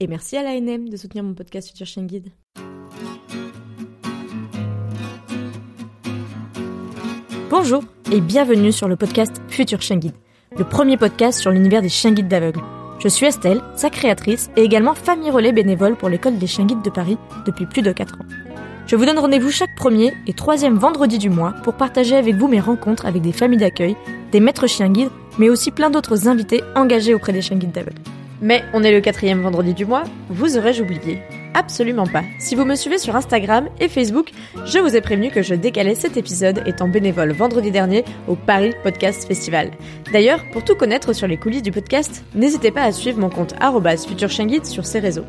Et 0.00 0.08
merci 0.08 0.36
à 0.36 0.42
l'ANM 0.42 0.88
de 0.88 0.96
soutenir 0.96 1.22
mon 1.22 1.34
podcast 1.34 1.68
Future 1.68 1.86
Chien 1.86 2.02
Guide. 2.02 2.26
Bonjour 7.48 7.84
et 8.10 8.20
bienvenue 8.20 8.72
sur 8.72 8.88
le 8.88 8.96
podcast 8.96 9.40
Future 9.46 9.80
Chien 9.80 9.98
Guide, 9.98 10.16
le 10.58 10.64
premier 10.64 10.96
podcast 10.96 11.38
sur 11.38 11.52
l'univers 11.52 11.80
des 11.80 11.88
chiens 11.88 12.10
guides 12.10 12.26
d'aveugles. 12.26 12.60
Je 12.98 13.06
suis 13.06 13.26
Estelle, 13.26 13.62
sa 13.76 13.88
créatrice 13.88 14.50
et 14.56 14.62
également 14.62 14.94
famille 14.94 15.30
relais 15.30 15.52
bénévole 15.52 15.94
pour 15.94 16.08
l'école 16.08 16.38
des 16.38 16.48
chiens 16.48 16.66
guides 16.66 16.82
de 16.82 16.90
Paris 16.90 17.16
depuis 17.46 17.66
plus 17.66 17.82
de 17.82 17.92
4 17.92 18.14
ans. 18.16 18.26
Je 18.88 18.96
vous 18.96 19.06
donne 19.06 19.20
rendez-vous 19.20 19.52
chaque 19.52 19.76
premier 19.76 20.12
et 20.26 20.32
troisième 20.32 20.74
vendredi 20.74 21.18
du 21.18 21.30
mois 21.30 21.52
pour 21.62 21.74
partager 21.74 22.16
avec 22.16 22.34
vous 22.34 22.48
mes 22.48 22.58
rencontres 22.58 23.06
avec 23.06 23.22
des 23.22 23.32
familles 23.32 23.60
d'accueil, 23.60 23.96
des 24.32 24.40
maîtres 24.40 24.66
chiens 24.66 24.90
guides, 24.90 25.10
mais 25.38 25.50
aussi 25.50 25.70
plein 25.70 25.90
d'autres 25.90 26.26
invités 26.26 26.64
engagés 26.74 27.14
auprès 27.14 27.32
des 27.32 27.42
chiens 27.42 27.58
guides 27.58 27.70
d'aveugles. 27.70 28.02
Mais 28.44 28.62
on 28.74 28.84
est 28.84 28.92
le 28.92 29.00
quatrième 29.00 29.40
vendredi 29.40 29.72
du 29.72 29.86
mois, 29.86 30.04
vous 30.28 30.58
aurais-je 30.58 30.82
oublié? 30.82 31.22
Absolument 31.54 32.06
pas. 32.06 32.24
Si 32.38 32.54
vous 32.54 32.66
me 32.66 32.74
suivez 32.74 32.98
sur 32.98 33.16
Instagram 33.16 33.70
et 33.80 33.88
Facebook, 33.88 34.32
je 34.66 34.80
vous 34.80 34.94
ai 34.94 35.00
prévenu 35.00 35.30
que 35.30 35.40
je 35.40 35.54
décalais 35.54 35.94
cet 35.94 36.18
épisode 36.18 36.62
étant 36.66 36.86
bénévole 36.86 37.32
vendredi 37.32 37.70
dernier 37.70 38.04
au 38.28 38.34
Paris 38.34 38.74
Podcast 38.82 39.26
Festival. 39.26 39.70
D'ailleurs, 40.12 40.44
pour 40.52 40.62
tout 40.62 40.74
connaître 40.74 41.14
sur 41.14 41.26
les 41.26 41.38
coulisses 41.38 41.62
du 41.62 41.72
podcast, 41.72 42.22
n'hésitez 42.34 42.70
pas 42.70 42.82
à 42.82 42.92
suivre 42.92 43.18
mon 43.18 43.30
compte 43.30 43.54
@futurchienguide 44.06 44.66
sur 44.66 44.84
ces 44.84 44.98
réseaux. 44.98 45.24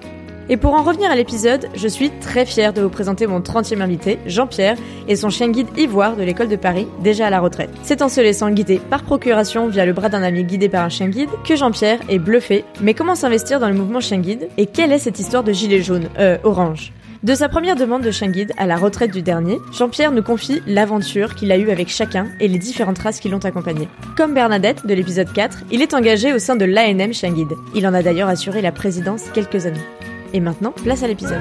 Et 0.47 0.57
pour 0.57 0.75
en 0.75 0.83
revenir 0.83 1.09
à 1.09 1.15
l'épisode, 1.15 1.67
je 1.73 1.87
suis 1.87 2.11
très 2.21 2.45
fière 2.45 2.71
de 2.71 2.81
vous 2.81 2.89
présenter 2.89 3.25
mon 3.25 3.39
30e 3.39 3.81
invité, 3.81 4.19
Jean-Pierre, 4.27 4.77
et 5.07 5.15
son 5.15 5.29
chien 5.29 5.49
guide 5.49 5.67
Ivoire 5.75 6.15
de 6.15 6.23
l'école 6.23 6.49
de 6.49 6.55
Paris, 6.55 6.87
déjà 7.01 7.27
à 7.27 7.29
la 7.31 7.39
retraite. 7.39 7.71
C'est 7.81 8.03
en 8.03 8.09
se 8.09 8.21
laissant 8.21 8.51
guider 8.51 8.79
par 8.89 9.03
procuration 9.03 9.67
via 9.67 9.85
le 9.85 9.93
bras 9.93 10.09
d'un 10.09 10.21
ami 10.21 10.43
guidé 10.43 10.69
par 10.69 10.83
un 10.83 10.89
chien 10.89 11.07
guide 11.07 11.29
que 11.47 11.55
Jean-Pierre 11.55 11.99
est 12.09 12.19
bluffé. 12.19 12.63
Mais 12.81 12.93
comment 12.93 13.15
s'investir 13.15 13.59
dans 13.59 13.69
le 13.69 13.73
mouvement 13.73 13.99
chien 13.99 14.19
guide 14.19 14.47
Et 14.57 14.67
quelle 14.67 14.91
est 14.91 14.99
cette 14.99 15.19
histoire 15.19 15.43
de 15.43 15.51
gilet 15.51 15.81
jaune, 15.81 16.09
euh, 16.19 16.37
orange? 16.43 16.93
De 17.23 17.33
sa 17.33 17.49
première 17.49 17.75
demande 17.75 18.03
de 18.03 18.11
chien 18.11 18.27
guide 18.27 18.53
à 18.55 18.67
la 18.67 18.77
retraite 18.77 19.11
du 19.11 19.23
dernier, 19.23 19.57
Jean-Pierre 19.71 20.11
nous 20.11 20.21
confie 20.21 20.61
l'aventure 20.67 21.33
qu'il 21.33 21.51
a 21.51 21.57
eue 21.57 21.71
avec 21.71 21.89
chacun 21.89 22.27
et 22.39 22.47
les 22.47 22.59
différentes 22.59 22.99
races 22.99 23.19
qui 23.19 23.29
l'ont 23.29 23.39
accompagné. 23.39 23.87
Comme 24.15 24.35
Bernadette 24.35 24.85
de 24.85 24.93
l'épisode 24.93 25.33
4, 25.33 25.63
il 25.71 25.81
est 25.81 25.95
engagé 25.95 26.33
au 26.33 26.37
sein 26.37 26.55
de 26.55 26.65
l'ANM 26.65 27.13
Chien 27.13 27.31
Guide. 27.31 27.53
Il 27.73 27.87
en 27.87 27.95
a 27.95 28.03
d'ailleurs 28.03 28.29
assuré 28.29 28.61
la 28.61 28.71
présidence 28.71 29.23
quelques 29.33 29.65
années. 29.65 29.81
Et 30.35 30.41
maintenant, 30.41 30.71
place 30.71 31.01
à 31.01 31.07
l'épisode. 31.07 31.39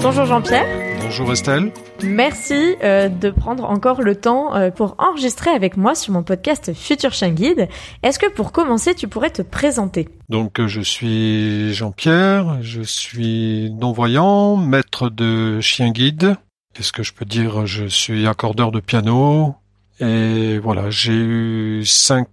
Bonjour 0.00 0.26
Jean-Pierre. 0.26 0.64
Bonjour 1.02 1.32
Estelle. 1.32 1.72
Merci 2.04 2.76
euh, 2.84 3.08
de 3.08 3.30
prendre 3.30 3.64
encore 3.64 4.00
le 4.00 4.14
temps 4.14 4.54
euh, 4.54 4.70
pour 4.70 4.94
enregistrer 4.98 5.50
avec 5.50 5.76
moi 5.76 5.96
sur 5.96 6.12
mon 6.12 6.22
podcast 6.22 6.72
Futur 6.72 7.12
Chien 7.12 7.30
Guide. 7.30 7.68
Est-ce 8.04 8.20
que 8.20 8.30
pour 8.30 8.52
commencer, 8.52 8.94
tu 8.94 9.08
pourrais 9.08 9.30
te 9.30 9.42
présenter? 9.42 10.08
Donc 10.28 10.60
euh, 10.60 10.68
je 10.68 10.80
suis 10.80 11.74
Jean-Pierre, 11.74 12.62
je 12.62 12.82
suis 12.82 13.72
non-voyant, 13.72 14.56
maître 14.56 15.10
de 15.10 15.60
chien 15.60 15.90
guide. 15.90 16.36
Qu'est-ce 16.74 16.92
que 16.92 17.02
je 17.02 17.12
peux 17.12 17.24
dire 17.24 17.66
Je 17.66 17.86
suis 17.86 18.28
accordeur 18.28 18.70
de 18.70 18.78
piano? 18.78 19.56
Et 19.98 20.60
voilà, 20.60 20.90
j'ai 20.90 21.12
eu 21.12 21.84
cinq 21.84 22.28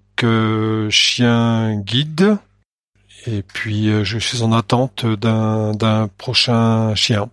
chiens 0.92 1.82
guides 1.84 2.38
et 3.28 3.42
puis, 3.42 3.90
euh, 3.90 4.04
je 4.04 4.18
suis 4.18 4.42
en 4.44 4.52
attente 4.52 5.06
d'un 5.06 6.10
prochain 6.18 6.94
chien. 6.96 7.30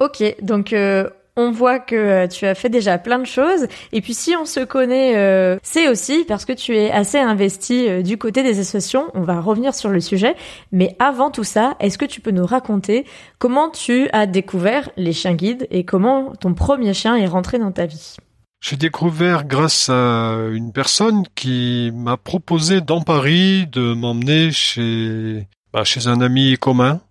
Ok, 0.00 0.22
donc 0.42 0.72
euh, 0.72 1.08
on 1.36 1.50
voit 1.50 1.78
que 1.78 1.94
euh, 1.94 2.26
tu 2.26 2.46
as 2.46 2.54
fait 2.54 2.68
déjà 2.68 2.98
plein 2.98 3.18
de 3.18 3.26
choses. 3.26 3.66
Et 3.92 4.00
puis 4.00 4.12
si 4.12 4.34
on 4.36 4.44
se 4.44 4.60
connaît, 4.60 5.58
c'est 5.62 5.88
aussi 5.88 6.24
parce 6.24 6.44
que 6.44 6.52
tu 6.52 6.76
es 6.76 6.90
assez 6.90 7.18
investi 7.18 8.02
du 8.02 8.18
côté 8.18 8.42
des 8.42 8.58
associations. 8.60 9.06
On 9.14 9.22
va 9.22 9.40
revenir 9.40 9.74
sur 9.74 9.90
le 9.90 10.00
sujet. 10.00 10.34
Mais 10.72 10.96
avant 10.98 11.30
tout 11.30 11.44
ça, 11.44 11.76
est-ce 11.80 11.98
que 11.98 12.04
tu 12.04 12.20
peux 12.20 12.32
nous 12.32 12.46
raconter 12.46 13.06
comment 13.38 13.70
tu 13.70 14.08
as 14.12 14.26
découvert 14.26 14.90
les 14.96 15.12
chiens 15.12 15.34
guides 15.34 15.66
et 15.70 15.84
comment 15.84 16.32
ton 16.34 16.54
premier 16.54 16.92
chien 16.92 17.16
est 17.16 17.26
rentré 17.26 17.58
dans 17.58 17.72
ta 17.72 17.86
vie? 17.86 18.16
J'ai 18.64 18.76
découvert 18.76 19.44
grâce 19.44 19.90
à 19.90 20.38
une 20.50 20.72
personne 20.72 21.24
qui 21.34 21.90
m'a 21.94 22.16
proposé 22.16 22.80
dans 22.80 23.02
Paris 23.02 23.66
de 23.66 23.92
m'emmener 23.92 24.52
chez 24.52 25.46
bah, 25.74 25.84
chez 25.84 26.06
un 26.06 26.22
ami 26.22 26.56
commun. 26.56 27.02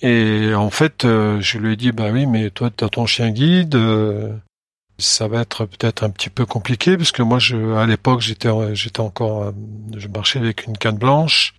Et 0.00 0.54
en 0.54 0.70
fait, 0.70 1.04
euh, 1.04 1.42
je 1.42 1.58
lui 1.58 1.74
ai 1.74 1.76
dit 1.76 1.92
bah 1.92 2.08
oui, 2.10 2.24
mais 2.24 2.48
toi 2.48 2.70
tu 2.74 2.84
as 2.84 2.88
ton 2.88 3.04
chien 3.04 3.30
guide, 3.30 3.74
euh, 3.74 4.32
ça 4.98 5.28
va 5.28 5.42
être 5.42 5.66
peut-être 5.66 6.04
un 6.04 6.10
petit 6.10 6.30
peu 6.30 6.46
compliqué 6.46 6.96
parce 6.96 7.12
que 7.12 7.22
moi 7.22 7.38
je 7.38 7.74
à 7.74 7.84
l'époque 7.84 8.22
j'étais 8.22 8.48
j'étais 8.74 9.00
encore 9.00 9.42
euh, 9.42 9.52
je 9.94 10.08
marchais 10.08 10.38
avec 10.38 10.66
une 10.66 10.78
canne 10.78 10.96
blanche. 10.96 11.52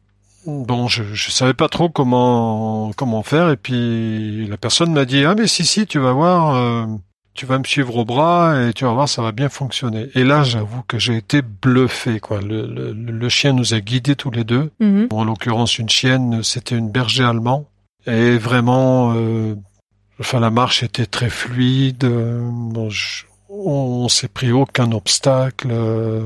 Bon, 0.48 0.88
je 0.88 1.04
je 1.04 1.30
savais 1.30 1.54
pas 1.54 1.70
trop 1.70 1.90
comment 1.90 2.94
comment 2.98 3.22
faire 3.22 3.52
et 3.52 3.58
puis 3.58 4.48
la 4.48 4.58
personne 4.58 4.92
m'a 4.92 5.06
dit 5.06 5.24
ah 5.24 5.36
mais 5.36 5.46
si 5.46 5.66
si 5.66 5.86
tu 5.86 6.00
vas 6.00 6.14
voir 6.14 6.88
tu 7.34 7.46
vas 7.46 7.58
me 7.58 7.64
suivre 7.64 7.96
au 7.96 8.06
bras 8.06 8.68
et 8.68 8.74
tu 8.74 8.86
vas 8.86 8.92
voir, 8.92 9.08
ça 9.08 9.22
va 9.22 9.32
bien 9.32 9.50
fonctionner. 9.50 10.10
Et 10.16 10.24
là, 10.24 10.44
j'avoue 10.44 10.84
que 10.88 11.00
j'ai 11.00 11.16
été 11.16 11.42
bluffé, 11.42 12.20
quoi. 12.20 12.42
Le, 12.42 13.30
chien 13.30 13.54
nous 13.54 13.74
a 13.74 13.80
guidés 13.80 14.16
tous 14.16 14.32
les 14.32 14.44
deux. 14.44 14.72
Mhm. 14.80 15.08
en 15.12 15.24
l'occurrence, 15.24 15.78
une 15.78 15.90
chienne, 15.90 16.44
c'était 16.44 16.76
une 16.76 16.90
berger 16.90 17.24
allemand. 17.24 17.66
Et 18.08 18.38
vraiment, 18.38 19.14
euh, 19.16 19.56
enfin, 20.20 20.40
la 20.40 20.50
marche 20.50 20.84
était 20.84 21.06
très 21.06 21.30
fluide. 21.30 22.04
on, 22.04 22.90
on 23.50 24.08
s'est 24.10 24.28
pris 24.28 24.52
aucun 24.52 24.92
obstacle. 24.92 25.70
Euh, 25.72 26.24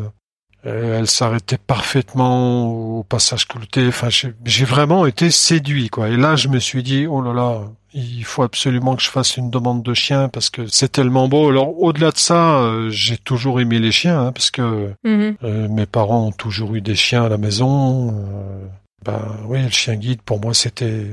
elle 0.66 1.08
s'arrêtait 1.08 1.58
parfaitement 1.58 2.68
au 3.00 3.04
passage 3.04 3.48
clouté. 3.48 3.88
Enfin, 3.88 4.08
j'ai 4.10 4.66
vraiment 4.66 5.06
été 5.06 5.30
séduit, 5.30 5.90
quoi. 5.90 6.10
Et 6.10 6.16
là, 6.16 6.36
je 6.36 6.48
me 6.48 6.60
suis 6.60 6.84
dit, 6.84 7.06
oh 7.06 7.22
là 7.22 7.34
là, 7.34 7.62
il 7.94 8.24
faut 8.24 8.44
absolument 8.44 8.96
que 8.96 9.02
je 9.02 9.10
fasse 9.10 9.38
une 9.38 9.50
demande 9.50 9.84
de 9.84 9.94
chien 9.94 10.30
parce 10.30 10.50
que 10.50 10.66
c'est 10.68 10.92
tellement 10.92 11.28
beau. 11.28 11.50
Alors 11.50 11.80
au-delà 11.82 12.12
de 12.12 12.18
ça, 12.18 12.58
euh, 12.58 12.90
j'ai 12.90 13.18
toujours 13.18 13.60
aimé 13.60 13.80
les 13.80 13.92
chiens 13.92 14.28
hein, 14.28 14.32
parce 14.32 14.52
que 14.52 14.94
mhm. 15.04 15.38
euh, 15.44 15.68
mes 15.70 15.86
parents 15.86 16.28
ont 16.28 16.32
toujours 16.32 16.76
eu 16.76 16.82
des 16.82 16.96
chiens 16.96 17.26
à 17.26 17.30
la 17.30 17.38
maison. 17.38 18.10
Euh, 18.10 18.66
ben 19.06 19.22
oui, 19.46 19.62
le 19.62 19.70
chien 19.70 19.96
guide 19.96 20.22
pour 20.22 20.40
moi 20.40 20.54
c'était 20.54 21.08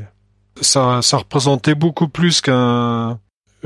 ça, 0.61 1.01
ça 1.03 1.19
représentait 1.19 1.75
beaucoup 1.75 2.09
plus 2.09 2.41
qu'un 2.41 3.19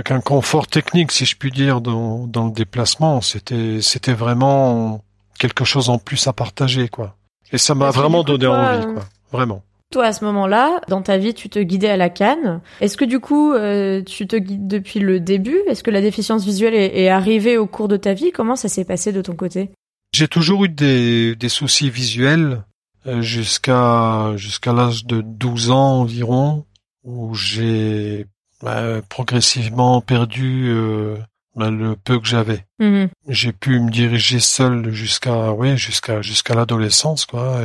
qu'un 0.05 0.21
confort 0.21 0.67
technique 0.67 1.13
si 1.13 1.25
je 1.25 1.37
puis 1.37 1.53
dire 1.53 1.81
dans, 1.81 2.27
dans 2.27 2.47
le 2.47 2.53
déplacement. 2.53 3.21
C'était 3.21 3.81
c'était 3.81 4.15
vraiment 4.15 5.05
quelque 5.39 5.65
chose 5.65 5.89
en 5.89 5.99
plus 5.99 6.27
à 6.27 6.33
partager 6.33 6.89
quoi. 6.89 7.17
Et 7.53 7.59
ça 7.59 7.75
m'a 7.75 7.91
vraiment 7.91 8.25
donné 8.25 8.47
envie 8.47 8.85
quoi, 8.87 9.05
vraiment. 9.31 9.63
Toi, 9.93 10.07
à 10.07 10.13
ce 10.13 10.25
moment-là, 10.25 10.81
dans 10.89 11.03
ta 11.03 11.19
vie, 11.19 11.35
tu 11.35 11.49
te 11.49 11.59
guidais 11.59 11.91
à 11.91 11.97
la 11.97 12.11
canne. 12.11 12.61
Est-ce 12.81 12.97
que 12.97 13.05
du 13.05 13.21
coup, 13.21 13.53
euh, 13.53 14.03
tu 14.03 14.27
te 14.27 14.37
guides 14.37 14.67
depuis 14.67 14.99
le 14.99 15.21
début? 15.21 15.59
Est-ce 15.69 15.85
que 15.85 15.91
la 15.91 16.01
déficience 16.01 16.45
visuelle 16.45 16.75
est, 16.75 17.09
arrivée 17.09 17.59
au 17.59 17.67
cours 17.67 17.89
de 17.89 17.97
ta 17.97 18.13
vie? 18.13 18.33
Comment 18.33 18.57
ça 18.57 18.69
s'est 18.69 18.85
passé 18.85 19.13
de 19.13 19.23
ton 19.23 19.37
côté? 19.37 19.71
J'ai 20.13 20.29
toujours 20.29 20.65
eu 20.65 20.69
des, 20.69 21.37
soucis 21.49 21.91
visuels 21.91 22.65
euh, 23.07 23.21
jusqu'à 23.21 24.33
jusqu'à 24.37 24.73
l'âge 24.73 25.05
de 25.07 25.21
12 25.21 25.71
ans 25.71 26.01
environ, 26.01 26.65
où 27.05 27.35
j'ai 27.35 28.27
bah, 28.63 29.01
progressivement 29.09 30.01
perdu 30.01 30.69
euh, 30.69 31.17
bah, 31.55 31.71
le 31.71 31.95
peu 31.95 32.19
que 32.19 32.27
j'avais. 32.27 32.65
Mhm. 32.81 33.11
J'ai 33.29 33.53
pu 33.53 33.79
me 33.79 33.91
diriger 33.91 34.41
seul 34.41 34.91
jusqu'à 34.91 35.53
oui 35.53 35.77
jusqu'à 35.77 36.23
jusqu'à 36.23 36.55
l'adolescence 36.55 37.27
quoi, 37.27 37.61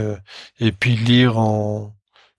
et 0.60 0.72
puis 0.72 0.96
lire 0.96 1.40
en 1.40 1.94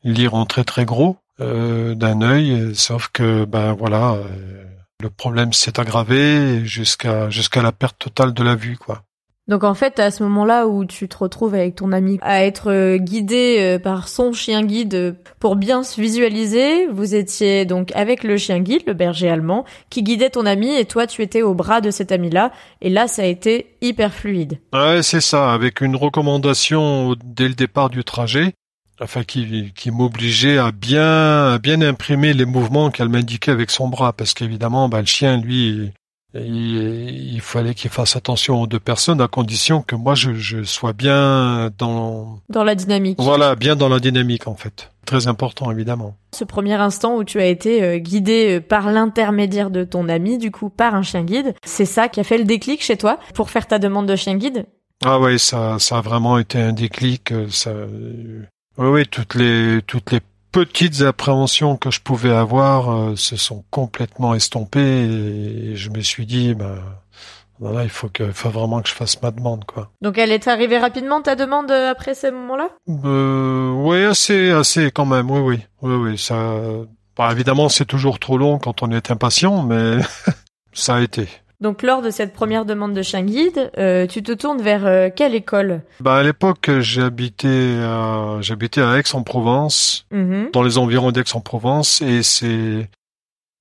lire 0.05 0.35
en 0.35 0.47
très 0.47 0.65
très 0.65 0.85
gros 0.85 1.17
euh, 1.41 1.95
d'un 1.95 2.21
œil, 2.21 2.75
sauf 2.75 3.09
que 3.13 3.45
ben 3.45 3.73
voilà, 3.73 4.13
euh, 4.13 4.65
le 5.01 5.09
problème 5.09 5.53
s'est 5.53 5.81
aggravé 5.81 6.65
jusqu'à 6.65 7.31
jusqu'à 7.31 7.63
la 7.63 7.73
perte 7.73 7.99
totale 7.99 8.35
de 8.35 8.43
la 8.43 8.55
vue 8.55 8.77
quoi. 8.77 9.03
Donc 9.49 9.65
en 9.65 9.75
fait, 9.75 9.99
à 9.99 10.13
ce 10.13 10.23
moment-là 10.23 10.69
où 10.69 10.85
tu 10.85 11.09
te 11.09 11.17
retrouves 11.17 11.55
avec 11.55 11.75
ton 11.75 11.91
ami 11.91 12.19
à 12.21 12.45
être 12.45 12.71
euh, 12.71 12.99
guidé 12.99 13.79
par 13.83 14.07
son 14.07 14.33
chien 14.33 14.63
guide 14.63 15.17
pour 15.41 15.57
bien 15.57 15.83
se 15.83 16.01
visualiser, 16.01 16.87
vous 16.89 17.15
étiez 17.15 17.65
donc 17.65 17.91
avec 17.97 18.23
le 18.23 18.37
chien 18.37 18.61
guide, 18.61 18.83
le 18.87 18.93
berger 18.93 19.29
allemand, 19.29 19.65
qui 19.89 20.03
guidait 20.03 20.31
ton 20.31 20.47
ami 20.47 20.77
et 20.77 20.85
toi 20.85 21.07
tu 21.07 21.23
étais 21.23 21.43
au 21.43 21.55
bras 21.55 21.81
de 21.81 21.91
cet 21.91 22.13
ami-là 22.13 22.53
et 22.83 22.91
là 22.91 23.09
ça 23.09 23.23
a 23.23 23.25
été 23.27 23.75
hyper 23.81 24.13
fluide. 24.13 24.61
Ouais, 24.75 25.03
c'est 25.03 25.23
ça, 25.23 25.53
avec 25.53 25.81
une 25.81 25.97
recommandation 25.97 27.17
dès 27.25 27.49
le 27.49 27.55
départ 27.55 27.89
du 27.89 28.05
trajet 28.05 28.55
enfin 29.03 29.25
qui, 29.25 29.73
qui 29.75 29.91
m'obligeait 29.91 30.59
à 30.59 30.73
bien, 30.73 31.53
à 31.53 31.59
bien 31.59 31.81
imprimer 31.83 32.33
les 32.33 32.45
mouvements 32.45 32.91
qu'elle 32.91 33.09
m'indiquait 33.09 33.53
avec 33.53 33.71
son 33.71 33.89
bras, 33.89 34.13
parce 34.13 34.35
qu'évidemment, 34.35 34.89
bah, 34.89 35.01
le 35.01 35.07
chien, 35.07 35.39
lui, 35.39 35.93
il, 36.35 37.33
il 37.35 37.41
fallait 37.41 37.75
qu'il 37.75 37.91
fasse 37.91 38.15
attention 38.17 38.63
aux 38.63 38.67
deux 38.67 38.79
personnes 38.79 39.21
à 39.21 39.29
condition 39.29 39.83
que 39.83 39.97
moi 39.97 40.15
je, 40.15 40.33
je 40.35 40.63
sois 40.63 40.93
bien 40.93 41.71
dans 41.77 42.39
dans 42.49 42.63
la 42.63 42.75
dynamique. 42.77 43.19
Voilà, 43.21 43.57
bien 43.57 43.75
dans 43.75 43.89
la 43.89 43.99
dynamique 43.99 44.47
en 44.47 44.55
fait. 44.55 44.93
Très 45.07 45.27
important 45.27 45.73
évidemment. 45.73 46.15
Ce 46.33 46.45
premier 46.45 46.75
instant 46.75 47.17
où 47.17 47.25
tu 47.25 47.41
as 47.41 47.47
été 47.47 47.83
euh, 47.83 47.99
guidé 47.99 48.59
euh, 48.59 48.61
par 48.61 48.93
l'intermédiaire 48.93 49.71
de 49.71 49.83
ton 49.83 50.09
ami, 50.09 50.39
du 50.39 50.53
coup 50.53 50.71
par 50.71 50.95
un 50.95 51.03
chien 51.03 51.25
guide, 51.25 51.55
c'est 51.65 51.85
ça 51.85 52.09
qui 52.09 52.21
a 52.21 52.25
fait 52.25 52.39
le 52.39 52.45
déclic 52.45 52.81
chez 52.81 52.97
toi 52.97 53.19
pour 53.35 53.51
faire 53.51 53.67
ta 53.67 53.81
demande 53.81 54.07
de 54.07 54.15
chien 54.15 54.37
guide? 54.37 54.67
Ah 55.05 55.19
ouais, 55.19 55.39
ça 55.39 55.81
ça 55.81 55.99
a 55.99 56.01
vraiment 56.01 56.39
été 56.39 56.59
un 56.59 56.73
déclic. 56.73 57.33
Euh, 57.33 57.49
ça, 57.51 57.73
oui, 58.79 58.89
oui, 58.89 59.07
toutes 59.07 59.35
les 59.35 59.81
toutes 59.87 60.13
les 60.13 60.21
petites 60.53 61.03
appréhensions 61.03 61.77
que 61.77 61.91
je 61.91 62.01
pouvais 62.01 62.33
avoir 62.33 62.91
euh, 62.91 63.17
se 63.17 63.37
sont 63.37 63.65
complètement 63.71 64.35
estompées 64.35 64.81
et 64.81 65.77
je 65.77 65.91
me 65.91 66.01
suis 66.01 66.27
dit, 66.27 66.55
bah, 66.55 66.77
voilà, 67.59 67.85
il 67.85 67.91
faut 67.91 68.09
que, 68.09 68.33
faut 68.33 68.51
vraiment 68.51 68.81
que 68.81 68.89
je 68.89 68.95
fasse 68.95 69.21
ma 69.23 69.31
demande, 69.31 69.65
quoi. 69.65 69.91
Donc 70.01 70.19
elle 70.19 70.33
est 70.33 70.49
arrivée 70.49 70.79
rapidement 70.79 71.23
ta 71.23 71.37
demande 71.37 71.71
euh, 71.71 71.91
après 71.91 72.15
ce 72.15 72.29
moment-là 72.29 72.71
euh, 73.05 73.71
Oui, 73.73 74.05
assez, 74.05 74.51
assez 74.51 74.91
quand 74.91 75.07
même. 75.07 75.31
Oui, 75.31 75.41
oui, 75.41 75.61
oui, 75.83 75.95
oui. 75.95 76.19
Ça, 76.19 76.55
bah, 77.17 77.31
évidemment, 77.31 77.69
c'est 77.69 77.85
toujours 77.85 78.19
trop 78.19 78.39
long 78.39 78.59
quand 78.59 78.83
on 78.83 78.91
est 78.91 79.11
impatient, 79.11 79.63
mais 79.63 79.99
ça 80.73 80.97
a 80.97 81.01
été. 81.01 81.29
Donc 81.61 81.83
lors 81.83 82.01
de 82.01 82.11
cette 82.11 82.33
première 82.33 82.65
demande 82.65 82.95
de 82.95 83.03
chien 83.03 83.23
guide, 83.23 83.71
euh, 83.77 84.07
tu 84.07 84.23
te 84.23 84.33
tournes 84.33 84.63
vers 84.63 84.87
euh, 84.87 85.09
quelle 85.15 85.35
école? 85.35 85.83
Bah 86.01 86.17
à 86.17 86.23
l'époque, 86.23 86.71
j'habitais 86.81 87.77
à, 87.83 88.39
j'habitais 88.41 88.81
à 88.81 88.97
Aix-en-Provence, 88.99 90.07
Mhm. 90.11 90.51
dans 90.53 90.63
les 90.63 90.79
environs 90.79 91.13
d'Aix-en-Provence, 91.13 92.01
et 92.03 92.23
c'est 92.23 92.89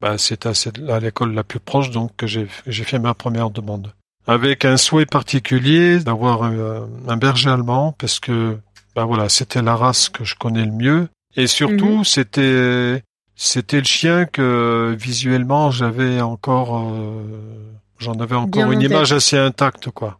bah 0.02 0.18
c'est 0.18 0.46
à, 0.46 0.52
à 0.94 1.00
l'école 1.02 1.34
la 1.34 1.44
plus 1.44 1.60
proche 1.60 1.92
donc 1.92 2.12
que 2.16 2.26
j'ai 2.26 2.48
j'ai 2.68 2.84
fait 2.86 3.00
ma 3.00 3.14
première 3.14 3.50
demande. 3.50 3.92
Avec 4.28 4.64
un 4.64 4.78
souhait 4.78 5.06
particulier 5.06 6.00
d'avoir 6.00 6.44
un, 6.44 6.88
un 7.08 7.18
berger 7.18 7.50
allemand 7.50 7.96
parce 8.00 8.20
que 8.22 8.58
bah 8.96 9.04
voilà 9.04 9.28
c'était 9.28 9.62
la 9.62 9.76
race 9.76 10.08
que 10.08 10.24
je 10.24 10.36
connais 10.36 10.64
le 10.66 10.72
mieux 10.72 11.10
et 11.36 11.48
surtout 11.48 11.98
Mhm. 11.98 12.04
c'était 12.06 13.04
c'était 13.36 13.80
le 13.80 13.86
chien 13.86 14.26
que 14.26 14.96
visuellement 14.98 15.70
j'avais 15.72 16.22
encore 16.22 16.78
euh, 16.78 17.24
j'en 18.00 18.14
avais 18.14 18.36
encore 18.36 18.48
Bien 18.66 18.72
une 18.72 18.80
tête. 18.80 18.90
image 18.92 19.14
assez 19.14 19.38
intacte 19.38 19.90
quoi. 19.92 20.18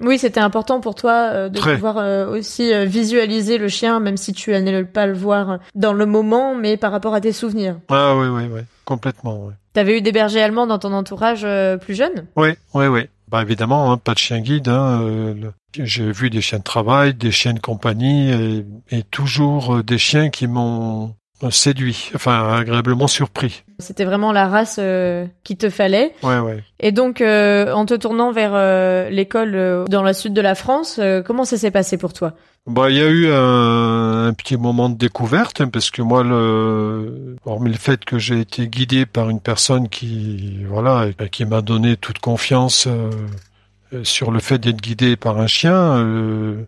Oui, 0.00 0.18
c'était 0.18 0.40
important 0.40 0.80
pour 0.80 0.96
toi 0.96 1.12
euh, 1.32 1.48
de 1.48 1.58
Très. 1.60 1.74
pouvoir 1.74 1.98
euh, 1.98 2.26
aussi 2.26 2.72
euh, 2.74 2.84
visualiser 2.86 3.56
le 3.56 3.68
chien, 3.68 4.00
même 4.00 4.16
si 4.16 4.32
tu 4.32 4.50
n'allais 4.50 4.82
pas 4.84 5.06
le 5.06 5.12
voir 5.12 5.58
dans 5.76 5.92
le 5.92 6.06
moment, 6.06 6.56
mais 6.56 6.76
par 6.76 6.90
rapport 6.90 7.14
à 7.14 7.20
tes 7.20 7.30
souvenirs. 7.32 7.76
Ah 7.88 8.16
oui 8.16 8.26
oui 8.26 8.42
oui 8.52 8.60
complètement 8.84 9.44
oui. 9.46 9.52
T'avais 9.74 9.98
eu 9.98 10.00
des 10.02 10.10
bergers 10.10 10.42
allemands 10.42 10.66
dans 10.66 10.80
ton 10.80 10.92
entourage 10.92 11.46
plus 11.82 11.94
jeune? 11.94 12.26
Oui, 12.36 12.48
oui, 12.74 12.86
oui. 12.88 13.02
Bah 13.28 13.40
évidemment, 13.42 13.92
hein, 13.92 13.96
pas 13.96 14.12
de 14.14 14.18
chien 14.18 14.40
guide. 14.40 14.68
Hein, 14.68 15.00
le- 15.02 15.52
J'ai 15.78 16.10
vu 16.12 16.28
des 16.30 16.40
chiens 16.42 16.58
de 16.58 16.64
travail, 16.64 17.14
des 17.14 17.30
chiens 17.30 17.54
de 17.54 17.60
compagnie, 17.60 18.30
et, 18.30 18.66
et 18.90 19.02
toujours 19.04 19.82
des 19.84 19.96
chiens 19.98 20.28
qui 20.30 20.46
m'ont 20.48 21.14
séduit, 21.50 22.10
enfin 22.14 22.54
agréablement 22.54 23.08
surpris. 23.08 23.64
C'était 23.78 24.04
vraiment 24.04 24.32
la 24.32 24.48
race 24.48 24.76
euh, 24.78 25.26
qui 25.44 25.56
te 25.56 25.68
fallait. 25.70 26.14
Ouais, 26.22 26.38
ouais. 26.38 26.62
Et 26.78 26.92
donc, 26.92 27.20
euh, 27.20 27.72
en 27.72 27.84
te 27.84 27.94
tournant 27.94 28.30
vers 28.32 28.52
euh, 28.54 29.10
l'école 29.10 29.54
euh, 29.54 29.84
dans 29.86 30.02
la 30.02 30.14
sud 30.14 30.34
de 30.34 30.40
la 30.40 30.54
France, 30.54 30.98
euh, 31.00 31.22
comment 31.22 31.44
ça 31.44 31.56
s'est 31.56 31.70
passé 31.72 31.96
pour 31.98 32.12
toi? 32.12 32.34
Bah 32.64 32.90
il 32.90 32.96
y 32.96 33.02
a 33.02 33.08
eu 33.08 33.26
un, 33.32 34.26
un 34.28 34.32
petit 34.34 34.56
moment 34.56 34.88
de 34.88 34.94
découverte 34.96 35.60
hein, 35.60 35.68
parce 35.68 35.90
que 35.90 36.00
moi, 36.00 36.22
le, 36.22 37.34
hormis 37.44 37.70
le 37.70 37.76
fait 37.76 38.04
que 38.04 38.18
j'ai 38.20 38.38
été 38.38 38.68
guidé 38.68 39.04
par 39.04 39.30
une 39.30 39.40
personne 39.40 39.88
qui, 39.88 40.62
voilà, 40.68 41.06
qui 41.32 41.44
m'a 41.44 41.60
donné 41.60 41.96
toute 41.96 42.20
confiance 42.20 42.86
euh, 42.86 43.10
euh, 43.92 44.04
sur 44.04 44.30
le 44.30 44.38
fait 44.38 44.58
d'être 44.58 44.80
guidé 44.80 45.16
par 45.16 45.40
un 45.40 45.48
chien. 45.48 45.74
euh, 45.74 46.64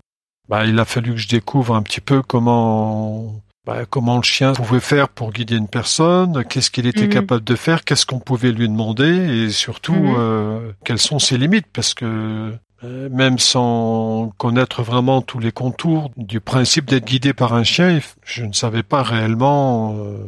bah, 0.48 0.64
il 0.66 0.78
a 0.80 0.84
fallu 0.84 1.12
que 1.12 1.20
je 1.20 1.28
découvre 1.28 1.76
un 1.76 1.82
petit 1.82 2.00
peu 2.00 2.22
comment 2.22 3.40
bah, 3.66 3.84
comment 3.88 4.16
le 4.16 4.22
chien 4.22 4.52
pouvait 4.52 4.80
faire 4.80 5.08
pour 5.08 5.32
guider 5.32 5.56
une 5.56 5.68
personne, 5.68 6.44
qu'est-ce 6.44 6.70
qu'il 6.70 6.86
était 6.86 7.04
Mhm. 7.04 7.08
capable 7.10 7.44
de 7.44 7.54
faire, 7.56 7.84
qu'est-ce 7.84 8.04
qu'on 8.06 8.18
pouvait 8.18 8.52
lui 8.52 8.68
demander 8.68 9.06
et 9.46 9.50
surtout 9.50 9.94
Mhm. 9.94 10.14
euh, 10.18 10.72
quelles 10.84 10.98
sont 10.98 11.18
ses 11.18 11.38
limites 11.38 11.66
parce 11.72 11.94
que 11.94 12.52
euh, 12.82 13.08
même 13.10 13.38
sans 13.38 14.32
connaître 14.36 14.82
vraiment 14.82 15.22
tous 15.22 15.38
les 15.38 15.52
contours 15.52 16.10
du 16.18 16.40
principe 16.40 16.84
d'être 16.84 17.06
guidé 17.06 17.32
par 17.32 17.54
un 17.54 17.64
chien, 17.64 17.98
je 18.24 18.44
ne 18.44 18.52
savais 18.52 18.82
pas 18.82 19.02
réellement 19.02 19.94
euh, 19.98 20.18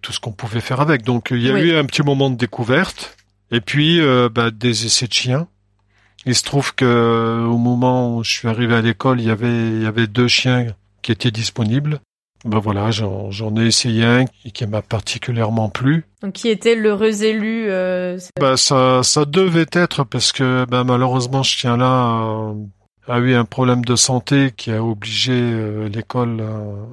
tout 0.00 0.12
ce 0.12 0.20
qu'on 0.20 0.30
pouvait 0.30 0.60
faire 0.60 0.80
avec. 0.80 1.02
Donc 1.02 1.28
il 1.32 1.42
y 1.42 1.50
a 1.50 1.54
Oui. 1.54 1.62
eu 1.70 1.76
un 1.76 1.84
petit 1.84 2.02
moment 2.02 2.30
de 2.30 2.36
découverte 2.36 3.16
et 3.50 3.60
puis 3.60 4.00
bah, 4.32 4.50
des 4.52 4.86
essais 4.86 5.08
de 5.08 5.12
chiens. 5.12 5.48
Il 6.26 6.34
se 6.36 6.42
trouve 6.44 6.74
que 6.74 7.44
au 7.46 7.58
moment 7.58 8.16
où 8.16 8.22
je 8.24 8.30
suis 8.30 8.48
arrivé 8.48 8.74
à 8.76 8.80
l'école, 8.80 9.20
il 9.20 9.26
y 9.26 9.30
avait 9.30 9.68
il 9.72 9.82
y 9.82 9.86
avait 9.86 10.06
deux 10.06 10.28
chiens 10.28 10.66
qui 11.02 11.10
étaient 11.12 11.30
disponibles. 11.32 12.00
Ben 12.44 12.58
voilà, 12.58 12.90
j'en 12.90 13.30
j'en 13.30 13.56
ai 13.56 13.66
essayé 13.66 14.04
un 14.04 14.24
qui 14.52 14.66
m'a 14.66 14.82
particulièrement 14.82 15.68
plu. 15.70 16.04
Donc, 16.22 16.32
qui 16.34 16.48
était 16.50 16.74
l'heureux 16.74 17.22
élu 17.24 17.66
euh, 17.70 18.18
Ben 18.40 18.56
ça 18.56 19.02
ça 19.02 19.24
devait 19.24 19.66
être 19.72 20.04
parce 20.04 20.32
que 20.32 20.66
ben 20.68 20.84
malheureusement 20.84 21.42
ce 21.42 21.50
chien-là 21.50 21.86
a, 21.86 22.54
a 23.08 23.18
eu 23.18 23.34
un 23.34 23.44
problème 23.44 23.84
de 23.84 23.96
santé 23.96 24.52
qui 24.56 24.70
a 24.72 24.82
obligé 24.82 25.32
euh, 25.32 25.88
l'école 25.88 26.42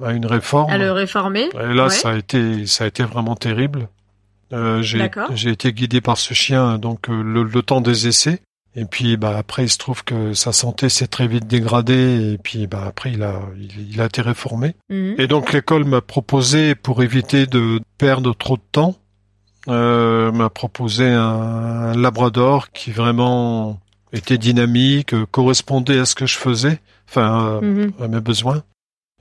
à, 0.02 0.08
à 0.08 0.12
une 0.12 0.26
réforme. 0.26 0.70
à 0.70 0.78
le 0.78 0.90
réformer 0.92 1.48
Et 1.54 1.74
là, 1.74 1.84
Ouais. 1.84 1.90
ça 1.90 2.10
a 2.10 2.16
été, 2.16 2.66
ça 2.66 2.84
a 2.84 2.86
été 2.86 3.02
vraiment 3.04 3.34
terrible. 3.36 3.88
Euh, 4.52 4.82
j'ai 4.82 5.50
été 5.50 5.72
guidé 5.72 6.00
par 6.02 6.18
ce 6.18 6.34
chien 6.34 6.76
donc 6.78 7.08
euh, 7.08 7.22
le, 7.22 7.42
le 7.44 7.62
temps 7.62 7.80
des 7.80 8.06
essais. 8.06 8.40
Et 8.74 8.86
puis, 8.86 9.16
bah 9.18 9.36
après, 9.36 9.64
il 9.64 9.68
se 9.68 9.78
trouve 9.78 10.02
que 10.02 10.32
sa 10.32 10.52
santé 10.52 10.88
s'est 10.88 11.06
très 11.06 11.26
vite 11.26 11.46
dégradée. 11.46 12.32
Et 12.32 12.38
puis, 12.38 12.66
bah 12.66 12.84
après, 12.86 13.12
il 13.12 13.22
a, 13.22 13.40
il, 13.58 13.92
il 13.92 14.00
a 14.00 14.06
été 14.06 14.22
réformé. 14.22 14.74
Mhm. 14.88 15.16
Et 15.18 15.26
donc, 15.26 15.52
l'école 15.52 15.84
m'a 15.84 16.00
proposé, 16.00 16.74
pour 16.74 17.02
éviter 17.02 17.46
de 17.46 17.80
perdre 17.98 18.34
trop 18.34 18.56
de 18.56 18.62
temps, 18.72 18.96
euh, 19.68 20.32
m'a 20.32 20.48
proposé 20.48 21.06
un, 21.06 21.22
un 21.22 21.94
Labrador 21.94 22.70
qui 22.72 22.90
vraiment 22.90 23.78
était 24.12 24.38
dynamique, 24.38 25.14
euh, 25.14 25.26
correspondait 25.30 25.98
à 25.98 26.04
ce 26.04 26.14
que 26.14 26.26
je 26.26 26.36
faisais, 26.36 26.80
enfin, 27.08 27.60
euh, 27.62 27.90
à 28.00 28.08
mes 28.08 28.20
besoins. 28.20 28.62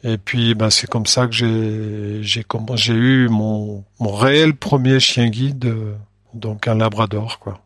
Et 0.03 0.17
puis, 0.17 0.55
bah, 0.55 0.71
c'est 0.71 0.89
comme 0.89 1.05
ça 1.05 1.27
que 1.27 1.33
j'ai, 1.33 2.23
j'ai, 2.23 2.43
j'ai 2.75 2.93
eu 2.93 3.27
mon, 3.29 3.83
mon 3.99 4.11
réel 4.15 4.55
premier 4.55 4.99
chien 4.99 5.29
guide, 5.29 5.65
euh, 5.65 5.93
donc 6.33 6.67
un 6.67 6.75
Labrador, 6.75 7.39
quoi. 7.39 7.61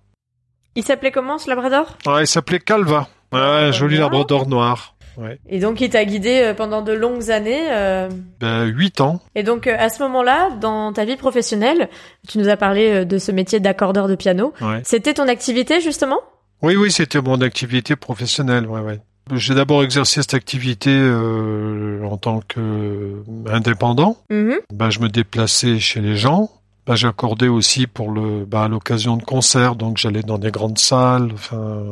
Il 0.75 0.83
s'appelait 0.83 1.11
comment 1.11 1.37
ce 1.37 1.49
labrador? 1.49 1.97
Ouais, 2.05 2.23
il 2.23 2.27
s'appelait 2.27 2.59
Calva. 2.59 3.07
Ouais, 3.31 3.39
un 3.39 3.71
joli. 3.71 3.97
Labrador 3.97 4.47
noir. 4.47 4.95
Ouais. 5.17 5.39
Et 5.47 5.59
donc 5.59 5.79
il 5.79 5.89
t'a 5.89 6.03
guidé 6.03 6.41
euh, 6.43 6.53
pendant 6.53 6.81
de 6.81 6.91
longues 6.91 7.31
années. 7.31 7.71
euh, 7.71 8.09
Ben, 8.41 8.65
huit 8.65 8.99
ans. 8.99 9.21
Et 9.33 9.43
donc 9.43 9.65
euh, 9.67 9.75
à 9.79 9.87
ce 9.87 10.03
moment-là, 10.03 10.49
dans 10.59 10.91
ta 10.91 11.05
vie 11.05 11.15
professionnelle, 11.15 11.87
tu 12.27 12.37
nous 12.37 12.49
as 12.49 12.57
parlé 12.57 12.91
euh, 12.91 13.05
de 13.05 13.17
ce 13.17 13.31
métier 13.31 13.61
d'accordeur 13.61 14.09
de 14.09 14.15
piano. 14.15 14.53
Ouais. 14.59 14.81
C'était 14.83 15.13
ton 15.13 15.29
activité 15.29 15.79
justement? 15.79 16.19
Oui, 16.61 16.75
oui, 16.75 16.91
c'était 16.91 17.21
mon 17.21 17.39
activité 17.41 17.95
professionnelle, 17.95 18.67
ouais, 18.67 18.81
ouais. 18.81 18.99
J'ai 19.33 19.55
d'abord 19.55 19.83
exercé 19.83 20.21
cette 20.21 20.33
activité 20.35 20.91
euh, 20.91 22.03
en 22.03 22.17
tant 22.17 22.41
que 22.47 23.23
indépendant. 23.49 24.17
Mhm. 24.29 24.55
Ben, 24.73 24.89
je 24.89 24.99
me 24.99 25.07
déplaçais 25.09 25.79
chez 25.79 25.99
les 26.01 26.15
gens. 26.15 26.51
Ben, 26.87 26.95
j'accordais 26.95 27.47
aussi 27.47 27.87
pour 27.87 28.11
le, 28.11 28.45
ben, 28.45 28.61
à 28.63 28.67
l'occasion 28.67 29.17
de 29.17 29.23
concerts, 29.23 29.75
donc 29.75 29.97
j'allais 29.97 30.21
dans 30.21 30.37
des 30.37 30.51
grandes 30.51 30.77
salles. 30.77 31.31
Enfin, 31.33 31.83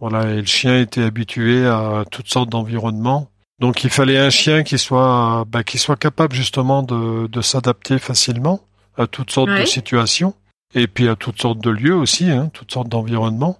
voilà, 0.00 0.30
et 0.30 0.36
le 0.36 0.44
chien 0.46 0.78
était 0.80 1.02
habitué 1.02 1.66
à 1.66 2.04
toutes 2.10 2.28
sortes 2.28 2.48
d'environnements. 2.48 3.28
Donc, 3.58 3.84
il 3.84 3.90
fallait 3.90 4.18
un 4.18 4.30
chien 4.30 4.62
qui 4.62 4.78
soit, 4.78 5.44
ben, 5.48 5.62
qui 5.62 5.78
soit 5.78 5.96
capable 5.96 6.34
justement 6.34 6.82
de, 6.82 7.26
de 7.26 7.40
s'adapter 7.42 7.98
facilement 7.98 8.60
à 8.96 9.06
toutes 9.06 9.30
sortes 9.30 9.50
Ouais. 9.50 9.60
de 9.62 9.66
situations 9.66 10.34
et 10.74 10.86
puis 10.86 11.08
à 11.08 11.16
toutes 11.16 11.40
sortes 11.40 11.58
de 11.58 11.70
lieux 11.70 11.94
aussi, 11.96 12.30
hein, 12.30 12.50
toutes 12.54 12.72
sortes 12.72 12.88
d'environnements. 12.88 13.58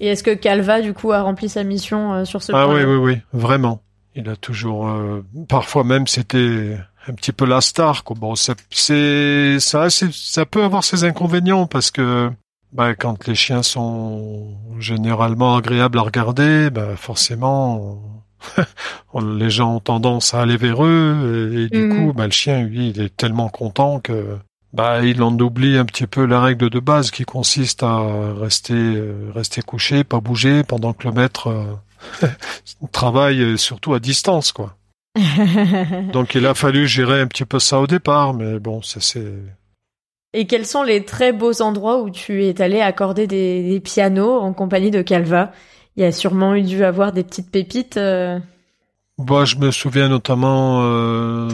Et 0.00 0.08
est-ce 0.08 0.22
que 0.22 0.34
Calva 0.34 0.80
du 0.82 0.92
coup 0.94 1.10
a 1.12 1.22
rempli 1.22 1.48
sa 1.48 1.64
mission 1.64 2.12
euh, 2.14 2.24
sur 2.24 2.42
ce 2.42 2.52
Ah 2.52 2.66
point 2.66 2.74
oui, 2.76 2.84
oui, 2.84 2.96
oui, 2.96 3.18
vraiment. 3.32 3.80
Il 4.14 4.28
a 4.28 4.36
toujours, 4.36 4.88
euh, 4.88 5.24
parfois 5.48 5.82
même, 5.82 6.06
c'était 6.06 6.76
un 7.08 7.14
petit 7.14 7.32
peu 7.32 7.44
la 7.46 7.60
star. 7.60 8.04
Quoi. 8.04 8.16
Bon, 8.18 8.34
c'est, 8.34 8.56
c'est, 8.70 9.58
ça, 9.60 9.88
ça 9.90 10.46
peut 10.46 10.62
avoir 10.64 10.84
ses 10.84 11.04
inconvénients 11.04 11.66
parce 11.66 11.90
que, 11.90 12.30
bah, 12.72 12.94
quand 12.94 13.26
les 13.26 13.34
chiens 13.34 13.62
sont 13.62 14.56
généralement 14.78 15.56
agréables 15.56 15.98
à 15.98 16.02
regarder, 16.02 16.70
bah, 16.70 16.96
forcément, 16.96 18.02
les 19.20 19.50
gens 19.50 19.76
ont 19.76 19.80
tendance 19.80 20.34
à 20.34 20.42
aller 20.42 20.56
vers 20.56 20.84
eux 20.84 21.50
et, 21.54 21.62
et 21.62 21.68
du 21.68 21.82
Mhm. 21.86 21.94
coup, 21.96 22.12
bah, 22.12 22.26
le 22.26 22.32
chien, 22.32 22.62
lui, 22.62 22.90
il 22.90 23.00
est 23.00 23.16
tellement 23.16 23.48
content 23.48 24.00
que, 24.00 24.36
bah, 24.72 25.02
il 25.02 25.22
en 25.22 25.32
oublie 25.38 25.78
un 25.78 25.84
petit 25.86 26.06
peu 26.06 26.26
la 26.26 26.40
règle 26.42 26.68
de 26.70 26.78
base 26.80 27.10
qui 27.10 27.24
consiste 27.24 27.82
à 27.82 28.00
rester, 28.38 28.74
euh, 28.74 29.30
rester 29.34 29.62
couché, 29.62 30.04
pas 30.04 30.20
bouger 30.20 30.62
pendant 30.62 30.92
que 30.92 31.08
le 31.08 31.14
maître 31.14 31.48
euh, 31.48 32.26
travaille 32.92 33.40
euh, 33.40 33.56
surtout 33.56 33.94
à 33.94 33.98
distance, 33.98 34.52
quoi. 34.52 34.76
Donc 36.12 36.34
il 36.34 36.46
a 36.46 36.54
fallu 36.54 36.86
gérer 36.86 37.20
un 37.20 37.26
petit 37.26 37.44
peu 37.44 37.58
ça 37.58 37.80
au 37.80 37.86
départ, 37.86 38.34
mais 38.34 38.58
bon, 38.58 38.82
ça 38.82 39.00
c'est. 39.00 39.32
Et 40.34 40.46
quels 40.46 40.66
sont 40.66 40.82
les 40.82 41.04
très 41.04 41.32
beaux 41.32 41.62
endroits 41.62 42.02
où 42.02 42.10
tu 42.10 42.44
es 42.44 42.60
allé 42.60 42.80
accorder 42.80 43.26
des, 43.26 43.62
des 43.62 43.80
pianos 43.80 44.38
en 44.40 44.52
compagnie 44.52 44.90
de 44.90 45.02
Calva? 45.02 45.52
Il 45.96 46.02
y 46.02 46.06
a 46.06 46.12
sûrement 46.12 46.54
eu 46.54 46.62
dû 46.62 46.84
avoir 46.84 47.12
des 47.12 47.24
petites 47.24 47.50
pépites. 47.50 47.96
Euh... 47.96 48.38
Bah, 49.18 49.44
je 49.44 49.56
me 49.56 49.70
souviens 49.72 50.08
notamment 50.08 50.80
euh, 50.82 51.48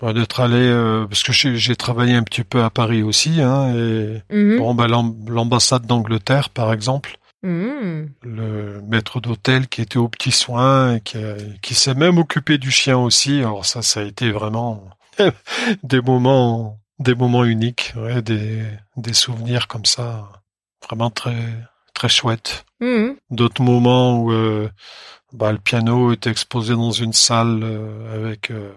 bah, 0.00 0.12
d'être 0.12 0.40
allé 0.40 0.56
euh, 0.56 1.04
parce 1.06 1.22
que 1.22 1.32
j'ai 1.32 1.76
travaillé 1.76 2.14
un 2.14 2.22
petit 2.22 2.44
peu 2.44 2.62
à 2.62 2.70
Paris 2.70 3.02
aussi, 3.02 3.40
hein, 3.42 3.74
et 3.76 4.22
Mhm. 4.30 4.58
bon, 4.58 4.74
bah, 4.74 4.86
l'ambassade 4.86 5.84
d'Angleterre, 5.86 6.48
par 6.50 6.72
exemple. 6.72 7.18
Mhm. 7.44 8.08
le 8.22 8.80
maître 8.80 9.20
d'hôtel 9.20 9.68
qui 9.68 9.82
était 9.82 9.98
aux 9.98 10.08
petits 10.08 10.32
soins 10.32 10.98
qui, 11.00 11.18
qui 11.60 11.74
s'est 11.74 11.94
même 11.94 12.16
occupé 12.16 12.56
du 12.56 12.70
chien 12.70 12.96
aussi. 12.96 13.40
Alors 13.40 13.66
ça, 13.66 13.82
ça 13.82 14.00
a 14.00 14.04
été 14.04 14.30
vraiment 14.30 14.88
des 15.82 16.00
moments, 16.00 16.78
des 16.98 17.14
moments 17.14 17.44
uniques, 17.44 17.92
ouais, 17.96 18.22
des, 18.22 18.62
des 18.96 19.12
souvenirs 19.12 19.68
comme 19.68 19.84
ça, 19.84 20.26
vraiment 20.86 21.10
très, 21.10 21.36
très 21.92 22.08
chouettes. 22.08 22.64
Mhm. 22.80 23.16
D'autres 23.30 23.62
moments 23.62 24.18
où 24.20 24.32
euh, 24.32 24.70
bah, 25.34 25.52
le 25.52 25.58
piano 25.58 26.12
était 26.12 26.30
exposé 26.30 26.72
dans 26.72 26.92
une 26.92 27.12
salle 27.12 27.60
euh, 27.62 28.14
avec 28.14 28.50
euh, 28.50 28.72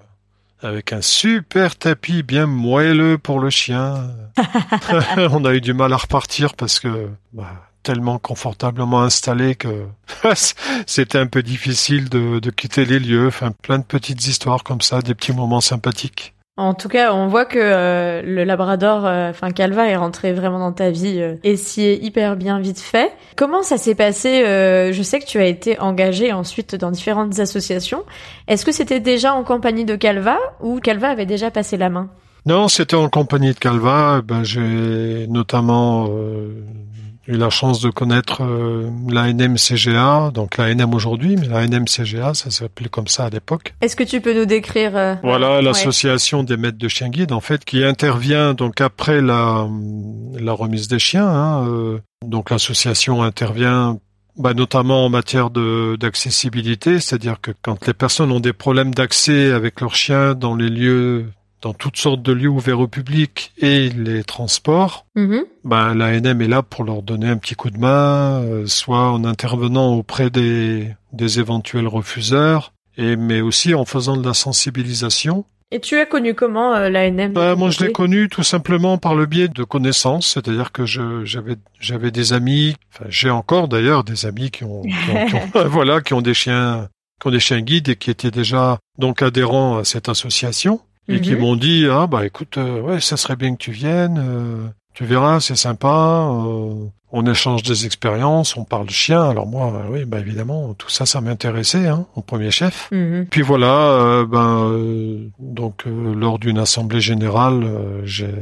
avec 0.62 0.92
un 0.92 1.02
super 1.02 1.78
tapis 1.78 2.22
bien 2.24 2.48
moelleux 2.48 3.18
pour 3.18 3.40
le 3.40 3.50
chien. 3.50 4.10
On 5.32 5.46
a 5.46 5.54
eu 5.54 5.62
du 5.62 5.74
mal 5.74 5.94
à 5.94 5.98
repartir 5.98 6.56
parce 6.56 6.80
que 6.80 7.10
bah, 7.32 7.70
tellement 7.88 8.20
confortablement 8.20 9.02
installé 9.02 9.56
que 9.56 9.86
c'était 10.86 11.18
un 11.18 11.28
peu 11.28 11.42
difficile 11.42 12.10
de, 12.10 12.40
de 12.40 12.50
quitter 12.52 12.84
les 12.84 13.00
lieux. 13.00 13.28
Enfin, 13.28 13.52
plein 13.62 13.80
de 13.80 13.86
petites 13.86 14.28
histoires 14.28 14.62
comme 14.66 14.82
ça, 14.82 15.02
des 15.02 15.16
petits 15.16 15.32
moments 15.32 15.62
sympathiques. 15.62 16.34
En 16.58 16.74
tout 16.74 16.90
cas, 16.90 17.14
on 17.14 17.28
voit 17.28 17.46
que 17.46 17.60
euh, 17.62 18.22
le 18.24 18.44
Labrador, 18.44 19.06
euh, 19.06 19.30
enfin 19.30 19.52
Calva, 19.52 19.88
est 19.88 19.96
rentré 19.96 20.34
vraiment 20.34 20.60
dans 20.60 20.74
ta 20.74 20.90
vie 20.90 21.22
euh, 21.22 21.36
et 21.46 21.56
s'y 21.56 21.84
est 21.84 22.04
hyper 22.04 22.36
bien 22.36 22.60
vite 22.60 22.82
fait. 22.82 23.14
Comment 23.38 23.64
ça 23.64 23.78
s'est 23.78 23.96
passé 23.96 24.44
Je 24.92 25.02
sais 25.02 25.20
que 25.20 25.26
tu 25.26 25.38
as 25.38 25.46
été 25.46 25.80
engagé 25.80 26.34
ensuite 26.34 26.76
dans 26.76 26.92
différentes 26.92 27.40
associations. 27.40 28.04
Est-ce 28.50 28.66
que 28.66 28.74
c'était 28.74 29.00
déjà 29.00 29.34
en 29.34 29.46
compagnie 29.46 29.86
de 29.86 29.96
Calva 29.96 30.40
ou 30.60 30.82
Calva 30.82 31.08
avait 31.08 31.26
déjà 31.26 31.52
passé 31.52 31.78
la 31.78 31.90
main? 31.90 32.10
Non, 32.48 32.70
c'était 32.70 32.96
en 32.96 33.10
compagnie 33.10 33.54
de 33.54 33.60
Calva. 33.60 34.22
Ben, 34.22 34.42
j'ai 34.44 35.28
notamment 35.28 36.08
euh, 36.10 36.64
eu 37.28 37.38
la 37.38 37.50
chance 37.50 37.82
de 37.82 37.90
connaître 37.90 38.44
euh, 38.44 38.90
la 39.10 39.32
NMCGA, 39.34 40.32
donc 40.34 40.58
la 40.58 40.74
NM 40.74 40.94
aujourd'hui, 40.94 41.36
mais 41.36 41.48
la 41.48 41.68
NMCGA, 41.68 42.34
ça 42.34 42.50
s'appelait 42.52 42.90
comme 42.90 43.08
ça 43.08 43.26
à 43.26 43.30
l'époque. 43.30 43.76
Est-ce 43.82 43.96
que 43.96 44.04
tu 44.04 44.22
peux 44.22 44.34
nous 44.34 44.46
décrire 44.46 44.96
euh, 44.96 45.16
Voilà 45.24 45.58
ouais. 45.58 45.62
l'association 45.62 46.44
des 46.44 46.58
maîtres 46.58 46.78
de 46.78 46.88
chiens 46.88 47.10
guides 47.10 47.32
en 47.34 47.42
fait 47.42 47.66
qui 47.66 47.84
intervient 47.84 48.54
donc 48.54 48.82
après 48.82 49.22
la 49.22 49.68
la 50.40 50.54
remise 50.54 50.88
des 50.88 51.00
chiens. 51.00 51.28
hein, 51.28 51.68
euh, 51.68 52.00
donc 52.26 52.50
l'association 52.50 53.24
intervient 53.24 53.98
bah, 54.38 54.54
notamment 54.54 55.06
en 55.06 55.10
matière 55.10 55.50
de 55.50 55.96
d'accessibilité, 56.00 57.00
c'est-à-dire 57.00 57.42
que 57.42 57.52
quand 57.62 57.86
les 57.88 57.94
personnes 57.94 58.32
ont 58.32 58.40
des 58.40 58.54
problèmes 58.54 58.94
d'accès 58.94 59.52
avec 59.52 59.82
leurs 59.82 59.96
chiens 59.96 60.36
dans 60.36 60.56
les 60.56 60.70
lieux 60.70 61.26
dans 61.62 61.74
toutes 61.74 61.98
sortes 61.98 62.22
de 62.22 62.32
lieux 62.32 62.48
ouverts 62.50 62.80
au 62.80 62.88
public 62.88 63.52
et 63.58 63.90
les 63.90 64.24
transports, 64.24 65.06
Mhm. 65.16 65.44
bah, 65.64 65.94
la 65.96 66.14
NM 66.20 66.42
est 66.42 66.48
là 66.48 66.62
pour 66.62 66.84
leur 66.84 67.02
donner 67.02 67.28
un 67.30 67.38
petit 67.38 67.56
coup 67.56 67.70
de 67.72 67.78
main, 67.80 68.42
euh, 68.44 68.66
soit 68.68 69.12
en 69.12 69.24
intervenant 69.26 69.94
auprès 69.96 70.30
des, 70.30 70.88
des 71.14 71.40
éventuels 71.40 71.88
refuseurs, 71.88 72.74
et 72.98 73.16
mais 73.16 73.42
aussi 73.42 73.74
en 73.74 73.86
faisant 73.86 74.18
de 74.18 74.26
la 74.28 74.34
sensibilisation. 74.34 75.46
Et 75.72 75.82
tu 75.82 75.98
as 76.00 76.06
connu 76.06 76.34
comment 76.34 76.74
euh, 76.76 76.90
l'ANM 76.90 77.34
Bah, 77.34 77.56
moi, 77.56 77.70
je 77.72 77.84
l'ai 77.84 77.92
connu 77.92 78.30
tout 78.30 78.44
simplement 78.44 78.98
par 78.98 79.16
le 79.16 79.26
biais 79.26 79.50
de 79.50 79.64
connaissances, 79.66 80.28
c'est-à-dire 80.34 80.72
que 80.72 80.86
je 80.86 81.26
j'avais 81.26 81.56
j'avais 81.80 82.10
des 82.12 82.32
amis, 82.34 82.76
enfin 82.94 83.06
j'ai 83.10 83.30
encore 83.30 83.68
d'ailleurs 83.68 84.04
des 84.06 84.26
amis 84.26 84.50
qui 84.50 84.64
ont, 84.64 84.84
qui 84.84 85.12
ont- 85.12 85.26
qui 85.26 85.36
ont- 85.36 85.68
voilà 85.68 86.00
qui 86.02 86.14
ont 86.14 86.22
des 86.22 86.34
chiens 86.34 86.88
qui 87.20 87.28
ont 87.28 87.32
des 87.32 87.40
chiens 87.42 87.60
guides 87.62 87.90
et 87.90 87.96
qui 87.98 88.12
étaient 88.12 88.32
déjà 88.32 88.78
donc 88.98 89.22
adhérents 89.22 89.78
à 89.80 89.84
cette 89.84 90.08
association 90.08 90.80
et 91.10 91.22
qui 91.22 91.34
Mhm. 91.34 91.40
m'ont 91.40 91.56
dit 91.56 91.86
ah 91.90 92.08
bah 92.08 92.26
écoute 92.26 92.58
euh, 92.58 92.82
ouais 92.82 93.00
ça 93.00 93.18
serait 93.18 93.36
bien 93.36 93.54
que 93.54 93.58
tu 93.64 93.72
viennes 93.72 94.18
euh, 94.20 94.68
tu 94.94 95.06
verras 95.06 95.40
c'est 95.40 95.56
sympa 95.56 95.88
euh, 96.30 96.74
on 97.12 97.26
échange 97.26 97.64
des 97.64 97.86
expériences 97.86 98.58
on 98.58 98.66
parle 98.66 98.88
de 98.88 98.92
chiens 98.92 99.24
alors 99.30 99.48
moi 99.48 99.72
euh, 99.74 99.90
oui 99.92 100.06
bah 100.06 100.20
évidemment 100.20 100.74
tout 100.74 100.90
ça 100.90 101.06
ça 101.06 101.22
m'intéressait 101.22 101.88
hein, 101.88 102.06
au 102.16 102.22
premier 102.22 102.52
chef 102.52 102.90
Mhm. 102.92 103.28
puis 103.30 103.42
voilà 103.42 103.74
euh, 103.92 104.26
ben 104.26 104.64
euh, 104.70 105.28
donc 105.40 105.86
euh, 105.88 106.14
lors 106.16 106.40
d'une 106.40 106.58
assemblée 106.58 107.00
générale 107.02 107.66
j'ai 108.04 108.34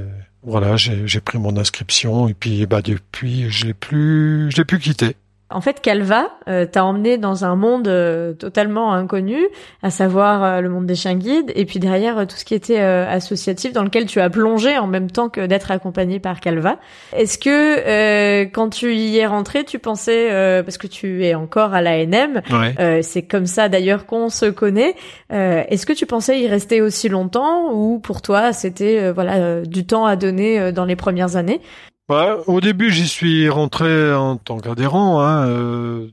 voilà 0.43 0.75
j'ai 0.77 1.07
j'ai 1.07 1.21
pris 1.21 1.37
mon 1.39 1.55
inscription 1.57 2.27
et 2.27 2.33
puis 2.33 2.65
bah 2.65 2.81
depuis 2.81 3.49
je 3.49 3.65
l'ai 3.67 3.73
plus 3.73 4.49
je 4.51 4.57
l'ai 4.57 4.65
plus 4.65 4.79
quitté 4.79 5.15
En 5.51 5.61
fait, 5.61 5.79
Calva 5.79 6.31
euh, 6.47 6.65
t'a 6.65 6.83
emmené 6.83 7.19
dans 7.19 7.45
un 7.45 7.55
monde 7.55 7.87
euh, 7.87 8.33
totalement 8.33 8.93
inconnu, 8.93 9.37
à 9.83 9.91
savoir 9.91 10.43
euh, 10.43 10.61
le 10.61 10.69
monde 10.69 10.87
des 10.87 10.95
chiens 10.95 11.13
guides, 11.13 11.51
et 11.55 11.65
puis 11.65 11.77
derrière 11.77 12.17
euh, 12.17 12.25
tout 12.25 12.35
ce 12.35 12.43
qui 12.43 12.55
était 12.55 12.79
euh, 12.79 13.07
associatif, 13.07 13.71
dans 13.71 13.83
lequel 13.83 14.07
tu 14.07 14.19
as 14.19 14.29
plongé 14.31 14.75
en 14.79 14.87
même 14.87 15.11
temps 15.11 15.29
que 15.29 15.45
d'être 15.45 15.69
accompagné 15.69 16.19
par 16.19 16.39
Calva. 16.39 16.77
Est-ce 17.15 17.37
que 17.37 17.49
euh, 17.49 18.45
quand 18.51 18.69
tu 18.69 18.95
y 18.95 19.19
es 19.19 19.27
rentré, 19.27 19.63
tu 19.65 19.77
pensais, 19.77 20.31
euh, 20.31 20.63
parce 20.63 20.79
que 20.79 20.87
tu 20.87 21.23
es 21.23 21.35
encore 21.35 21.75
à 21.75 21.81
l'ANM, 21.83 22.41
ouais 22.51 22.73
euh, 22.79 22.99
c'est 23.03 23.21
comme 23.21 23.45
ça 23.45 23.69
d'ailleurs 23.69 24.07
qu'on 24.07 24.29
se 24.29 24.47
connaît, 24.47 24.95
euh, 25.31 25.63
est-ce 25.69 25.85
que 25.85 25.93
tu 25.93 26.07
pensais 26.07 26.39
y 26.39 26.47
rester 26.47 26.81
aussi 26.81 27.07
longtemps, 27.07 27.71
ou 27.71 27.99
pour 27.99 28.23
toi 28.23 28.51
c'était 28.51 28.99
euh, 28.99 29.13
voilà 29.13 29.35
euh, 29.35 29.63
du 29.63 29.85
temps 29.85 30.05
à 30.07 30.15
donner 30.15 30.59
euh, 30.59 30.71
dans 30.71 30.85
les 30.85 30.95
premières 30.95 31.35
années? 31.35 31.61
Bah, 32.07 32.37
au 32.45 32.61
début, 32.61 32.91
j'y 32.91 33.07
suis 33.07 33.49
rentré 33.49 34.13
en 34.13 34.37
tant 34.37 34.59
qu'adhérent, 34.59 35.21
hein, 35.21 35.47
euh, 35.47 36.07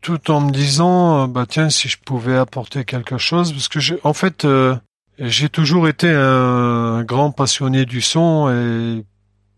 tout 0.00 0.30
en 0.30 0.40
me 0.40 0.50
disant, 0.50 1.24
euh, 1.24 1.26
bah 1.26 1.44
tiens, 1.46 1.68
si 1.68 1.88
je 1.88 1.98
pouvais 1.98 2.36
apporter 2.36 2.86
quelque 2.86 3.18
chose, 3.18 3.52
parce 3.52 3.68
que 3.68 3.78
en 4.02 4.14
fait, 4.14 4.46
euh, 4.46 4.74
j'ai 5.18 5.50
toujours 5.50 5.88
été 5.88 6.08
un 6.08 7.02
grand 7.04 7.32
passionné 7.32 7.84
du 7.84 8.00
son 8.00 8.48
et 8.48 9.04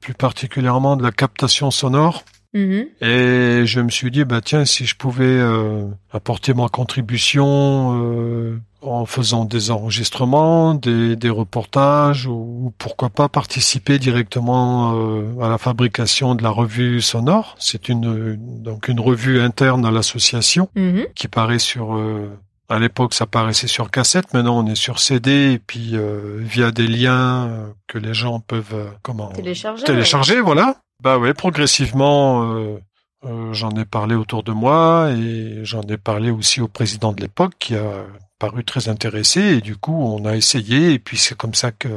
plus 0.01 0.15
particulièrement 0.15 0.97
de 0.97 1.05
la 1.05 1.13
captation 1.13 1.71
sonore. 1.71 2.25
Mhm. 2.55 2.87
Et 3.03 3.67
je 3.67 3.81
me 3.81 3.91
suis 3.91 4.11
dit, 4.11 4.25
bah 4.25 4.41
tiens, 4.43 4.65
si 4.65 4.87
je 4.87 4.97
pouvais 4.97 5.25
euh, 5.27 5.85
apporter 6.13 6.55
ma 6.55 6.69
contribution 6.69 8.01
euh, 8.03 8.59
en 8.81 9.05
faisant 9.07 9.45
des 9.45 9.71
enregistrements, 9.71 10.75
des, 10.75 11.15
des 11.17 11.31
reportages, 11.31 12.27
ou 12.27 12.73
pourquoi 12.79 13.11
pas 13.11 13.29
participer 13.29 13.99
directement 13.99 14.95
euh, 14.97 15.25
à 15.43 15.49
la 15.49 15.59
fabrication 15.59 16.35
de 16.35 16.43
la 16.43 16.51
revue 16.51 17.01
sonore. 17.03 17.55
C'est 17.59 17.89
une 17.89 18.37
donc 18.63 18.89
une 18.89 19.01
revue 19.01 19.41
interne 19.41 19.85
à 19.85 19.91
l'association 19.91 20.69
Mhm. 20.75 21.07
qui 21.15 21.29
paraît 21.29 21.59
sur 21.59 21.97
euh, 21.97 22.31
à 22.71 22.79
l'époque, 22.79 23.15
ça 23.15 23.27
paraissait 23.27 23.67
sur 23.67 23.91
cassette. 23.91 24.33
Maintenant, 24.35 24.59
on 24.59 24.67
est 24.67 24.75
sur 24.75 24.99
CD 25.01 25.53
et 25.55 25.59
puis 25.59 25.91
euh, 25.95 26.37
via 26.41 26.71
des 26.71 26.87
liens 26.87 27.47
euh, 27.49 27.67
que 27.87 27.99
les 27.99 28.13
gens 28.15 28.41
peuvent 28.41 28.75
euh, 28.75 28.87
comment 29.03 29.29
Télécharger. 29.33 29.85
télécharger, 29.85 30.41
voilà. 30.41 30.77
Bah 31.03 31.19
ouais, 31.19 31.33
progressivement, 31.35 32.55
euh, 32.55 32.79
euh, 33.25 33.53
j'en 33.53 33.71
ai 33.71 33.85
parlé 33.85 34.15
autour 34.15 34.43
de 34.43 34.53
moi 34.53 35.11
et 35.13 35.61
j'en 35.65 35.83
ai 35.83 35.97
parlé 35.97 36.31
aussi 36.31 36.61
au 36.61 36.69
président 36.69 37.13
de 37.13 37.21
l'époque 37.21 37.55
qui 37.59 37.77
a 37.77 38.05
paru 38.39 38.65
très 38.65 38.89
intéressé 38.89 39.41
et 39.41 39.61
du 39.61 39.77
coup 39.77 39.95
on 39.95 40.25
a 40.25 40.37
essayé 40.37 40.93
et 40.93 40.99
puis 40.99 41.17
c'est 41.17 41.37
comme 41.37 41.55
ça 41.55 41.71
que 41.73 41.89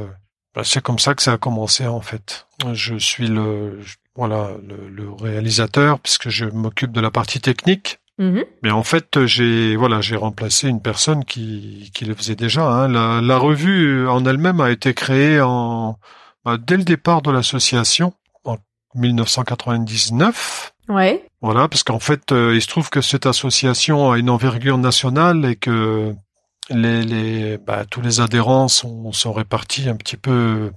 bah, 0.54 0.62
c'est 0.64 0.82
comme 0.82 0.98
ça 0.98 1.14
que 1.14 1.22
ça 1.22 1.32
a 1.32 1.38
commencé 1.38 1.86
en 1.86 2.00
fait. 2.00 2.46
Je 2.72 2.96
suis 2.96 3.26
le 3.26 3.80
voilà 4.14 4.50
le, 4.68 4.88
le 4.88 5.10
réalisateur 5.12 5.98
puisque 5.98 6.28
je 6.28 6.44
m'occupe 6.44 6.92
de 6.92 7.00
la 7.00 7.10
partie 7.10 7.40
technique. 7.40 7.98
Mhm. 8.18 8.44
Mais 8.62 8.70
en 8.70 8.82
fait, 8.84 9.24
j'ai 9.26 9.74
voilà, 9.74 10.00
j'ai 10.00 10.16
remplacé 10.16 10.68
une 10.68 10.82
personne 10.82 11.24
qui, 11.24 11.90
qui 11.94 12.04
le 12.04 12.14
faisait 12.14 12.36
déjà. 12.36 12.66
hein. 12.68 12.88
La, 12.88 13.20
la 13.20 13.38
revue 13.38 14.06
en 14.06 14.24
elle-même 14.26 14.60
a 14.60 14.70
été 14.70 14.94
créée 14.94 15.40
en 15.40 15.98
bah, 16.44 16.56
dès 16.58 16.76
le 16.76 16.84
départ 16.84 17.22
de 17.22 17.30
l'association 17.30 18.12
1999. 18.94 20.72
Ouais. 20.88 21.24
Voilà, 21.40 21.68
parce 21.68 21.82
qu'en 21.82 21.98
fait, 21.98 22.32
euh, 22.32 22.54
il 22.54 22.62
se 22.62 22.66
trouve 22.66 22.90
que 22.90 23.00
cette 23.00 23.26
association 23.26 24.10
a 24.10 24.18
une 24.18 24.30
envergure 24.30 24.78
nationale 24.78 25.44
et 25.44 25.56
que 25.56 26.14
les, 26.70 27.02
les 27.02 27.58
bah, 27.58 27.84
tous 27.90 28.00
les 28.00 28.20
adhérents 28.20 28.68
sont, 28.68 29.12
sont 29.12 29.32
répartis 29.32 29.88
un 29.88 29.96
petit 29.96 30.16
peu 30.16 30.70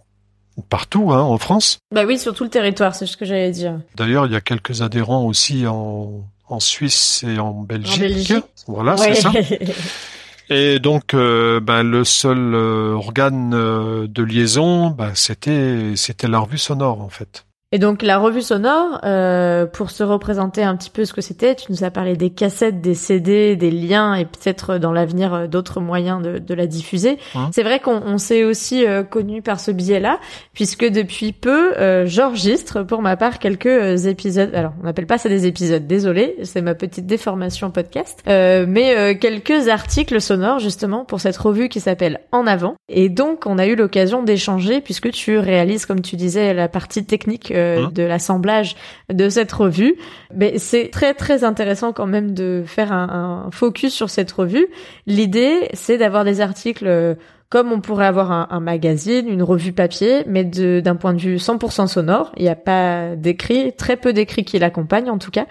partout 0.69 1.12
hein, 1.12 1.22
en 1.22 1.38
France. 1.38 1.79
Bah 1.93 2.03
oui, 2.05 2.17
sur 2.17 2.34
tout 2.34 2.43
le 2.43 2.50
territoire, 2.50 2.95
c'est 2.95 3.05
ce 3.05 3.17
que 3.17 3.25
j'allais 3.25 3.51
dire. 3.51 3.79
D'ailleurs, 3.95 4.25
il 4.25 4.31
y 4.34 4.36
a 4.36 4.41
quelques 4.41 4.81
adhérents 4.81 5.25
aussi 5.25 5.67
en, 5.67 6.24
en 6.48 6.60
Suisse 6.60 7.24
et 7.27 7.39
en 7.39 7.62
Belgique. 7.63 8.00
Belgique. 8.00 8.43
Voilà, 8.67 8.95
Ouais. 8.95 9.13
c'est 9.15 9.22
ça. 9.22 9.31
Et 10.50 10.77
donc, 10.77 11.15
euh, 11.15 11.60
ben, 11.60 11.81
le 11.81 12.03
seul 12.03 12.53
euh, 12.53 12.93
organe 12.93 13.53
euh, 13.55 14.05
de 14.07 14.22
liaison, 14.22 14.91
ben, 14.91 15.12
c'était 15.15 15.93
c'était 15.95 16.27
la 16.27 16.38
revue 16.38 16.60
sonore 16.60 17.01
en 17.01 17.10
fait. 17.10 17.45
Et 17.75 17.77
donc 17.77 18.03
la 18.03 18.20
revue 18.20 18.41
sonore, 18.41 19.01
euh, 19.03 19.65
pour 19.65 19.91
se 19.91 20.01
représenter 20.01 20.63
un 20.63 20.77
petit 20.77 20.89
peu 20.89 21.03
ce 21.03 21.12
que 21.12 21.20
c'était, 21.20 21.55
tu 21.55 21.74
nous 21.74 21.84
as 21.84 21.91
parlé 21.91 22.15
des 22.15 22.29
cassettes, 22.29 22.79
des 22.79 22.94
CD, 22.94 23.58
des 23.58 23.70
liens 23.70 24.15
et 24.15 24.24
peut-être 24.24 24.77
dans 24.77 24.94
l'avenir 24.94 25.34
euh, 25.34 25.48
d'autres 25.48 25.82
moyens 25.82 26.22
de, 26.22 26.38
de, 26.38 26.53
la 26.53 26.67
diffuser. 26.67 27.17
C'est 27.51 27.63
vrai 27.63 27.82
qu'on 27.82 28.17
s'est 28.17 28.46
aussi 28.46 28.88
euh, 28.88 29.03
connu 29.03 29.41
par 29.41 29.60
ce 29.60 29.72
biais-là, 29.72 30.22
puisque 30.53 30.86
depuis 30.86 31.34
peu, 31.34 31.74
euh, 31.77 32.05
j'enregistre 32.05 32.84
pour 32.84 33.01
ma 33.01 33.17
part 33.17 33.39
quelques 33.39 33.65
euh, 33.65 33.98
épisodes. 33.98 34.55
Alors 34.55 34.72
on 34.82 34.86
n'appelle 34.86 35.05
pas 35.05 35.17
ça 35.17 35.27
des 35.27 35.46
épisodes, 35.46 35.86
désolé, 35.86 36.38
c'est 36.44 36.62
ma 36.62 36.75
petite 36.75 37.08
déformation 37.08 37.72
podcast, 37.72 38.24
euh, 38.29 38.65
mais 38.65 38.96
euh, 38.96 39.15
quelques 39.20 39.67
articles 39.67 40.22
sonores 40.22 40.60
justement 40.60 41.03
pour 41.03 41.20
cette 41.20 41.36
revue 41.36 41.67
qui 41.67 41.82
s'appelle 41.82 42.22
En 42.32 42.48
avant. 42.48 42.75
Et 42.88 43.10
donc 43.10 43.46
on 43.46 43.58
a 43.58 43.67
eu 43.67 43.75
l'occasion 43.75 44.24
d'échanger 44.24 44.79
puisque 44.79 45.12
tu 45.12 45.39
réalises, 45.39 45.86
comme 45.86 46.00
tu 46.00 46.15
disais, 46.15 46.53
la 46.53 46.70
partie 46.70 47.03
technique 47.03 47.51
euh, 47.51 47.64
Hein 47.65 47.91
de 47.93 48.03
l'assemblage 48.03 48.75
de 49.12 49.29
cette 49.29 49.51
revue. 49.51 49.95
Mais 50.34 50.57
c'est 50.57 50.89
très 50.89 51.13
très 51.13 51.43
intéressant 51.43 51.93
quand 51.93 52.07
même 52.07 52.34
de 52.34 52.63
faire 52.65 52.91
un, 52.91 53.50
focus 53.51 53.93
sur 53.93 54.10
cette 54.10 54.31
revue. 54.31 54.67
L'idée, 55.07 55.69
c'est 55.74 55.98
d'avoir 55.98 56.24
des 56.24 56.41
articles 56.41 56.88
euh, 56.88 57.15
comme 57.50 57.72
on 57.72 57.79
pourrait 57.79 58.07
avoir 58.07 58.31
un, 58.31 58.60
magazine, 58.60 59.29
une 59.29 59.43
revue 59.43 59.72
papier, 59.72 60.24
mais 60.27 60.43
d'un 60.43 60.95
point 60.95 61.13
de 61.13 61.19
vue 61.19 61.36
100% 61.36 61.88
sonore. 61.88 62.31
Il 62.36 62.43
n'y 62.43 62.50
a 62.50 62.55
pas 62.55 63.15
d'écrit, 63.15 63.72
très 63.74 63.95
peu 63.95 64.13
d'écrits 64.13 64.43
qui 64.43 64.60
l'accompagnent 64.60 65.10
en 65.10 65.19
tout 65.19 65.31
cas, 65.31 65.45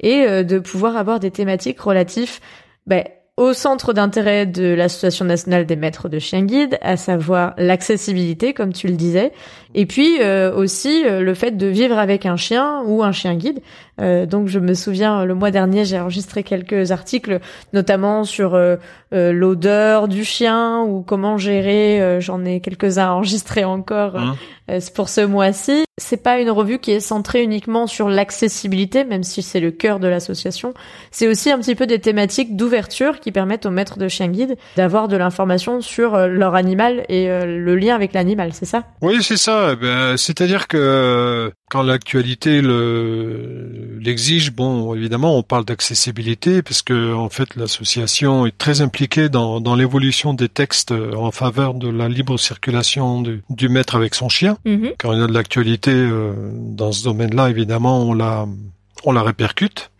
et 0.00 0.26
euh, 0.26 0.42
de 0.42 0.58
pouvoir 0.58 0.96
avoir 0.96 1.20
des 1.20 1.30
thématiques 1.30 1.80
relatives 1.80 2.40
ben, 2.86 3.04
au 3.36 3.52
centre 3.52 3.92
d'intérêt 3.92 4.46
de 4.46 4.72
l'Association 4.72 5.26
nationale 5.26 5.66
des 5.66 5.76
maîtres 5.76 6.08
de 6.08 6.18
chiens 6.18 6.42
guides, 6.42 6.78
à 6.80 6.96
savoir 6.96 7.52
l'accessibilité, 7.58 8.54
comme 8.54 8.72
tu 8.72 8.88
le 8.88 8.94
disais, 8.94 9.32
et 9.74 9.84
puis 9.84 10.22
euh, 10.22 10.54
aussi 10.54 11.04
euh, 11.04 11.20
le 11.20 11.34
fait 11.34 11.50
de 11.50 11.66
vivre 11.66 11.98
avec 11.98 12.24
un 12.24 12.36
chien 12.36 12.82
ou 12.86 13.02
un 13.02 13.12
chien 13.12 13.34
guide. 13.34 13.60
Euh, 14.00 14.24
donc 14.24 14.48
je 14.48 14.58
me 14.58 14.72
souviens 14.72 15.26
le 15.26 15.34
mois 15.34 15.50
dernier, 15.50 15.84
j'ai 15.84 16.00
enregistré 16.00 16.44
quelques 16.44 16.92
articles, 16.92 17.40
notamment 17.74 18.24
sur 18.24 18.58
l'odeur 19.12 20.08
du 20.08 20.24
chien 20.24 20.80
ou 20.82 21.02
comment 21.02 21.36
gérer. 21.36 22.20
J'en 22.20 22.44
ai 22.44 22.60
quelques-uns 22.60 23.10
enregistrés 23.10 23.64
encore 23.64 24.16
Hein 24.16 24.36
pour 24.94 25.08
ce 25.08 25.20
mois-ci. 25.20 25.84
C'est 25.98 26.22
pas 26.22 26.40
une 26.40 26.50
revue 26.50 26.78
qui 26.78 26.90
est 26.90 27.00
centrée 27.00 27.42
uniquement 27.42 27.86
sur 27.86 28.08
l'accessibilité, 28.08 29.04
même 29.04 29.22
si 29.22 29.40
c'est 29.42 29.60
le 29.60 29.70
cœur 29.70 29.98
de 29.98 30.08
l'association. 30.08 30.74
C'est 31.10 31.26
aussi 31.26 31.50
un 31.50 31.58
petit 31.58 31.74
peu 31.74 31.86
des 31.86 32.00
thématiques 32.00 32.54
d'ouverture 32.54 33.18
qui 33.20 33.32
permettent 33.32 33.64
aux 33.64 33.70
maîtres 33.70 33.98
de 33.98 34.08
chiens 34.08 34.28
guides 34.28 34.56
d'avoir 34.76 35.08
de 35.08 35.16
l'information 35.16 35.80
sur 35.80 36.14
euh, 36.14 36.26
leur 36.26 36.54
animal 36.54 37.06
et 37.08 37.30
euh, 37.30 37.46
le 37.46 37.76
lien 37.76 37.94
avec 37.94 38.12
l'animal, 38.12 38.52
c'est 38.52 38.66
ça? 38.66 38.84
Oui, 39.00 39.22
c'est 39.22 39.38
ça. 39.38 39.70
Eh 39.72 39.76
Ben, 39.76 40.16
c'est-à-dire 40.18 40.68
que 40.68 40.76
euh, 40.76 41.50
quand 41.70 41.82
l'actualité 41.82 42.60
le 42.60 43.98
l'exige, 44.00 44.52
bon, 44.52 44.94
évidemment, 44.94 45.36
on 45.36 45.42
parle 45.42 45.64
d'accessibilité 45.64 46.62
parce 46.62 46.82
que 46.82 47.14
en 47.14 47.28
fait, 47.28 47.56
l'association 47.56 48.46
est 48.46 48.56
très 48.56 48.82
impliquée 48.82 49.28
dans, 49.28 49.60
dans 49.60 49.74
l'évolution 49.74 50.34
des 50.34 50.48
textes 50.48 50.92
euh, 50.92 51.14
en 51.14 51.30
faveur 51.30 51.74
de 51.74 51.88
la 51.88 52.08
libre 52.08 52.38
circulation 52.38 53.22
du, 53.22 53.42
du 53.50 53.68
maître 53.68 53.96
avec 53.96 54.14
son 54.14 54.28
chien. 54.28 54.55
Quand 54.98 55.12
il 55.12 55.20
y 55.20 55.22
a 55.22 55.26
de 55.26 55.32
l'actualité 55.32 55.92
euh, 55.92 56.32
dans 56.52 56.92
ce 56.92 57.04
domaine-là, 57.04 57.50
évidemment, 57.50 58.00
on 58.02 58.14
la 58.14 58.46
on 59.04 59.12
la 59.12 59.22
répercute. 59.22 59.90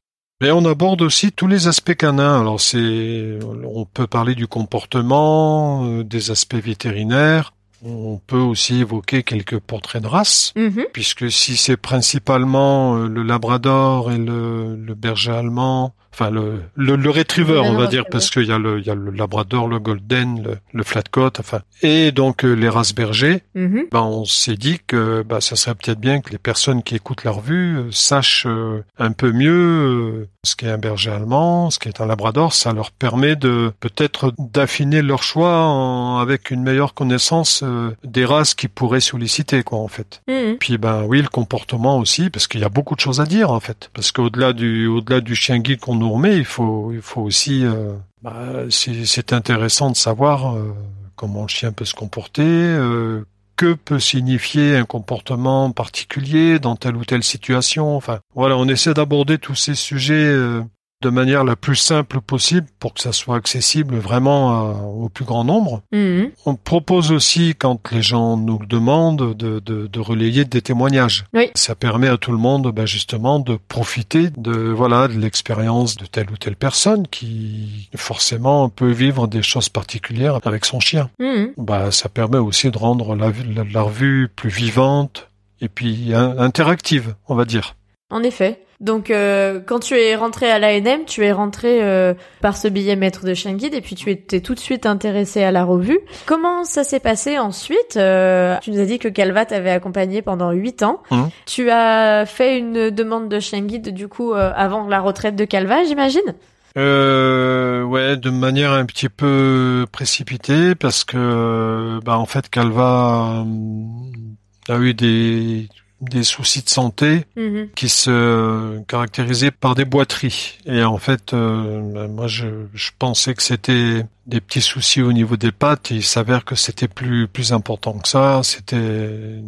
Mais 0.43 0.51
on 0.51 0.65
aborde 0.67 1.01
aussi 1.03 1.33
tous 1.33 1.47
les 1.47 1.67
aspects 1.69 1.95
canins. 1.95 2.41
Alors 2.41 2.61
c'est, 2.61 3.39
on 3.65 3.85
peut 3.87 4.07
parler 4.07 4.35
du 4.35 4.47
comportement, 4.47 5.85
euh, 5.87 6.05
des 6.05 6.31
aspects 6.31 6.57
vétérinaires. 6.57 7.53
On 7.85 8.19
peut 8.27 8.39
aussi 8.39 8.81
évoquer 8.81 9.23
quelques 9.23 9.59
portraits 9.59 10.03
de 10.03 10.09
race, 10.09 10.53
Mhm. 10.57 10.87
puisque 10.93 11.31
si 11.31 11.57
c'est 11.57 11.77
principalement 11.77 12.97
euh, 12.97 13.07
le 13.09 13.23
Labrador 13.23 14.11
et 14.13 14.19
le, 14.19 14.77
le 14.77 14.95
berger 14.95 15.33
allemand, 15.33 15.95
enfin 16.19 16.31
le, 16.31 16.61
le, 16.77 16.97
le 16.97 17.11
retriever, 17.11 17.59
on 17.59 17.75
va 17.75 17.87
dire, 17.89 18.05
parce 18.11 18.31
qu'il 18.31 18.45
y 18.45 18.53
a 18.53 18.59
le, 18.59 18.79
il 18.81 18.87
y 18.87 18.91
a 18.91 18.95
le 18.95 19.11
Labrador, 19.11 19.69
le 19.69 19.79
Golden, 19.79 20.43
le, 20.43 20.57
le 20.73 20.83
Flatcoat, 20.83 21.33
enfin, 21.39 21.61
et 21.83 22.11
donc 22.11 22.45
euh, 22.45 22.55
les 22.55 22.69
races 22.71 22.95
bergers 22.95 23.43
Mhm. 23.55 23.85
ben, 23.93 24.01
on 24.03 24.25
s'est 24.25 24.57
dit 24.57 24.79
que 24.87 25.23
bah, 25.23 25.41
ça 25.41 25.57
serait 25.57 25.75
peut-être 25.75 26.01
bien 26.01 26.21
que 26.21 26.31
les 26.31 26.39
personnes 26.39 26.83
qui 26.83 26.95
écoutent 26.95 27.25
la 27.25 27.31
revue 27.33 27.77
euh, 27.79 27.89
sachent 27.91 28.47
euh, 28.47 28.83
un 28.99 29.13
peu 29.13 29.31
mieux 29.33 29.53
euh, 29.53 30.29
ce 30.43 30.57
qu'est 30.57 30.71
un 30.71 30.79
berger 30.79 31.11
allemand, 31.11 31.71
ce 31.71 31.79
qu'est 31.79 32.01
un 32.01 32.07
labrador. 32.07 32.53
Ça 32.55 32.73
leur 32.73 32.91
permet 32.93 33.37
de 33.37 33.73
peut-être 33.81 34.33
d'affiner 34.39 35.03
leur 35.03 35.23
choix 35.23 35.65
en- 35.67 36.19
avec 36.19 36.51
une 36.51 36.63
meilleure 36.63 36.95
connaissance 36.95 37.63
des 38.05 38.25
races 38.25 38.55
qu'ils 38.55 38.69
pourraient 38.69 39.01
solliciter, 39.01 39.63
quoi, 39.63 39.79
en 39.79 39.89
fait. 39.89 40.23
Mhm. 40.29 40.57
Puis 40.59 40.79
ben 40.79 41.03
oui, 41.07 41.21
le 41.21 41.29
comportement 41.29 41.99
aussi, 41.99 42.31
parce 42.31 42.47
qu'il 42.47 42.61
y 42.61 42.65
a 42.65 42.69
beaucoup 42.69 42.95
de 42.95 43.01
choses 43.01 43.21
à 43.21 43.27
dire 43.27 43.51
en 43.51 43.61
fait. 43.61 43.91
Parce 43.93 44.13
qu'au-delà 44.13 44.53
du 44.53 44.87
au-delà 44.87 45.21
du 45.21 45.35
chien 45.35 45.59
guide 45.59 45.81
qu'on 45.81 46.01
nous 46.07 46.13
remet, 46.13 46.37
il 46.37 46.45
faut 46.45 46.93
il 46.93 47.03
faut 47.03 47.23
aussi 47.23 47.65
euh, 47.65 47.93
bah, 48.23 48.65
c'est 48.71 49.33
intéressant 49.33 49.91
de 49.91 49.97
savoir 49.97 50.57
euh, 50.57 50.75
comment 51.17 51.43
le 51.43 51.49
chien 51.49 51.73
peut 51.73 51.85
se 51.85 51.95
comporter, 51.95 52.45
euh, 52.45 53.25
que 53.57 53.75
peut 53.75 53.99
signifier 53.99 54.77
un 54.77 54.85
comportement 54.85 55.73
particulier 55.73 56.59
dans 56.59 56.77
telle 56.77 56.97
ou 56.97 57.05
telle 57.05 57.25
situation. 57.25 57.97
Enfin 57.97 58.21
voilà, 58.35 58.57
on 58.57 58.69
essaie 58.69 58.95
d'aborder 58.95 59.39
tous 59.39 59.55
ces 59.55 59.75
sujets 59.75 60.15
euh, 60.15 60.63
de 61.03 61.11
manière 61.11 61.45
la 61.45 61.57
plus 61.57 61.77
simple 61.77 62.21
possible 62.23 62.67
pour 62.81 62.95
que 62.95 63.01
ça 63.01 63.13
soit 63.13 63.37
accessible 63.37 63.97
vraiment 63.97 64.51
à- 64.51 64.81
au 64.83 65.09
plus 65.11 65.27
grand 65.27 65.45
nombre. 65.45 65.83
Mhm. 65.93 66.31
On 66.47 66.55
propose 66.55 67.13
aussi, 67.13 67.55
quand 67.55 67.93
les 67.93 68.01
gens 68.03 68.37
nous 68.39 68.59
le 68.59 68.67
demandent, 68.67 69.35
de, 69.37 69.61
de, 69.61 69.87
de 69.87 70.01
relayer 70.01 70.45
des 70.47 70.63
témoignages. 70.63 71.25
Oui. 71.35 71.51
Ça 71.55 71.75
permet 71.75 72.09
à 72.09 72.17
tout 72.17 72.33
le 72.33 72.39
monde, 72.39 72.73
ben, 72.73 72.87
justement, 72.87 73.39
de 73.41 73.59
profiter 73.69 74.31
de 74.37 74.53
voilà 74.53 75.07
de 75.09 75.19
l'expérience 75.19 75.97
de 75.97 76.07
telle 76.07 76.31
ou 76.31 76.37
telle 76.39 76.57
personne 76.57 77.07
qui 77.07 77.91
forcément 77.95 78.69
peut 78.71 78.91
vivre 78.91 79.27
des 79.27 79.43
choses 79.43 79.69
particulières 79.69 80.39
avec 80.45 80.65
son 80.65 80.81
chien. 80.81 81.11
Bah, 81.59 81.91
ça 81.91 82.09
permet 82.09 82.39
aussi 82.39 82.71
de 82.71 82.79
rendre 82.79 83.15
la, 83.15 83.29
la, 83.55 83.65
la 83.71 83.83
revue 83.83 84.29
plus 84.35 84.51
vivante 84.51 85.29
et 85.61 85.69
puis 85.69 86.13
interactive, 86.15 87.15
on 87.29 87.35
va 87.35 87.45
dire. 87.45 87.75
En 88.11 88.23
effet. 88.23 88.63
Donc, 88.81 89.11
euh, 89.11 89.61
quand 89.65 89.79
tu 89.79 89.95
es 89.95 90.15
rentré 90.17 90.51
à 90.51 90.59
l'ANM, 90.59 91.05
tu 91.07 91.25
es 91.25 91.33
rentré 91.33 91.83
euh, 91.83 92.15
par 92.41 92.57
ce 92.57 92.69
billet 92.69 92.97
maître 92.97 93.25
de 93.25 93.33
chien 93.35 93.55
guide 93.55 93.75
et 93.75 93.81
puis 93.81 93.95
tu 93.95 94.11
étais 94.11 94.41
tout 94.41 94.55
de 94.55 94.61
suite 94.61 94.87
intéressé 94.87 95.43
à 95.43 95.51
la 95.51 95.65
revue. 95.65 95.99
Comment 96.27 96.65
ça 96.65 96.85
s'est 96.85 97.01
passé 97.01 97.39
ensuite 97.39 97.97
Euh, 97.97 98.57
Tu 98.63 98.71
nous 98.71 98.81
as 98.81 98.85
dit 98.85 98.99
que 98.99 99.09
Calva 99.09 99.47
t'avait 99.47 99.71
accompagné 99.71 100.21
pendant 100.23 100.51
huit 100.51 100.83
ans. 100.83 101.03
Mhm. 101.11 101.29
Tu 101.47 101.71
as 101.71 102.27
fait 102.27 102.59
une 102.59 102.91
demande 102.91 103.29
de 103.29 103.41
chien 103.41 103.63
guide 103.63 103.95
du 103.95 104.09
coup 104.09 104.35
euh, 104.35 104.53
avant 104.55 104.87
la 104.87 105.01
retraite 105.01 105.37
de 105.37 105.45
Calva, 105.45 105.85
j'imagine? 105.85 106.35
Euh, 106.77 107.83
ouais, 107.85 108.19
de 108.19 108.29
manière 108.29 108.73
un 108.73 108.85
petit 108.85 109.09
peu 109.09 109.87
précipitée 109.91 110.75
parce 110.75 111.05
que, 111.05 111.99
bah, 112.05 112.19
en 112.19 112.27
fait, 112.27 112.51
Calva 112.51 113.45
euh, 113.47 114.75
a 114.75 114.79
eu 114.79 114.93
des 114.93 115.69
des 116.09 116.23
soucis 116.23 116.63
de 116.63 116.69
santé 116.69 117.25
Mhm. 117.37 117.69
qui 117.75 117.89
se 117.89 118.79
caractérisaient 118.89 119.51
par 119.51 119.75
des 119.75 119.85
boiteries. 119.85 120.59
Et 120.67 120.83
en 120.85 120.99
fait, 120.99 121.33
euh, 121.35 121.81
bah, 121.93 122.09
moi, 122.09 122.27
je, 122.27 122.47
je 122.75 122.91
pensais 122.99 123.35
que 123.35 123.43
c'était 123.43 124.05
des 124.27 124.41
petits 124.41 124.61
soucis 124.61 125.03
au 125.03 125.13
niveau 125.13 125.37
des 125.37 125.53
pattes. 125.53 125.93
Et 125.93 125.97
il 125.97 126.03
s'avère 126.05 126.45
que 126.45 126.55
c'était 126.55 126.89
plus 126.89 127.29
plus 127.29 127.53
important 127.53 127.93
que 127.99 128.09
ça. 128.09 128.41
C'était 128.43 129.41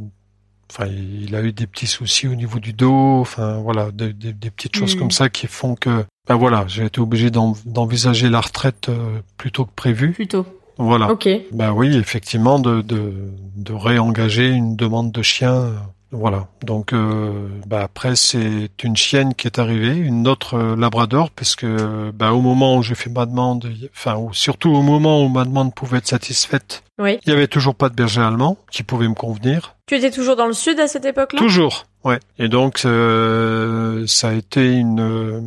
Enfin, 0.70 0.84
il 0.86 1.34
a 1.34 1.40
eu 1.40 1.52
des 1.52 1.66
petits 1.66 1.86
soucis 1.86 2.28
au 2.28 2.34
niveau 2.34 2.58
du 2.58 2.74
dos, 2.74 3.20
enfin 3.22 3.56
voilà, 3.56 3.90
des, 3.90 4.12
des- 4.12 4.34
des 4.34 4.50
petites 4.50 4.76
choses 4.76 4.94
Mhm. 4.96 5.00
comme 5.00 5.10
ça 5.10 5.30
qui 5.30 5.46
font 5.46 5.74
que, 5.74 6.04
ben 6.28 6.36
voilà, 6.36 6.66
j'ai 6.68 6.84
été 6.84 7.00
obligé 7.00 7.30
d'en- 7.30 7.56
d'envisager 7.64 8.28
la 8.28 8.42
retraite 8.42 8.90
euh, 8.90 9.20
plutôt 9.38 9.64
que 9.64 9.72
prévu. 9.74 10.12
Plutôt. 10.12 10.44
Voilà. 10.76 11.10
Ok. 11.10 11.26
Ben 11.52 11.72
oui, 11.72 11.96
effectivement, 11.96 12.58
de, 12.58 12.82
de, 12.82 13.14
de 13.56 13.72
réengager 13.72 14.48
une 14.48 14.76
demande 14.76 15.10
de 15.10 15.22
chien. 15.22 15.72
Euh, 16.12 16.16
Voilà. 16.16 16.48
Donc, 16.62 16.92
euh, 16.92 17.48
ben 17.66 17.80
après, 17.80 18.16
c'est 18.16 18.70
une 18.82 18.96
chienne 18.96 19.34
qui 19.34 19.46
est 19.46 19.58
arrivée, 19.58 19.96
une 19.96 20.26
autre 20.28 20.54
euh, 20.54 20.76
Labrador, 20.76 21.30
parce 21.30 21.56
que 21.56 22.10
ben, 22.10 22.30
au 22.30 22.40
moment 22.40 22.76
où 22.76 22.82
j'ai 22.82 22.94
fait 22.94 23.10
ma 23.10 23.26
demande, 23.26 23.70
enfin, 23.94 24.16
ou 24.16 24.32
surtout 24.32 24.70
au 24.70 24.82
moment 24.82 25.22
où 25.24 25.28
ma 25.28 25.44
demande 25.44 25.74
pouvait 25.74 25.98
être 25.98 26.08
satisfaite, 26.08 26.82
Oui. 26.98 27.18
il 27.26 27.30
y 27.30 27.32
avait 27.32 27.46
toujours 27.48 27.74
pas 27.74 27.88
de 27.88 27.94
berger 27.94 28.20
allemand 28.22 28.56
qui 28.70 28.82
pouvait 28.82 29.08
me 29.08 29.14
convenir. 29.14 29.74
Tu 29.86 29.94
étais 29.96 30.10
toujours 30.10 30.36
dans 30.36 30.46
le 30.46 30.52
sud 30.52 30.78
à 30.80 30.86
cette 30.88 31.04
époque-là? 31.06 31.38
Toujours, 31.38 31.84
ouais. 32.04 32.18
Et 32.38 32.48
donc 32.48 32.82
euh, 32.84 34.06
ça 34.06 34.28
a 34.28 34.32
été 34.34 34.72
une 34.74 35.00
euh, 35.00 35.40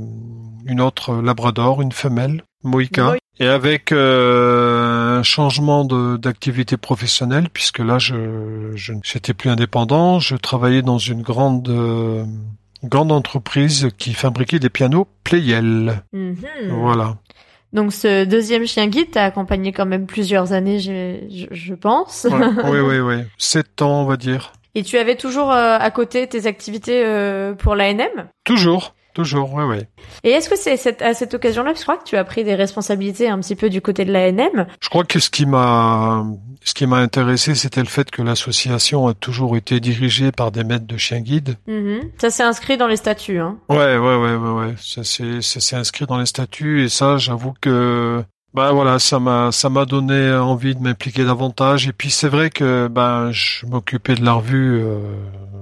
une 0.65 0.81
autre 0.81 1.15
Labrador, 1.15 1.81
une 1.81 1.91
femelle, 1.91 2.43
Moi- 2.63 3.17
et 3.39 3.47
avec 3.47 3.91
euh, 3.91 5.19
un 5.19 5.23
changement 5.23 5.83
de- 5.85 6.17
d'activité 6.17 6.77
professionnelle 6.77 7.49
puisque 7.51 7.79
là 7.79 7.97
je 7.97 8.71
je 8.75 8.93
j'étais 9.03 9.33
plus 9.33 9.49
indépendant, 9.49 10.19
je 10.19 10.35
travaillais 10.35 10.81
dans 10.83 10.97
une 10.99 11.21
grande 11.21 11.67
euh, 11.69 12.23
grande 12.83 13.11
entreprise 13.11 13.89
qui 13.97 14.13
fabriquait 14.13 14.59
des 14.59 14.69
pianos 14.69 15.07
Playel. 15.23 16.03
Mhm. 16.13 16.35
Voilà. 16.69 17.17
Donc 17.73 17.93
ce 17.93 18.25
deuxième 18.25 18.65
chien 18.67 18.87
guide 18.87 19.11
t'a 19.11 19.23
accompagné 19.23 19.71
quand 19.71 19.85
même 19.85 20.05
plusieurs 20.05 20.51
années, 20.51 20.79
je, 20.79 21.19
je, 21.33 21.45
je 21.49 21.73
pense. 21.73 22.27
Ouais, 22.29 22.45
oui, 22.69 22.79
oui, 22.79 22.99
oui. 22.99 23.15
Sept 23.37 23.81
ans, 23.81 24.01
on 24.01 24.05
va 24.05 24.17
dire. 24.17 24.51
Et 24.75 24.83
tu 24.83 24.97
avais 24.97 25.15
toujours 25.15 25.51
euh, 25.51 25.77
à 25.79 25.91
côté 25.91 26.27
tes 26.27 26.47
activités 26.47 27.01
euh, 27.05 27.53
pour 27.53 27.75
l'ANM 27.75 28.27
Toujours. 28.43 28.93
Toujours, 29.13 29.53
ouais, 29.53 29.65
ouais. 29.65 29.87
Et 30.23 30.31
est-ce 30.31 30.49
que 30.49 30.55
c'est 30.55 30.77
cette, 30.77 31.01
à 31.01 31.13
cette 31.13 31.33
occasion-là, 31.33 31.73
je 31.77 31.81
crois 31.81 31.97
que 31.97 32.03
tu 32.03 32.15
as 32.15 32.23
pris 32.23 32.43
des 32.43 32.55
responsabilités 32.55 33.27
un 33.29 33.39
petit 33.39 33.55
peu 33.55 33.69
du 33.69 33.81
côté 33.81 34.05
de 34.05 34.11
l'ANM 34.11 34.67
Je 34.81 34.89
crois 34.89 35.03
que 35.03 35.19
ce 35.19 35.29
qui 35.29 35.45
m'a, 35.45 36.25
ce 36.63 36.73
qui 36.73 36.85
m'a 36.85 36.97
intéressé, 36.97 37.55
c'était 37.55 37.81
le 37.81 37.87
fait 37.87 38.09
que 38.11 38.21
l'association 38.21 39.07
a 39.07 39.13
toujours 39.13 39.57
été 39.57 39.79
dirigée 39.79 40.31
par 40.31 40.51
des 40.51 40.63
maîtres 40.63 40.87
de 40.87 40.97
chiens 40.97 41.19
guides. 41.19 41.57
Mhm. 41.67 42.11
Ça 42.19 42.29
s'est 42.29 42.43
inscrit 42.43 42.77
dans 42.77 42.87
les 42.87 42.97
statuts, 42.97 43.39
hein 43.39 43.57
Ouais, 43.69 43.97
ouais, 43.97 44.15
ouais, 44.15 44.35
ouais, 44.35 44.51
ouais. 44.51 44.75
Ça 44.77 45.03
s'est, 45.03 45.41
ça 45.41 45.59
s'est 45.59 45.75
inscrit 45.75 46.05
dans 46.05 46.17
les 46.17 46.25
statuts 46.25 46.83
et 46.83 46.89
ça, 46.89 47.17
j'avoue 47.17 47.53
que, 47.59 48.23
bah 48.53 48.71
voilà, 48.71 48.99
ça 48.99 49.19
m'a, 49.19 49.51
ça 49.51 49.69
m'a 49.69 49.85
donné 49.85 50.31
envie 50.33 50.75
de 50.75 50.81
m'impliquer 50.81 51.23
davantage. 51.25 51.87
Et 51.87 51.93
puis 51.93 52.11
c'est 52.11 52.29
vrai 52.29 52.49
que, 52.49 52.87
ben, 52.87 53.31
je 53.31 53.65
m'occupais 53.65 54.15
de 54.15 54.23
la 54.23 54.33
revue, 54.33 54.81
euh, 54.81 54.99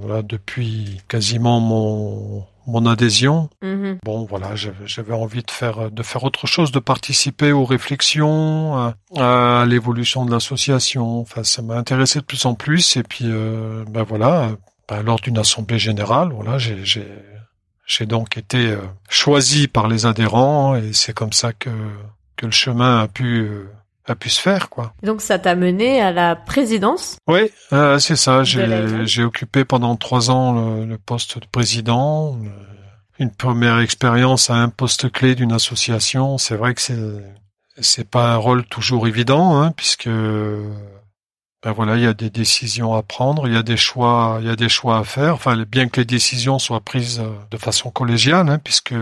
voilà, 0.01 0.21
depuis 0.21 1.01
quasiment 1.07 1.59
mon 1.59 2.45
mon 2.69 2.85
adhésion. 2.85 3.49
Mhm. 3.61 3.99
Bon, 4.03 4.25
voilà, 4.25 4.55
j'avais 4.55 5.13
envie 5.13 5.43
de 5.43 5.51
faire 5.51 5.91
de 5.91 6.03
faire 6.03 6.23
autre 6.23 6.47
chose, 6.47 6.71
de 6.71 6.79
participer 6.79 7.51
aux 7.51 7.65
réflexions, 7.65 8.75
à, 8.75 9.61
à 9.61 9.65
l'évolution 9.65 10.25
de 10.25 10.31
l'association. 10.31 11.19
Enfin, 11.19 11.43
ça 11.43 11.61
m'a 11.61 11.75
intéressé 11.75 12.19
de 12.19 12.25
plus 12.25 12.45
en 12.45 12.55
plus. 12.55 12.97
Et 12.97 13.03
puis, 13.03 13.25
euh, 13.25 13.83
ben 13.89 14.03
voilà, 14.03 14.49
ben, 14.87 15.03
lors 15.03 15.19
d'une 15.19 15.37
assemblée 15.37 15.79
générale, 15.79 16.29
voilà, 16.33 16.57
j'ai 16.57 16.83
j'ai 16.83 17.07
j'ai 17.85 18.05
donc 18.05 18.37
été 18.37 18.67
euh, 18.67 18.81
choisi 19.09 19.67
par 19.67 19.87
les 19.87 20.05
adhérents 20.05 20.75
et 20.75 20.93
c'est 20.93 21.13
comme 21.13 21.33
ça 21.33 21.53
que 21.53 21.69
que 22.35 22.45
le 22.45 22.51
chemin 22.51 22.99
a 22.99 23.07
pu 23.07 23.41
euh, 23.41 23.67
a 24.09 24.15
pu 24.15 24.29
se 24.29 24.41
faire, 24.41 24.69
quoi. 24.69 24.93
Donc 25.03 25.21
ça 25.21 25.39
t'a 25.39 25.55
mené 25.55 26.01
à 26.01 26.11
la 26.11 26.35
présidence 26.35 27.17
Oui, 27.27 27.51
euh, 27.73 27.99
c'est 27.99 28.15
ça. 28.15 28.43
J'ai 28.43 29.23
occupé 29.23 29.65
pendant 29.65 29.95
trois 29.95 30.29
ans 30.31 30.53
le, 30.53 30.85
le 30.85 30.97
poste 30.97 31.39
de 31.39 31.45
président. 31.51 32.35
Euh, 32.43 32.49
Une 33.19 33.31
première 33.31 33.79
expérience 33.79 34.49
à 34.49 34.55
un 34.55 34.69
poste 34.69 35.11
clé 35.11 35.35
d'une 35.35 35.51
association. 35.51 36.37
C'est 36.37 36.55
vrai 36.55 36.73
que 36.73 36.81
c'est 36.81 36.97
c'est 37.81 38.09
pas 38.09 38.33
un 38.33 38.35
rôle 38.35 38.65
toujours 38.65 39.07
évident, 39.07 39.61
hein, 39.61 39.71
puisque 39.71 40.09
ben 41.61 41.73
voilà, 41.73 41.97
il 41.97 42.03
y 42.03 42.07
a 42.07 42.13
des 42.13 42.29
décisions 42.29 42.93
à 42.93 43.03
prendre, 43.03 43.45
il 43.47 43.53
y 43.53 43.57
a 43.57 43.63
des 43.63 43.75
choix, 43.77 44.37
il 44.41 44.47
y 44.47 44.49
a 44.49 44.55
des 44.55 44.69
choix 44.69 44.97
à 44.99 45.03
faire. 45.03 45.33
Enfin, 45.33 45.61
bien 45.65 45.89
que 45.89 45.99
les 45.99 46.05
décisions 46.05 46.57
soient 46.57 46.79
prises 46.79 47.19
euh, 47.19 47.31
de 47.51 47.57
façon 47.57 47.89
collégiale, 47.89 48.47
hein, 48.49 48.59
puisque 48.63 48.93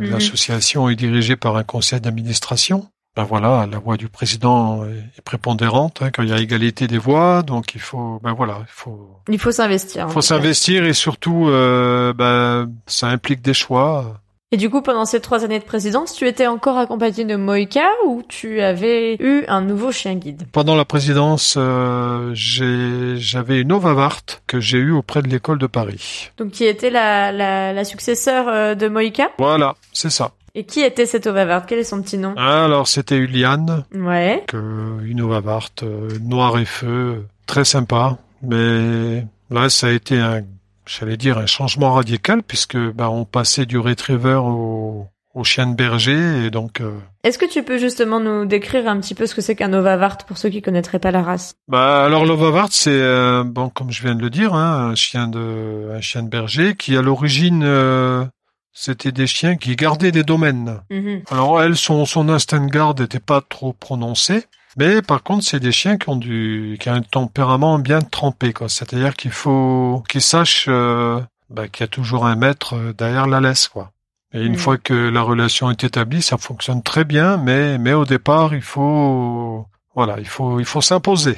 l'association 0.00 0.88
est 0.88 0.96
dirigée 0.96 1.36
par 1.36 1.56
un 1.56 1.62
conseil 1.62 2.00
d'administration. 2.00 2.88
Ben 3.16 3.24
voilà, 3.24 3.66
la 3.70 3.78
voix 3.80 3.96
du 3.96 4.08
président 4.08 4.84
est 4.84 5.20
prépondérante 5.22 6.00
hein, 6.00 6.10
quand 6.14 6.22
il 6.22 6.28
y 6.28 6.32
a 6.32 6.38
égalité 6.38 6.86
des 6.86 6.98
voix, 6.98 7.42
donc 7.42 7.74
il 7.74 7.80
faut, 7.80 8.20
ben 8.22 8.32
voilà, 8.34 8.58
il 8.60 8.66
faut, 8.68 9.10
Il 9.28 9.38
faut 9.38 9.50
s'investir. 9.50 10.06
en 10.06 10.08
faut 10.10 10.20
s'investir 10.20 10.84
et 10.84 10.92
surtout, 10.92 11.48
euh, 11.48 12.12
ben 12.12 12.70
ça 12.86 13.08
implique 13.08 13.42
des 13.42 13.52
choix. 13.54 14.20
Et 14.52 14.56
du 14.56 14.68
coup, 14.68 14.82
pendant 14.82 15.04
ces 15.04 15.20
trois 15.20 15.44
années 15.44 15.60
de 15.60 15.64
présidence, 15.64 16.12
tu 16.12 16.26
étais 16.26 16.48
encore 16.48 16.76
accompagné 16.76 17.24
de 17.24 17.36
Moïka 17.36 17.86
ou 18.04 18.24
tu 18.28 18.60
avais 18.60 19.14
eu 19.20 19.44
un 19.46 19.60
nouveau 19.60 19.92
chien 19.92 20.16
guide? 20.16 20.42
Pendant 20.50 20.74
la 20.74 20.84
présidence, 20.84 21.54
euh, 21.56 22.32
j'avais 22.34 23.60
une 23.60 23.70
Ovavart 23.70 24.22
que 24.48 24.58
j'ai 24.58 24.78
eue 24.78 24.90
auprès 24.90 25.22
de 25.22 25.28
l'école 25.28 25.58
de 25.58 25.68
Paris. 25.68 26.30
Donc 26.36 26.50
qui 26.50 26.64
était 26.64 26.90
la, 26.90 27.30
la, 27.30 27.72
la 27.72 27.84
successeur 27.84 28.48
euh, 28.48 28.74
de 28.74 28.88
Moïka? 28.88 29.30
Voilà, 29.38 29.76
c'est 29.92 30.10
ça. 30.10 30.32
Et 30.54 30.64
qui 30.64 30.80
était 30.80 31.06
cette 31.06 31.26
Ovavard 31.26 31.66
Quel 31.66 31.78
est 31.78 31.84
son 31.84 32.02
petit 32.02 32.18
nom? 32.18 32.34
Alors 32.36 32.88
c'était 32.88 33.16
Uliane, 33.16 33.84
Ouais. 33.94 34.44
que 34.48 34.56
une 35.04 35.20
Ovavart 35.20 35.70
euh, 35.82 36.08
noir 36.22 36.58
et 36.58 36.64
feu, 36.64 37.26
très 37.46 37.64
sympa, 37.64 38.18
mais 38.42 39.24
là 39.50 39.68
ça 39.68 39.88
a 39.88 39.90
été 39.90 40.18
un, 40.18 40.42
j'allais 40.86 41.16
dire 41.16 41.38
un 41.38 41.46
changement 41.46 41.92
radical 41.92 42.42
puisque 42.42 42.76
ben 42.76 43.08
on 43.08 43.24
passait 43.24 43.66
du 43.66 43.78
retriever 43.78 44.40
au, 44.42 45.06
au 45.34 45.44
chien 45.44 45.66
de 45.68 45.74
berger 45.76 46.46
et 46.46 46.50
donc 46.50 46.80
euh, 46.80 46.90
Est-ce 47.22 47.38
que 47.38 47.46
tu 47.50 47.62
peux 47.62 47.78
justement 47.78 48.18
nous 48.18 48.44
décrire 48.46 48.88
un 48.88 48.98
petit 49.00 49.14
peu 49.14 49.26
ce 49.26 49.34
que 49.36 49.40
c'est 49.42 49.54
qu'un 49.54 49.72
Ovavart 49.72 50.18
pour 50.26 50.36
ceux 50.38 50.48
qui 50.48 50.62
connaîtraient 50.62 50.98
pas 50.98 51.12
la 51.12 51.22
race? 51.22 51.54
Bah 51.68 52.04
alors 52.04 52.24
l'Ovavart 52.26 52.68
c'est 52.72 52.90
euh, 52.90 53.44
bon 53.44 53.68
comme 53.68 53.90
je 53.92 54.02
viens 54.02 54.14
de 54.16 54.22
le 54.22 54.30
dire 54.30 54.54
hein, 54.54 54.90
un 54.90 54.94
chien 54.96 55.28
de 55.28 55.90
un 55.94 56.00
chien 56.00 56.22
de 56.24 56.28
berger 56.28 56.74
qui 56.74 56.96
à 56.96 57.02
l'origine 57.02 57.62
euh, 57.64 58.24
c'était 58.72 59.12
des 59.12 59.26
chiens 59.26 59.56
qui 59.56 59.76
gardaient 59.76 60.12
des 60.12 60.22
domaines. 60.24 60.80
Mhm. 60.90 61.22
Alors 61.30 61.62
elle 61.62 61.76
son 61.76 62.04
son 62.04 62.28
instinct 62.28 62.60
de 62.64 62.70
garde 62.70 63.00
n'était 63.00 63.18
pas 63.20 63.40
trop 63.40 63.72
prononcé, 63.72 64.44
mais 64.76 65.02
par 65.02 65.22
contre 65.22 65.44
c'est 65.44 65.60
des 65.60 65.72
chiens 65.72 65.96
qui 65.98 66.08
ont 66.08 66.16
du 66.16 66.76
qui 66.80 66.88
ont 66.88 66.94
un 66.94 67.02
tempérament 67.02 67.78
bien 67.78 68.00
trempé 68.00 68.52
quoi. 68.52 68.68
C'est-à-dire 68.68 69.14
qu'il 69.16 69.32
faut 69.32 70.02
qu'ils 70.08 70.22
sachent 70.22 70.66
euh, 70.68 71.20
bah, 71.50 71.68
qu'il 71.68 71.82
y 71.82 71.84
a 71.84 71.88
toujours 71.88 72.26
un 72.26 72.36
maître 72.36 72.74
euh, 72.76 72.92
derrière 72.92 73.26
la 73.26 73.40
laisse 73.40 73.68
quoi. 73.68 73.90
Et 74.32 74.40
une 74.44 74.52
Mhm. 74.52 74.58
fois 74.58 74.78
que 74.78 74.94
la 74.94 75.22
relation 75.22 75.70
est 75.72 75.82
établie, 75.82 76.22
ça 76.22 76.38
fonctionne 76.38 76.82
très 76.84 77.04
bien, 77.04 77.36
mais 77.36 77.78
mais 77.78 77.92
au 77.94 78.04
départ 78.04 78.54
il 78.54 78.62
faut 78.62 79.66
voilà 79.96 80.16
il 80.20 80.28
faut 80.28 80.60
il 80.60 80.64
faut 80.66 80.80
s'imposer 80.80 81.36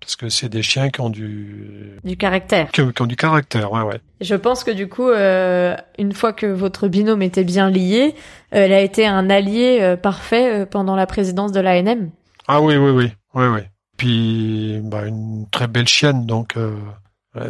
parce 0.00 0.16
que 0.16 0.28
c'est 0.28 0.48
des 0.48 0.62
chiens 0.62 0.90
qui 0.90 1.00
ont 1.00 1.10
du 1.10 1.98
Du 2.04 2.16
caractère. 2.16 2.70
qui 2.70 2.80
ont, 2.82 2.92
qui 2.92 3.02
ont 3.02 3.06
du 3.06 3.16
caractère 3.16 3.72
ouais 3.72 3.82
ouais. 3.82 4.00
Je 4.20 4.34
pense 4.34 4.64
que 4.64 4.70
du 4.70 4.88
coup, 4.88 5.08
euh, 5.08 5.76
une 5.98 6.12
fois 6.12 6.32
que 6.32 6.46
votre 6.46 6.88
binôme 6.88 7.22
était 7.22 7.44
bien 7.44 7.70
lié, 7.70 8.14
euh, 8.54 8.64
elle 8.64 8.72
a 8.72 8.80
été 8.80 9.06
un 9.06 9.30
allié 9.30 9.78
euh, 9.80 9.96
parfait 9.96 10.62
euh, 10.62 10.66
pendant 10.66 10.96
la 10.96 11.06
présidence 11.06 11.52
de 11.52 11.60
l'ANM. 11.60 12.10
Ah 12.46 12.60
oui, 12.62 12.76
oui, 12.76 12.90
oui, 12.90 13.12
oui, 13.34 13.46
oui. 13.46 13.60
Puis 13.96 14.80
bah, 14.84 15.06
une 15.06 15.46
très 15.50 15.66
belle 15.66 15.88
chienne, 15.88 16.24
donc 16.26 16.56
euh, 16.56 16.74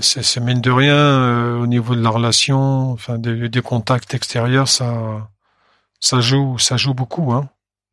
c'est 0.00 0.24
c'est 0.24 0.40
mine 0.40 0.60
de 0.60 0.70
rien 0.70 0.96
euh, 0.96 1.60
au 1.60 1.66
niveau 1.66 1.94
de 1.94 2.02
la 2.02 2.10
relation, 2.10 2.90
enfin 2.92 3.18
des, 3.18 3.48
des 3.48 3.60
contacts 3.62 4.12
extérieurs, 4.14 4.66
ça 4.68 5.28
ça 6.00 6.20
joue, 6.20 6.58
ça 6.58 6.76
joue 6.76 6.94
beaucoup. 6.94 7.32
Hein. 7.32 7.48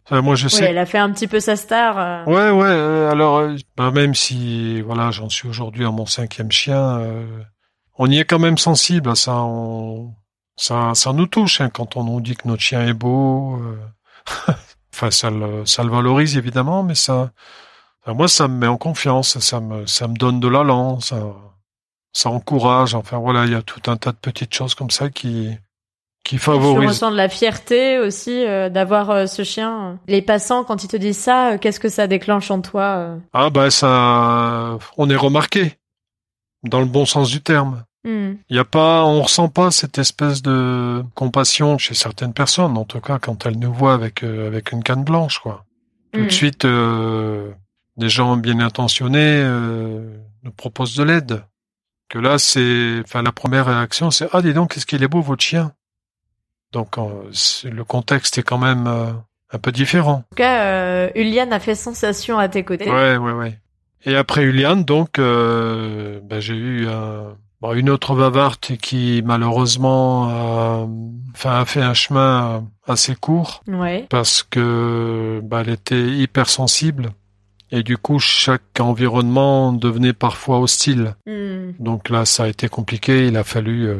Enfin, 0.05 0.21
moi 0.21 0.35
je 0.35 0.45
Oui, 0.45 0.51
sais. 0.51 0.65
elle 0.65 0.77
a 0.77 0.85
fait 0.85 0.97
un 0.99 1.11
petit 1.11 1.27
peu 1.27 1.39
sa 1.39 1.55
star. 1.55 1.97
euh. 1.97 2.23
Ouais, 2.25 2.51
ouais. 2.51 2.67
euh, 2.67 3.09
alors 3.11 3.37
euh, 3.39 3.55
bah, 3.75 3.91
même 3.91 4.13
si 4.15 4.81
voilà, 4.81 5.11
j'en 5.11 5.29
suis 5.29 5.47
aujourd'hui 5.47 5.85
à 5.85 5.91
mon 5.91 6.05
cinquième 6.05 6.51
chien, 6.51 6.99
euh, 6.99 7.41
on 7.97 8.09
y 8.11 8.19
est 8.19 8.25
quand 8.25 8.39
même 8.39 8.57
sensible 8.57 9.09
à 9.09 9.15
ça. 9.15 9.33
On, 9.43 10.13
ça, 10.57 10.91
ça 10.93 11.11
nous 11.13 11.25
touche 11.27 11.59
hein, 11.61 11.69
quand 11.69 11.97
on 11.97 12.03
nous 12.03 12.21
dit 12.21 12.35
que 12.35 12.47
notre 12.47 12.61
chien 12.61 12.85
est 12.87 12.93
beau. 12.93 13.59
euh. 13.61 13.77
enfin, 14.93 15.11
ça 15.11 15.29
le, 15.31 15.65
ça 15.65 15.83
le 15.83 15.89
valorise 15.89 16.37
évidemment, 16.37 16.83
mais 16.83 16.95
ça, 16.95 17.31
enfin, 18.03 18.13
moi, 18.15 18.27
ça 18.27 18.47
me 18.47 18.55
met 18.57 18.67
en 18.67 18.77
confiance, 18.77 19.39
ça 19.39 19.59
me, 19.59 19.85
ça 19.87 20.07
me 20.07 20.15
donne 20.15 20.39
de 20.39 20.47
l'allant, 20.47 20.99
ça, 20.99 21.17
ça 22.13 22.29
encourage. 22.29 22.95
Enfin 22.95 23.17
voilà, 23.17 23.45
il 23.45 23.51
y 23.51 23.55
a 23.55 23.61
tout 23.63 23.81
un 23.91 23.97
tas 23.97 24.11
de 24.11 24.17
petites 24.17 24.53
choses 24.53 24.75
comme 24.75 24.91
ça 24.91 25.09
qui, 25.09 25.57
qui 26.25 26.35
Tu 26.35 26.39
favorisent. 26.41 26.89
ressens 26.89 27.11
de 27.11 27.15
la 27.15 27.29
fierté 27.29 27.99
aussi 27.99 28.43
euh, 28.45 28.67
d'avoir 28.69 29.11
euh, 29.11 29.25
ce 29.27 29.43
chien. 29.43 29.99
Les 30.07 30.21
passants, 30.21 30.63
quand 30.65 30.83
ils 30.83 30.87
te 30.89 30.97
disent 30.97 31.19
ça, 31.19 31.51
euh, 31.53 31.57
qu'est-ce 31.57 31.79
que 31.79 31.87
ça 31.87 32.07
déclenche 32.07 32.51
en 32.51 32.59
toi 32.61 32.81
euh 32.97 33.17
Ah 33.31 33.49
bah 33.49 33.69
ça, 33.71 34.77
on 34.97 35.09
est 35.09 35.15
remarqué 35.15 35.77
dans 36.63 36.79
le 36.79 36.85
bon 36.87 37.05
sens 37.05 37.29
du 37.29 37.41
terme. 37.41 37.83
Hmm. 38.03 38.33
Il 38.49 38.55
y 38.55 38.59
a 38.59 38.65
pas, 38.65 39.03
on 39.05 39.21
ressent 39.21 39.49
pas 39.49 39.71
cette 39.71 39.97
espèce 39.97 40.41
de 40.41 41.03
compassion 41.15 41.77
chez 41.77 41.93
certaines 41.93 42.33
personnes, 42.33 42.77
en 42.77 42.83
tout 42.85 42.99
cas 42.99 43.17
quand 43.19 43.45
elles 43.45 43.57
nous 43.57 43.73
voient 43.73 43.93
avec 43.93 44.23
euh, 44.23 44.47
avec 44.47 44.71
une 44.71 44.83
canne 44.83 45.03
blanche, 45.03 45.39
quoi. 45.39 45.63
Tout 46.11 46.19
Hmm. 46.21 46.25
de 46.25 46.29
suite, 46.31 46.65
euh, 46.65 47.51
des 47.97 48.09
gens 48.09 48.35
bien 48.37 48.59
intentionnés 48.59 49.19
euh, 49.43 50.17
nous 50.43 50.51
proposent 50.51 50.95
de 50.95 51.03
l'aide. 51.03 51.43
Que 52.09 52.19
là, 52.19 52.37
c'est, 52.37 52.99
enfin, 53.03 53.21
la 53.23 53.31
première 53.31 53.65
réaction, 53.65 54.11
c'est 54.11 54.27
ah 54.31 54.41
dis 54.41 54.53
donc, 54.53 54.73
qu'est-ce 54.73 54.85
qu'il 54.85 55.01
est 55.03 55.07
beau 55.07 55.21
votre 55.21 55.43
chien. 55.43 55.71
Donc 56.75 56.97
euh, 56.97 57.31
le 57.63 57.83
contexte 57.85 58.37
est 58.37 58.43
quand 58.43 58.57
même 58.57 58.85
euh, 58.85 59.13
un 59.53 59.57
peu 59.59 59.71
différent. 59.71 60.11
En 60.11 60.29
tout 60.29 60.35
cas, 60.35 60.65
euh, 60.65 61.09
Uliane 61.15 61.53
a 61.53 61.61
fait 61.61 61.73
sensation 61.73 62.37
à 62.37 62.49
tes 62.49 62.65
côtés. 62.65 62.91
Ouais, 62.91 63.15
ouais, 63.15 63.31
ouais. 63.31 63.57
Et 64.03 64.17
après 64.17 64.43
Uliane, 64.43 64.83
donc, 64.83 65.17
euh, 65.17 66.19
ben, 66.21 66.41
j'ai 66.41 66.53
eu 66.53 66.89
un, 66.89 67.37
bon, 67.61 67.71
une 67.75 67.89
autre 67.89 68.13
Bavarte 68.13 68.75
qui 68.75 69.23
malheureusement 69.25 70.23
enfin, 71.33 71.61
a 71.61 71.63
fait 71.65 71.81
un 71.81 71.93
chemin 71.93 72.65
assez 72.85 73.15
court 73.15 73.63
Ouais. 73.69 74.05
parce 74.09 74.43
que 74.43 75.39
ben, 75.45 75.61
elle 75.61 75.69
était 75.69 76.07
hypersensible 76.09 77.11
et 77.75 77.83
du 77.83 77.97
coup 77.97 78.19
chaque 78.19 78.79
environnement 78.79 79.73
devenait 79.73 80.13
parfois 80.13 80.59
hostile. 80.59 81.15
Hmm. 81.27 81.71
Donc 81.79 82.09
là, 82.09 82.25
ça 82.25 82.43
a 82.43 82.47
été 82.47 82.69
compliqué. 82.69 83.27
Il 83.27 83.37
a 83.37 83.43
fallu 83.43 83.87
euh, 83.87 83.97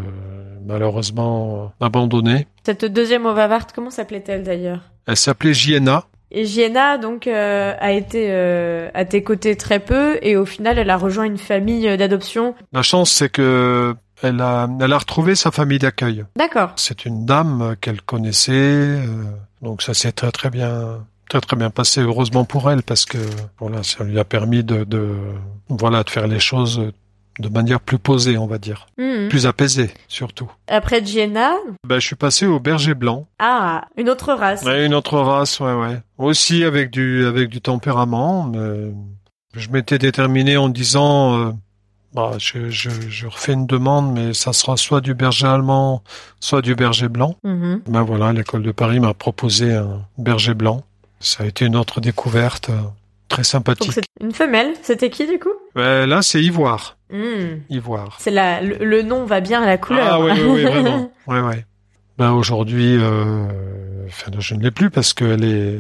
malheureusement 0.66 1.74
abandonner. 1.82 2.48
Cette 2.66 2.86
deuxième 2.86 3.26
Ovavart, 3.26 3.68
comment 3.76 3.92
s'appelait-elle 3.92 4.44
d'ailleurs? 4.44 4.82
Elle 5.06 5.18
s'appelait 5.18 5.54
Jiena. 5.54 6.06
Et 6.32 6.46
Gienna, 6.46 6.98
donc, 6.98 7.28
euh, 7.28 7.74
a 7.80 7.92
été 7.92 8.28
euh, 8.30 8.90
à 8.94 9.06
tes 9.06 9.24
côtés 9.24 9.56
très 9.56 9.80
peu, 9.80 10.18
et 10.22 10.36
au 10.36 10.46
final, 10.46 10.78
elle 10.80 10.90
a 10.90 10.98
rejoint 10.98 11.24
une 11.24 11.38
famille 11.38 11.98
d'adoption. 11.98 12.56
La 12.74 12.82
chance, 12.82 13.12
c'est 13.12 13.30
que 13.30 13.96
elle 14.22 14.42
a, 14.42 14.68
elle 14.82 14.92
a 14.92 14.98
retrouvé 14.98 15.36
sa 15.36 15.52
famille 15.52 15.80
d'accueil. 15.80 16.26
D'accord. 16.36 16.72
C'est 16.78 17.06
une 17.06 17.26
dame 17.26 17.76
qu'elle 17.80 18.02
connaissait, 18.02 18.52
euh, 18.52 19.24
donc 19.62 19.82
ça 19.82 19.94
s'est 19.94 20.12
très 20.12 20.32
très 20.32 20.50
bien 20.50 21.06
très 21.30 21.42
très 21.42 21.56
bien 21.56 21.70
passé 21.70 22.02
heureusement 22.02 22.46
pour 22.46 22.70
elle 22.72 22.84
parce 22.84 23.06
que 23.06 23.18
voilà 23.60 23.84
ça 23.84 24.04
lui 24.04 24.20
a 24.20 24.24
permis 24.26 24.64
de, 24.64 24.84
de 24.84 25.16
voilà 25.70 26.04
de 26.04 26.10
faire 26.10 26.28
les 26.28 26.40
choses 26.40 26.82
de 27.38 27.50
manière 27.50 27.82
plus 27.82 28.00
posée, 28.00 28.38
on 28.38 28.48
va 28.48 28.58
dire, 28.58 28.88
Mhm. 28.98 29.28
plus 29.28 29.46
apaisée 29.46 29.92
surtout. 30.08 30.50
Après 30.70 31.04
Gienna, 31.04 31.52
Ben, 31.86 32.00
je 32.00 32.06
suis 32.08 32.16
passé 32.16 32.46
au 32.46 32.62
berger 32.62 32.94
blanc. 32.94 33.28
ah, 33.40 33.84
une 33.98 34.10
autre 34.10 34.32
race. 34.34 34.64
Ouais, 34.64 34.86
une 34.86 34.94
autre 34.94 35.18
race, 35.20 35.60
ouais, 35.60 35.74
ouais. 35.74 36.00
Aussi 36.18 36.64
avec 36.64 36.92
du 36.92 37.26
avec 37.26 37.50
du 37.50 37.60
tempérament. 37.60 38.46
Mais 38.46 38.94
je 39.54 39.70
m'étais 39.70 39.98
déterminé 39.98 40.56
en 40.56 40.70
disant, 40.70 41.38
euh, 41.40 41.52
bah, 42.14 42.32
je, 42.38 42.70
je, 42.70 42.90
je 43.10 43.28
refais 43.28 43.52
une 43.52 43.68
demande, 43.68 44.14
mais 44.14 44.34
ça 44.34 44.54
sera 44.54 44.78
soit 44.78 45.02
du 45.02 45.14
berger 45.14 45.48
allemand, 45.48 46.04
soit 46.40 46.62
du 46.62 46.74
berger 46.74 47.10
blanc. 47.10 47.36
Mhm. 47.44 47.82
Ben 47.88 48.04
voilà, 48.04 48.32
l'école 48.32 48.64
de 48.64 48.72
Paris 48.72 49.02
m'a 49.02 49.14
proposé 49.14 49.74
un 49.74 50.06
berger 50.18 50.54
blanc. 50.54 50.84
Ça 51.26 51.44
a 51.44 51.48
été 51.48 51.66
une 51.66 51.76
autre 51.76 52.02
découverte 52.02 52.70
euh, 52.70 52.78
très 53.30 53.44
sympathique. 53.44 54.00
une 54.22 54.32
femelle. 54.32 54.74
C'était 54.84 55.10
qui 55.10 55.26
du 55.26 55.40
coup? 55.40 55.50
Ouais, 55.76 56.06
là, 56.06 56.22
c'est 56.22 56.42
ivoire, 56.42 56.98
Mhm. 57.12 57.62
ivoire. 57.70 58.18
C'est 58.20 58.30
la, 58.32 58.62
le, 58.62 58.78
le 58.86 59.02
nom 59.02 59.26
va 59.26 59.42
bien 59.42 59.64
à 59.64 59.66
la 59.66 59.78
couleur. 59.80 60.08
Ah 60.08 60.20
oui, 60.22 60.32
oui, 60.36 60.44
oui, 60.48 60.64
vraiment. 60.64 61.12
Ouais, 61.28 61.40
ouais. 61.42 61.66
Ben 62.20 62.32
aujourd'hui, 62.32 62.96
euh, 63.00 63.48
enfin, 64.08 64.32
je 64.38 64.54
ne 64.56 64.62
l'ai 64.64 64.72
plus 64.72 64.90
parce 64.92 65.14
qu'elle 65.14 65.44
est 65.44 65.80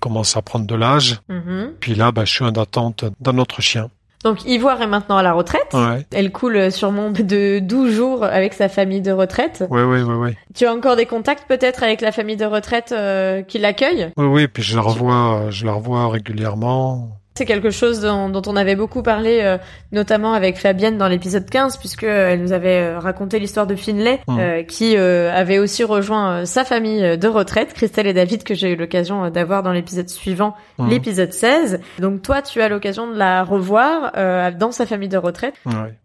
commence 0.00 0.36
à 0.36 0.42
prendre 0.42 0.66
de 0.66 0.74
l'âge. 0.74 1.20
Mhm. 1.28 1.72
Puis 1.80 1.94
là, 1.94 2.10
bah, 2.12 2.24
je 2.24 2.32
suis 2.32 2.44
en 2.44 2.52
attente 2.52 3.04
d'un 3.20 3.38
autre 3.38 3.60
chien. 3.60 3.90
Donc 4.26 4.44
Ivoire 4.44 4.82
est 4.82 4.88
maintenant 4.88 5.18
à 5.18 5.22
la 5.22 5.32
retraite. 5.32 5.72
Ouais, 5.72 6.04
Elle 6.12 6.32
coule 6.32 6.72
sûrement 6.72 7.10
de 7.12 7.60
12 7.60 7.94
jours 7.94 8.24
avec 8.24 8.54
sa 8.54 8.68
famille 8.68 9.00
de 9.00 9.12
retraite. 9.12 9.62
ouais, 9.70 9.84
ouais, 9.84 10.02
ouais, 10.02 10.14
ouais. 10.14 10.36
Tu 10.52 10.66
as 10.66 10.72
encore 10.74 10.96
des 10.96 11.06
contacts 11.06 11.46
peut-être 11.46 11.84
avec 11.84 12.00
la 12.00 12.10
famille 12.10 12.36
de 12.36 12.44
retraite 12.44 12.90
euh, 12.90 13.42
qui 13.42 13.60
l'accueille? 13.60 14.10
Oui, 14.16 14.26
oui. 14.26 14.48
Puis 14.48 14.64
je 14.64 14.74
la 14.74 14.82
revois, 14.82 15.46
je 15.50 15.64
la 15.64 15.74
revois 15.74 16.08
régulièrement. 16.08 17.08
C'est 17.36 17.44
quelque 17.44 17.70
chose 17.70 18.00
dont, 18.00 18.30
dont 18.30 18.42
on 18.46 18.56
avait 18.56 18.76
beaucoup 18.76 19.02
parlé, 19.02 19.40
euh, 19.42 19.58
notamment 19.92 20.32
avec 20.32 20.56
Fabienne 20.56 20.96
dans 20.96 21.06
l'épisode 21.06 21.48
15, 21.48 21.76
puisque 21.76 22.04
euh, 22.04 22.30
elle 22.32 22.40
nous 22.40 22.52
avait 22.52 22.80
euh, 22.80 22.98
raconté 22.98 23.38
l'histoire 23.38 23.66
de 23.66 23.74
Finlay, 23.74 24.20
Mm. 24.26 24.38
euh, 24.40 24.62
qui 24.62 24.96
euh, 24.96 25.30
avait 25.34 25.58
aussi 25.58 25.84
rejoint 25.84 26.30
euh, 26.30 26.44
sa 26.46 26.64
famille 26.64 27.18
de 27.18 27.28
retraite, 27.28 27.74
Christelle 27.74 28.06
et 28.06 28.14
David, 28.14 28.42
que 28.42 28.54
j'ai 28.54 28.70
eu 28.72 28.76
l'occasion 28.76 29.28
d'avoir 29.30 29.62
dans 29.62 29.72
l'épisode 29.72 30.08
suivant, 30.08 30.54
Mhm. 30.78 30.88
l'épisode 30.88 31.32
16. 31.32 31.80
Donc 31.98 32.22
toi, 32.22 32.40
tu 32.42 32.60
as 32.62 32.68
l'occasion 32.70 33.06
de 33.10 33.16
la 33.18 33.42
revoir 33.44 34.12
euh, 34.16 34.50
dans 34.50 34.72
sa 34.72 34.86
famille 34.86 35.08
de 35.10 35.18
retraite. 35.18 35.54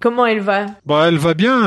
Comment 0.01 0.25
elle 0.25 0.41
va? 0.41 0.65
Bon, 0.85 1.01
elle 1.03 1.17
va 1.17 1.33
bien. 1.33 1.63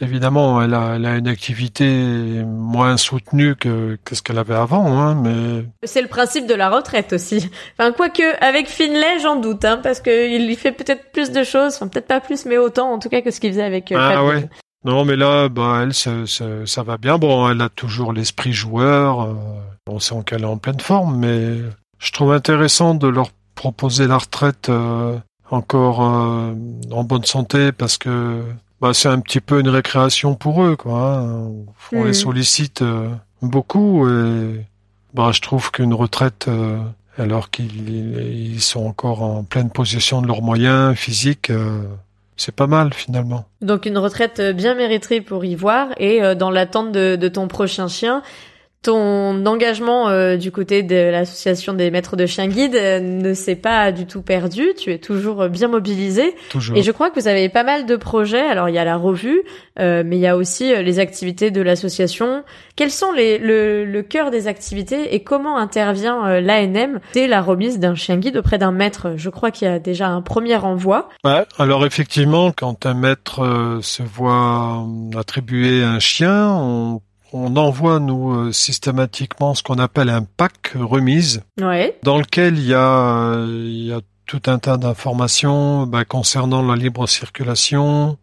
Évidemment, 0.00 0.62
elle 0.62 0.74
a, 0.74 0.94
elle 0.96 1.06
a 1.06 1.16
une 1.16 1.28
activité 1.28 2.42
moins 2.44 2.96
soutenue 2.96 3.56
que, 3.56 3.98
que 4.04 4.14
ce 4.14 4.22
qu'elle 4.22 4.38
avait 4.38 4.54
avant, 4.54 4.98
hein, 4.98 5.14
mais 5.14 5.64
C'est 5.84 6.02
le 6.02 6.08
principe 6.08 6.46
de 6.46 6.54
la 6.54 6.68
retraite 6.70 7.12
aussi. 7.12 7.48
Enfin, 7.78 7.92
quoique, 7.92 8.22
avec 8.44 8.68
Finlay, 8.68 9.18
j'en 9.20 9.36
doute, 9.36 9.64
hein, 9.64 9.80
parce 9.82 10.00
qu'il 10.00 10.50
y 10.50 10.56
fait 10.56 10.72
peut-être 10.72 11.12
plus 11.12 11.30
de 11.30 11.44
choses, 11.44 11.74
enfin, 11.76 11.88
peut-être 11.88 12.08
pas 12.08 12.20
plus, 12.20 12.44
mais 12.46 12.58
autant, 12.58 12.92
en 12.92 12.98
tout 12.98 13.08
cas, 13.08 13.20
que 13.22 13.30
ce 13.30 13.40
qu'il 13.40 13.50
faisait 13.50 13.62
avec 13.64 13.92
euh, 13.92 13.96
Ah 13.98 14.24
ouais. 14.24 14.48
Non, 14.84 15.04
mais 15.04 15.16
là, 15.16 15.48
bah, 15.48 15.80
elle, 15.82 15.92
ça, 15.92 16.26
ça, 16.26 16.44
ça 16.64 16.82
va 16.82 16.96
bien. 16.98 17.18
Bon, 17.18 17.50
elle 17.50 17.60
a 17.60 17.68
toujours 17.68 18.12
l'esprit 18.12 18.52
joueur. 18.52 19.22
euh, 19.22 19.34
on 19.88 19.98
sent 19.98 20.22
qu'elle 20.26 20.42
est 20.42 20.46
en 20.46 20.58
pleine 20.58 20.80
forme, 20.80 21.18
mais 21.18 21.56
je 21.98 22.12
trouve 22.12 22.32
intéressant 22.32 22.94
de 22.94 23.08
leur 23.08 23.30
proposer 23.54 24.06
la 24.06 24.18
retraite 24.18 24.68
euh, 24.68 25.18
encore 25.50 26.02
euh, 26.02 26.52
en 26.92 27.04
bonne 27.04 27.24
santé 27.24 27.72
parce 27.72 27.98
que 27.98 28.42
bah, 28.80 28.90
c'est 28.94 29.08
un 29.08 29.20
petit 29.20 29.40
peu 29.40 29.60
une 29.60 29.68
récréation 29.68 30.34
pour 30.34 30.62
eux, 30.64 30.76
quoi. 30.76 31.18
hein. 31.18 31.50
On 31.92 32.00
Mhm. 32.00 32.06
les 32.06 32.12
sollicite 32.14 32.82
euh, 32.82 33.08
beaucoup 33.42 34.08
et 34.08 34.64
bah, 35.14 35.30
je 35.32 35.40
trouve 35.40 35.70
qu'une 35.70 35.94
retraite, 35.94 36.46
euh, 36.48 36.78
alors 37.18 37.50
qu'ils 37.50 37.88
ils 38.54 38.60
sont 38.60 38.86
encore 38.86 39.22
en 39.22 39.42
pleine 39.44 39.70
possession 39.70 40.22
de 40.22 40.26
leurs 40.26 40.42
moyens 40.42 40.94
physiques, 40.96 41.50
euh, 41.50 41.82
c'est 42.36 42.54
pas 42.54 42.66
mal 42.68 42.92
finalement. 42.94 43.46
Donc 43.62 43.86
une 43.86 43.98
retraite 43.98 44.40
bien 44.54 44.74
méritée 44.74 45.20
pour 45.20 45.44
Ivoire 45.44 45.88
et 45.96 46.22
euh, 46.22 46.34
dans 46.36 46.50
l'attente 46.50 46.92
de, 46.92 47.16
de 47.16 47.28
ton 47.28 47.48
prochain 47.48 47.88
chien, 47.88 48.22
ton 48.88 49.44
engagement 49.44 50.08
euh, 50.08 50.38
du 50.38 50.50
côté 50.50 50.82
de 50.82 50.96
l'association 50.96 51.74
des 51.74 51.90
maîtres 51.90 52.16
de 52.16 52.24
chiens 52.24 52.46
guides 52.48 52.74
euh, 52.74 53.00
ne 53.00 53.34
s'est 53.34 53.54
pas 53.54 53.92
du 53.92 54.06
tout 54.06 54.22
perdu. 54.22 54.68
Tu 54.78 54.90
es 54.90 54.98
toujours 54.98 55.46
bien 55.50 55.68
mobilisé 55.68 56.34
Toujours. 56.48 56.74
et 56.74 56.82
je 56.82 56.90
crois 56.90 57.10
que 57.10 57.20
vous 57.20 57.28
avez 57.28 57.50
pas 57.50 57.64
mal 57.64 57.84
de 57.84 57.96
projets. 57.96 58.40
Alors 58.40 58.70
il 58.70 58.74
y 58.74 58.78
a 58.78 58.86
la 58.86 58.96
revue, 58.96 59.42
euh, 59.78 60.02
mais 60.06 60.16
il 60.16 60.20
y 60.20 60.26
a 60.26 60.38
aussi 60.38 60.72
euh, 60.72 60.80
les 60.80 61.00
activités 61.00 61.50
de 61.50 61.60
l'association. 61.60 62.44
Quels 62.76 62.90
sont 62.90 63.12
les, 63.12 63.36
le, 63.36 63.84
le 63.84 64.02
cœur 64.02 64.30
des 64.30 64.46
activités 64.46 65.14
et 65.14 65.22
comment 65.22 65.58
intervient 65.58 66.26
euh, 66.26 66.40
l'ANM 66.40 67.00
dès 67.12 67.26
la 67.26 67.42
remise 67.42 67.78
d'un 67.78 67.94
chien 67.94 68.16
guide 68.16 68.38
auprès 68.38 68.56
d'un 68.56 68.72
maître? 68.72 69.12
Je 69.16 69.28
crois 69.28 69.50
qu'il 69.50 69.68
y 69.68 69.70
a 69.70 69.78
déjà 69.78 70.08
un 70.08 70.22
premier 70.22 70.56
envoi. 70.56 71.10
Ouais, 71.24 71.44
alors 71.58 71.84
effectivement, 71.84 72.52
quand 72.56 72.86
un 72.86 72.94
maître 72.94 73.42
euh, 73.44 73.80
se 73.82 74.02
voit 74.02 74.82
attribuer 75.14 75.82
un 75.82 75.98
chien, 75.98 76.48
on, 76.54 77.02
on 77.32 77.56
envoie 77.56 77.98
nous 78.00 78.34
euh, 78.34 78.52
systématiquement 78.52 79.54
ce 79.54 79.62
qu'on 79.62 79.78
appelle 79.78 80.08
un 80.08 80.22
pack 80.22 80.72
remise, 80.74 81.42
Ouais. 81.60 81.98
dans 82.02 82.18
lequel 82.18 82.58
il 82.58 82.66
y 82.66 82.74
a, 82.74 83.34
euh, 83.34 83.46
il 83.66 83.86
y 83.86 83.92
a 83.92 84.00
tout 84.28 84.42
un 84.46 84.58
tas 84.58 84.76
d'informations 84.76 85.86
bah, 85.86 86.04
concernant 86.04 86.62
la 86.62 86.76
libre 86.76 87.08
circulation, 87.08 88.16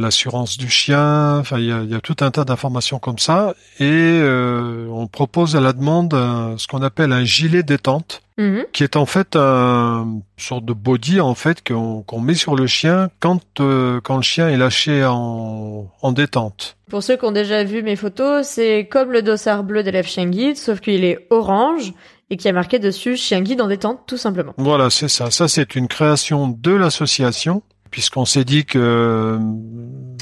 l'assurance 0.00 0.56
du 0.58 0.68
chien, 0.68 1.38
enfin 1.38 1.58
il 1.58 1.66
y 1.66 1.72
a, 1.72 1.82
y 1.82 1.94
a 1.94 2.00
tout 2.00 2.16
un 2.20 2.30
tas 2.30 2.44
d'informations 2.44 2.98
comme 2.98 3.18
ça, 3.18 3.54
et 3.80 3.84
euh, 4.22 4.86
on 4.90 5.06
propose 5.06 5.56
à 5.56 5.60
la 5.60 5.72
demande 5.72 6.14
un- 6.14 6.54
ce 6.56 6.66
qu'on 6.66 6.82
appelle 6.82 7.12
un 7.12 7.24
gilet 7.24 7.62
détente 7.62 8.22
Mhm. 8.40 8.66
qui 8.72 8.84
est 8.84 8.94
en 8.94 9.04
fait 9.04 9.34
un 9.34 10.04
une 10.06 10.22
sorte 10.36 10.64
de 10.64 10.72
body 10.72 11.20
en 11.20 11.34
fait 11.34 11.66
qu'on 11.66 12.02
qu'on 12.02 12.20
met 12.20 12.34
sur 12.34 12.54
le 12.54 12.68
chien 12.68 13.10
quand 13.18 13.40
euh, 13.60 14.00
quand 14.00 14.14
le 14.14 14.22
chien 14.22 14.48
est 14.48 14.56
lâché 14.56 15.04
en, 15.04 15.88
en 16.00 16.12
détente. 16.12 16.76
Pour 16.88 17.02
ceux 17.02 17.16
qui 17.16 17.24
ont 17.24 17.32
déjà 17.32 17.64
vu 17.64 17.82
mes 17.82 17.96
photos, 17.96 18.46
c'est 18.46 18.86
comme 18.88 19.10
le 19.10 19.22
dossard 19.22 19.64
bleu 19.64 19.82
d'élève 19.82 20.06
chien 20.06 20.26
guide, 20.26 20.56
sauf 20.56 20.78
qu'il 20.78 21.02
est 21.04 21.26
orange 21.30 21.92
et 22.30 22.36
qui 22.36 22.48
a 22.48 22.52
marqué 22.52 22.78
dessus 22.78 23.16
chien 23.16 23.40
guide 23.40 23.60
en 23.60 23.68
détente, 23.68 24.00
tout 24.06 24.16
simplement. 24.16 24.54
Voilà, 24.58 24.90
c'est 24.90 25.08
ça. 25.08 25.30
Ça 25.30 25.48
c'est 25.48 25.74
une 25.74 25.88
création 25.88 26.48
de 26.48 26.72
l'association 26.72 27.62
puisqu'on 27.90 28.24
s'est 28.24 28.44
dit 28.44 28.64
que 28.64 29.38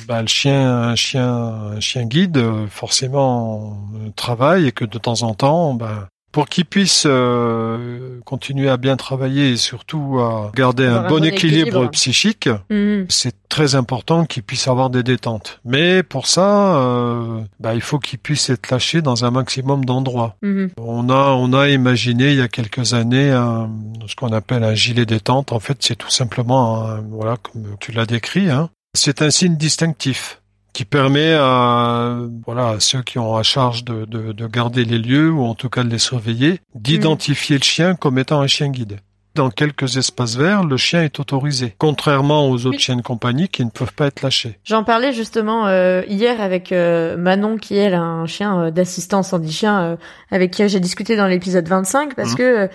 bah, 0.06 0.20
le 0.20 0.28
chien 0.28 0.70
un 0.70 0.94
chien 0.94 1.28
un 1.28 1.80
chien 1.80 2.04
guide 2.04 2.36
euh, 2.36 2.66
forcément 2.68 3.88
euh, 3.96 4.10
travaille 4.14 4.68
et 4.68 4.72
que 4.72 4.84
de 4.84 4.98
temps 4.98 5.22
en 5.22 5.34
temps 5.34 5.74
bah, 5.74 6.08
pour 6.32 6.48
qu'il 6.48 6.66
puisse 6.66 7.04
euh, 7.06 8.20
continuer 8.24 8.68
à 8.68 8.76
bien 8.76 8.96
travailler 8.96 9.50
et 9.52 9.56
surtout 9.56 10.18
à 10.20 10.52
garder 10.54 10.86
un 10.86 11.08
bon 11.08 11.24
équilibre 11.24 11.66
équilibre. 11.68 11.90
psychique, 11.90 12.48
Mhm. 12.70 13.06
c'est 13.08 13.34
très 13.48 13.74
important 13.74 14.26
qu'il 14.26 14.42
puisse 14.42 14.68
avoir 14.68 14.90
des 14.90 15.02
détentes. 15.02 15.60
Mais 15.64 16.02
pour 16.02 16.26
ça, 16.26 16.76
euh, 16.76 17.40
bah, 17.60 17.74
il 17.74 17.80
faut 17.80 17.98
qu'il 17.98 18.18
puisse 18.18 18.50
être 18.50 18.70
lâché 18.70 19.00
dans 19.00 19.24
un 19.24 19.30
maximum 19.30 19.84
d'endroits. 19.84 20.36
Mhm. 20.42 20.70
On 20.78 21.08
a, 21.08 21.30
on 21.30 21.52
a 21.54 21.68
imaginé 21.68 22.32
il 22.32 22.38
y 22.38 22.42
a 22.42 22.48
quelques 22.48 22.92
années 22.92 23.30
un- 23.30 23.70
ce 24.06 24.14
qu'on 24.14 24.32
appelle 24.32 24.62
un 24.64 24.74
gilet 24.74 25.06
détente. 25.06 25.52
En 25.52 25.60
fait, 25.60 25.78
c'est 25.80 25.96
tout 25.96 26.10
simplement, 26.10 26.82
un- 26.84 27.00
voilà, 27.00 27.36
comme 27.38 27.76
tu 27.80 27.92
l'as 27.92 28.06
décrit, 28.06 28.50
hein. 28.50 28.68
c'est 28.94 29.22
un 29.22 29.30
signe 29.30 29.56
distinctif 29.56 30.40
qui 30.76 30.84
permet 30.84 31.32
à, 31.32 32.18
voilà, 32.44 32.68
à 32.68 32.80
ceux 32.80 33.00
qui 33.00 33.18
ont 33.18 33.34
à 33.34 33.42
charge 33.42 33.82
de, 33.82 34.04
de, 34.04 34.32
de 34.32 34.46
garder 34.46 34.84
les 34.84 34.98
lieux 34.98 35.30
ou 35.32 35.42
en 35.42 35.54
tout 35.54 35.70
cas 35.70 35.82
de 35.82 35.88
les 35.88 35.96
surveiller, 35.98 36.60
d'identifier 36.74 37.56
le 37.56 37.62
chien 37.62 37.94
comme 37.94 38.18
étant 38.18 38.42
un 38.42 38.46
chien 38.46 38.68
guide. 38.68 39.00
Dans 39.36 39.50
quelques 39.50 39.98
espaces 39.98 40.34
verts, 40.36 40.64
le 40.64 40.78
chien 40.78 41.02
est 41.02 41.20
autorisé, 41.20 41.74
contrairement 41.76 42.48
aux 42.48 42.64
autres 42.64 42.78
chiens 42.78 42.96
de 42.96 43.02
compagnie 43.02 43.48
qui 43.48 43.62
ne 43.66 43.70
peuvent 43.70 43.92
pas 43.92 44.06
être 44.06 44.22
lâchés. 44.22 44.58
J'en 44.64 44.82
parlais 44.82 45.12
justement 45.12 45.66
euh, 45.66 46.00
hier 46.08 46.40
avec 46.40 46.72
euh, 46.72 47.18
Manon, 47.18 47.58
qui 47.58 47.76
elle 47.76 47.92
a 47.92 48.00
un 48.00 48.24
chien 48.24 48.58
euh, 48.58 48.70
d'assistance 48.70 49.34
handi-chien, 49.34 49.78
euh, 49.82 49.96
avec 50.30 50.52
qui 50.52 50.66
j'ai 50.70 50.80
discuté 50.80 51.16
dans 51.16 51.26
l'épisode 51.26 51.68
25, 51.68 52.14
parce 52.14 52.30
Mhm. 52.30 52.36
que 52.38 52.68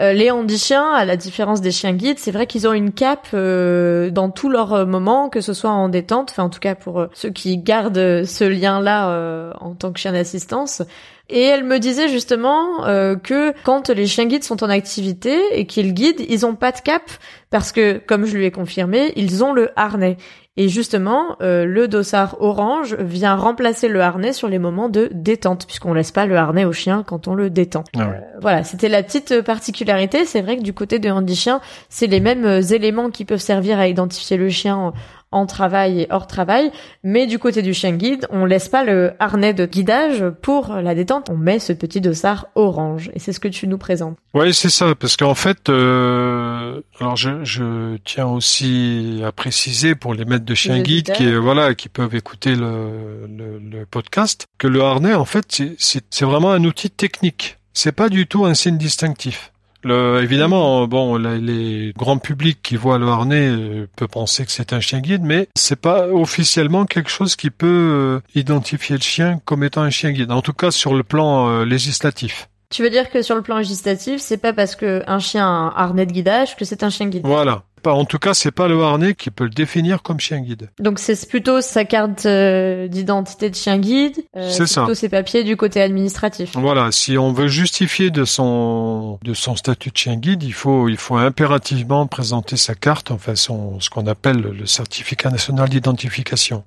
euh, 0.00 0.12
les 0.12 0.32
handi-chiens, 0.32 0.90
à 0.92 1.04
la 1.04 1.16
différence 1.16 1.60
des 1.60 1.70
chiens 1.70 1.92
guides, 1.92 2.18
c'est 2.18 2.32
vrai 2.32 2.46
qu'ils 2.48 2.66
ont 2.66 2.72
une 2.72 2.92
cape 2.92 3.28
euh, 3.34 4.10
dans 4.10 4.28
tous 4.30 4.48
leurs 4.48 4.72
euh, 4.72 4.86
moments, 4.86 5.28
que 5.28 5.40
ce 5.40 5.52
soit 5.52 5.70
en 5.70 5.88
détente, 5.88 6.30
enfin 6.32 6.42
en 6.44 6.50
tout 6.50 6.60
cas 6.60 6.74
pour 6.74 6.98
euh, 6.98 7.06
ceux 7.14 7.30
qui 7.30 7.58
gardent 7.58 7.96
euh, 7.98 8.24
ce 8.24 8.42
lien-là 8.42 9.10
euh, 9.10 9.52
en 9.60 9.74
tant 9.74 9.92
que 9.92 10.00
chien 10.00 10.12
d'assistance. 10.12 10.82
Et 11.30 11.42
elle 11.42 11.64
me 11.64 11.78
disait 11.78 12.08
justement 12.08 12.86
euh, 12.86 13.16
que 13.16 13.52
quand 13.64 13.90
les 13.90 14.06
chiens 14.06 14.26
guides 14.26 14.44
sont 14.44 14.64
en 14.64 14.70
activité 14.70 15.38
et 15.52 15.66
qu'ils 15.66 15.92
guident, 15.92 16.24
ils 16.28 16.46
ont 16.46 16.54
pas 16.54 16.72
de 16.72 16.80
cap 16.80 17.02
parce 17.50 17.72
que, 17.72 17.98
comme 17.98 18.24
je 18.24 18.36
lui 18.36 18.46
ai 18.46 18.50
confirmé, 18.50 19.12
ils 19.16 19.44
ont 19.44 19.52
le 19.52 19.70
harnais. 19.76 20.16
Et 20.60 20.68
justement, 20.68 21.36
euh, 21.40 21.64
le 21.64 21.86
dossard 21.86 22.36
orange 22.40 22.96
vient 22.98 23.36
remplacer 23.36 23.86
le 23.86 24.00
harnais 24.00 24.32
sur 24.32 24.48
les 24.48 24.58
moments 24.58 24.88
de 24.88 25.08
détente, 25.12 25.66
puisqu'on 25.66 25.94
laisse 25.94 26.10
pas 26.10 26.26
le 26.26 26.36
harnais 26.36 26.64
au 26.64 26.72
chien 26.72 27.04
quand 27.06 27.28
on 27.28 27.34
le 27.36 27.48
détend. 27.48 27.84
Ah 27.96 28.08
ouais. 28.08 28.20
Voilà, 28.40 28.64
c'était 28.64 28.88
la 28.88 29.04
petite 29.04 29.40
particularité. 29.42 30.24
C'est 30.24 30.42
vrai 30.42 30.56
que 30.56 30.62
du 30.62 30.72
côté 30.72 30.98
de 30.98 31.08
Handy 31.08 31.36
Chien, 31.36 31.60
c'est 31.88 32.08
les 32.08 32.18
mêmes 32.18 32.44
euh, 32.44 32.60
éléments 32.60 33.10
qui 33.10 33.24
peuvent 33.24 33.38
servir 33.38 33.78
à 33.78 33.86
identifier 33.86 34.36
le 34.36 34.48
chien 34.48 34.92
en, 35.30 35.46
travail 35.46 36.02
et 36.02 36.06
hors 36.10 36.26
travail. 36.26 36.70
Mais 37.02 37.26
du 37.26 37.38
côté 37.38 37.62
du 37.62 37.74
chien 37.74 37.92
guide, 37.92 38.26
on 38.30 38.44
laisse 38.44 38.68
pas 38.68 38.84
le 38.84 39.12
harnais 39.18 39.54
de 39.54 39.66
guidage 39.66 40.24
pour 40.42 40.74
la 40.74 40.94
détente. 40.94 41.30
On 41.30 41.36
met 41.36 41.58
ce 41.58 41.72
petit 41.72 42.00
dossard 42.00 42.46
orange. 42.54 43.10
Et 43.14 43.18
c'est 43.18 43.32
ce 43.32 43.40
que 43.40 43.48
tu 43.48 43.66
nous 43.66 43.78
présentes. 43.78 44.16
Oui, 44.34 44.52
c'est 44.54 44.70
ça. 44.70 44.94
Parce 44.94 45.16
qu'en 45.16 45.34
fait, 45.34 45.68
euh, 45.68 46.80
alors 47.00 47.16
je, 47.16 47.44
je, 47.44 47.96
tiens 48.04 48.26
aussi 48.26 49.20
à 49.24 49.32
préciser 49.32 49.94
pour 49.94 50.14
les 50.14 50.24
maîtres 50.24 50.44
de 50.44 50.54
chien 50.54 50.80
guide 50.80 51.12
qui, 51.12 51.32
voilà, 51.34 51.74
qui 51.74 51.88
peuvent 51.88 52.14
écouter 52.14 52.54
le, 52.54 53.26
le, 53.28 53.58
le 53.58 53.86
podcast, 53.86 54.46
que 54.58 54.66
le 54.66 54.82
harnais, 54.82 55.14
en 55.14 55.24
fait, 55.24 55.62
c'est 55.78 56.24
vraiment 56.24 56.52
un 56.52 56.64
outil 56.64 56.90
technique. 56.90 57.56
C'est 57.72 57.92
pas 57.92 58.08
du 58.08 58.26
tout 58.26 58.44
un 58.44 58.54
signe 58.54 58.78
distinctif. 58.78 59.52
Le, 59.84 60.22
évidemment, 60.22 60.88
bon, 60.88 61.16
les 61.16 61.92
grands 61.96 62.18
publics 62.18 62.58
qui 62.62 62.76
voient 62.76 62.98
le 62.98 63.06
harnais 63.06 63.48
euh, 63.48 63.86
peut 63.96 64.08
penser 64.08 64.44
que 64.44 64.50
c'est 64.50 64.72
un 64.72 64.80
chien 64.80 65.00
guide, 65.00 65.22
mais 65.22 65.48
c'est 65.56 65.80
pas 65.80 66.08
officiellement 66.08 66.84
quelque 66.84 67.10
chose 67.10 67.36
qui 67.36 67.50
peut 67.50 67.66
euh, 67.66 68.20
identifier 68.34 68.96
le 68.96 69.02
chien 69.02 69.40
comme 69.44 69.62
étant 69.62 69.82
un 69.82 69.90
chien 69.90 70.10
guide. 70.10 70.32
En 70.32 70.42
tout 70.42 70.52
cas, 70.52 70.72
sur 70.72 70.94
le 70.94 71.04
plan 71.04 71.48
euh, 71.48 71.64
législatif. 71.64 72.48
Tu 72.70 72.82
veux 72.82 72.90
dire 72.90 73.10
que 73.10 73.22
sur 73.22 73.34
le 73.34 73.42
plan 73.42 73.58
législatif, 73.58 74.20
c'est 74.20 74.36
pas 74.36 74.52
parce 74.52 74.76
qu'un 74.76 75.18
chien 75.18 75.44
a 75.44 75.48
un 75.48 75.68
harnais 75.74 76.04
de 76.04 76.12
guidage 76.12 76.56
que 76.56 76.64
c'est 76.64 76.82
un 76.82 76.90
chien 76.90 77.08
guide? 77.08 77.22
Voilà. 77.24 77.64
En 77.86 78.04
tout 78.04 78.18
cas, 78.18 78.34
c'est 78.34 78.50
pas 78.50 78.68
le 78.68 78.82
harnais 78.82 79.14
qui 79.14 79.30
peut 79.30 79.44
le 79.44 79.50
définir 79.50 80.02
comme 80.02 80.20
chien 80.20 80.40
guide. 80.40 80.68
Donc 80.78 80.98
c'est 80.98 81.28
plutôt 81.28 81.62
sa 81.62 81.84
carte 81.84 82.26
euh, 82.26 82.86
d'identité 82.88 83.48
de 83.48 83.54
chien 83.54 83.78
guide. 83.78 84.18
Euh, 84.36 84.50
c'est 84.50 84.66
ça. 84.66 84.82
Plutôt 84.82 84.94
ses 84.94 85.08
papiers 85.08 85.44
du 85.44 85.56
côté 85.56 85.80
administratif. 85.80 86.50
Voilà. 86.54 86.90
Si 86.92 87.16
on 87.16 87.32
veut 87.32 87.48
justifier 87.48 88.10
de 88.10 88.24
son 88.26 89.18
de 89.22 89.32
son 89.32 89.56
statut 89.56 89.90
de 89.90 89.96
chien 89.96 90.16
guide, 90.16 90.42
il 90.42 90.52
faut 90.52 90.88
il 90.88 90.98
faut 90.98 91.16
impérativement 91.16 92.06
présenter 92.06 92.56
sa 92.56 92.74
carte, 92.74 93.10
enfin 93.10 93.36
son 93.36 93.80
ce 93.80 93.88
qu'on 93.88 94.06
appelle 94.06 94.40
le 94.40 94.66
certificat 94.66 95.30
national 95.30 95.68
d'identification. 95.68 96.64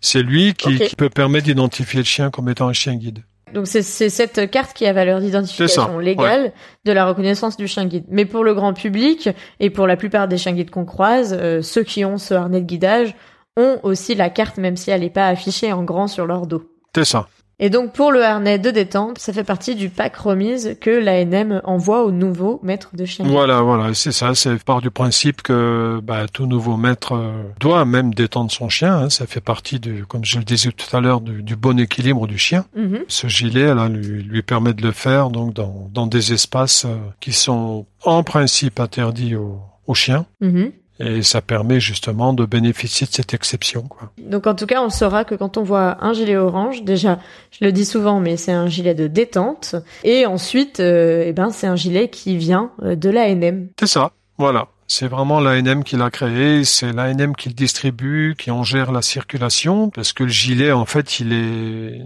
C'est 0.00 0.22
lui 0.22 0.54
qui, 0.54 0.78
qui 0.78 0.96
peut 0.96 1.10
permettre 1.10 1.46
d'identifier 1.46 2.00
le 2.00 2.06
chien 2.06 2.30
comme 2.30 2.48
étant 2.48 2.68
un 2.68 2.72
chien 2.72 2.94
guide. 2.94 3.22
Donc 3.54 3.66
c'est 3.66 3.82
cette 3.82 4.50
carte 4.50 4.76
qui 4.76 4.86
a 4.86 4.92
valeur 4.92 5.20
d'identification 5.20 5.98
légale 5.98 6.52
de 6.84 6.92
la 6.92 7.06
reconnaissance 7.06 7.56
du 7.56 7.66
chien 7.66 7.86
guide. 7.86 8.04
Mais 8.08 8.24
pour 8.24 8.44
le 8.44 8.54
grand 8.54 8.72
public 8.72 9.28
et 9.60 9.70
pour 9.70 9.86
la 9.86 9.96
plupart 9.96 10.28
des 10.28 10.38
chiens 10.38 10.52
guides 10.52 10.70
qu'on 10.70 10.84
croise, 10.84 11.36
euh, 11.38 11.62
ceux 11.62 11.82
qui 11.82 12.04
ont 12.04 12.18
ce 12.18 12.34
harnais 12.34 12.60
de 12.60 12.66
guidage 12.66 13.14
ont 13.56 13.78
aussi 13.82 14.14
la 14.14 14.30
carte 14.30 14.58
même 14.58 14.76
si 14.76 14.90
elle 14.90 15.00
n'est 15.00 15.10
pas 15.10 15.28
affichée 15.28 15.72
en 15.72 15.82
grand 15.82 16.06
sur 16.06 16.26
leur 16.26 16.46
dos. 16.46 16.62
C'est 16.94 17.04
ça. 17.04 17.26
Et 17.60 17.70
donc 17.70 17.92
pour 17.92 18.12
le 18.12 18.22
harnais 18.22 18.58
de 18.58 18.70
détente, 18.70 19.18
ça 19.18 19.32
fait 19.32 19.42
partie 19.42 19.74
du 19.74 19.88
pack 19.88 20.14
remise 20.16 20.76
que 20.80 20.90
l'ANM 20.90 21.60
envoie 21.64 22.04
aux 22.04 22.12
nouveaux 22.12 22.60
maîtres 22.62 22.90
de 22.94 23.04
chien. 23.04 23.24
Voilà, 23.26 23.62
voilà, 23.62 23.94
c'est 23.94 24.12
ça. 24.12 24.34
C'est 24.34 24.62
part 24.62 24.80
du 24.80 24.90
principe 24.90 25.42
que 25.42 26.00
bah, 26.02 26.26
tout 26.32 26.46
nouveau 26.46 26.76
maître 26.76 27.16
euh, 27.16 27.42
doit 27.58 27.84
même 27.84 28.14
détendre 28.14 28.52
son 28.52 28.68
chien. 28.68 28.94
Hein. 28.94 29.10
Ça 29.10 29.26
fait 29.26 29.40
partie 29.40 29.80
du, 29.80 30.04
comme 30.06 30.24
je 30.24 30.38
le 30.38 30.44
disais 30.44 30.70
tout 30.70 30.96
à 30.96 31.00
l'heure, 31.00 31.20
du, 31.20 31.56
bon 31.56 31.80
équilibre 31.80 32.28
du 32.28 32.38
chien. 32.38 32.64
Mm-hmm. 32.76 33.02
Ce 33.08 33.26
gilet 33.26 33.74
là 33.74 33.88
lui, 33.88 34.22
lui 34.22 34.42
permet 34.42 34.72
de 34.72 34.82
le 34.82 34.92
faire 34.92 35.30
donc 35.30 35.54
dans, 35.54 35.90
dans 35.92 36.06
des 36.06 36.32
espaces 36.32 36.84
euh, 36.84 36.96
qui 37.18 37.32
sont 37.32 37.86
en 38.04 38.22
principe 38.22 38.78
interdits 38.78 39.34
aux, 39.34 39.60
aux 39.88 39.94
chiens. 39.94 40.26
Mm-hmm. 40.40 40.72
Et 41.00 41.22
ça 41.22 41.40
permet 41.40 41.80
justement 41.80 42.32
de 42.32 42.44
bénéficier 42.44 43.06
de 43.06 43.12
cette 43.12 43.32
exception. 43.34 43.82
Quoi. 43.82 44.10
Donc 44.18 44.46
en 44.46 44.54
tout 44.54 44.66
cas, 44.66 44.82
on 44.82 44.90
saura 44.90 45.24
que 45.24 45.34
quand 45.34 45.56
on 45.56 45.62
voit 45.62 46.04
un 46.04 46.12
gilet 46.12 46.36
orange, 46.36 46.82
déjà, 46.82 47.18
je 47.50 47.64
le 47.64 47.72
dis 47.72 47.84
souvent, 47.84 48.20
mais 48.20 48.36
c'est 48.36 48.52
un 48.52 48.66
gilet 48.66 48.94
de 48.94 49.06
détente. 49.06 49.76
Et 50.02 50.26
ensuite, 50.26 50.80
euh, 50.80 51.24
eh 51.26 51.32
ben, 51.32 51.50
c'est 51.50 51.66
un 51.66 51.76
gilet 51.76 52.08
qui 52.08 52.36
vient 52.36 52.72
euh, 52.82 52.96
de 52.96 53.10
l'ANM. 53.10 53.68
C'est 53.78 53.86
ça, 53.86 54.12
voilà. 54.38 54.68
C'est 54.90 55.06
vraiment 55.06 55.38
l'ANM 55.38 55.84
qui 55.84 55.96
l'a 55.96 56.10
créé, 56.10 56.64
c'est 56.64 56.94
l'ANM 56.94 57.36
qui 57.36 57.50
le 57.50 57.54
distribue, 57.54 58.34
qui 58.38 58.50
en 58.50 58.62
gère 58.62 58.90
la 58.90 59.02
circulation, 59.02 59.90
parce 59.90 60.14
que 60.14 60.24
le 60.24 60.30
gilet, 60.30 60.72
en 60.72 60.86
fait, 60.86 61.20
il 61.20 61.34
est 61.34 62.00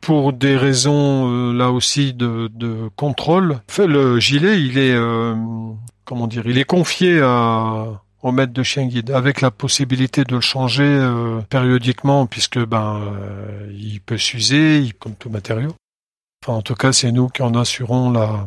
pour 0.00 0.32
des 0.32 0.56
raisons 0.56 1.30
euh, 1.30 1.52
là 1.52 1.70
aussi 1.70 2.12
de, 2.12 2.50
de 2.52 2.90
contrôle. 2.96 3.60
Fait, 3.68 3.86
le 3.86 4.18
gilet, 4.18 4.60
il 4.60 4.78
est 4.78 4.94
euh, 4.94 5.36
comment 6.04 6.26
dire, 6.26 6.42
il 6.46 6.58
est 6.58 6.64
confié 6.64 7.20
à 7.22 8.02
au 8.24 8.32
maître 8.32 8.54
de 8.54 8.62
chien 8.62 8.86
guide, 8.86 9.10
avec 9.10 9.42
la 9.42 9.50
possibilité 9.50 10.24
de 10.24 10.34
le 10.34 10.40
changer 10.40 10.82
euh, 10.82 11.42
périodiquement, 11.50 12.26
puisque 12.26 12.58
ben 12.58 13.02
euh, 13.02 13.70
il 13.78 14.00
peut 14.00 14.16
s'user, 14.16 14.90
comme 14.98 15.14
tout 15.14 15.28
matériau. 15.28 15.74
Enfin, 16.42 16.58
en 16.58 16.62
tout 16.62 16.74
cas, 16.74 16.92
c'est 16.92 17.12
nous 17.12 17.28
qui 17.28 17.42
en 17.42 17.54
assurons 17.54 18.10
la, 18.10 18.46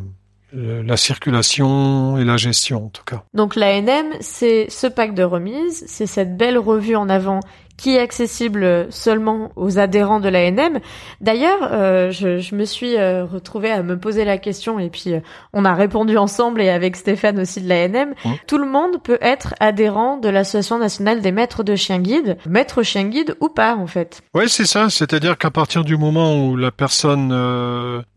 la 0.52 0.96
circulation 0.96 2.18
et 2.18 2.24
la 2.24 2.36
gestion, 2.36 2.86
en 2.86 2.88
tout 2.88 3.04
cas. 3.04 3.22
Donc 3.34 3.54
l'ANM, 3.54 4.06
c'est 4.20 4.66
ce 4.68 4.88
pack 4.88 5.14
de 5.14 5.22
remise, 5.22 5.84
c'est 5.86 6.06
cette 6.06 6.36
belle 6.36 6.58
revue 6.58 6.96
en 6.96 7.08
avant 7.08 7.38
qui 7.78 7.94
est 7.94 8.00
accessible 8.00 8.88
seulement 8.90 9.52
aux 9.56 9.78
adhérents 9.78 10.20
de 10.20 10.28
l'ANM. 10.28 10.80
D'ailleurs, 11.20 11.60
euh, 11.62 12.10
je, 12.10 12.38
je, 12.38 12.54
me 12.56 12.64
suis 12.64 12.96
euh, 12.96 13.24
retrouvée 13.24 13.70
à 13.70 13.82
me 13.84 13.96
poser 13.96 14.24
la 14.24 14.36
question 14.36 14.80
et 14.80 14.90
puis 14.90 15.14
euh, 15.14 15.20
on 15.52 15.64
a 15.64 15.74
répondu 15.74 16.18
ensemble 16.18 16.60
et 16.60 16.70
avec 16.70 16.96
Stéphane 16.96 17.38
aussi 17.38 17.62
de 17.62 17.68
l'ANM. 17.68 18.14
Mmh. 18.24 18.30
Tout 18.48 18.58
le 18.58 18.66
monde 18.66 19.00
peut 19.02 19.18
être 19.20 19.54
adhérent 19.60 20.18
de 20.18 20.28
l'Association 20.28 20.78
nationale 20.78 21.22
des 21.22 21.30
maîtres 21.30 21.62
de 21.62 21.76
chiens 21.76 22.00
guides, 22.00 22.36
maître 22.48 22.82
chien 22.82 23.04
guide 23.04 23.36
ou 23.40 23.48
pas 23.48 23.76
en 23.76 23.86
fait. 23.86 24.22
Oui, 24.34 24.48
c'est 24.48 24.66
ça. 24.66 24.90
C'est-à-dire 24.90 25.38
qu'à 25.38 25.52
partir 25.52 25.84
du 25.84 25.96
moment 25.96 26.44
où 26.44 26.56
la 26.56 26.72
personne 26.72 27.28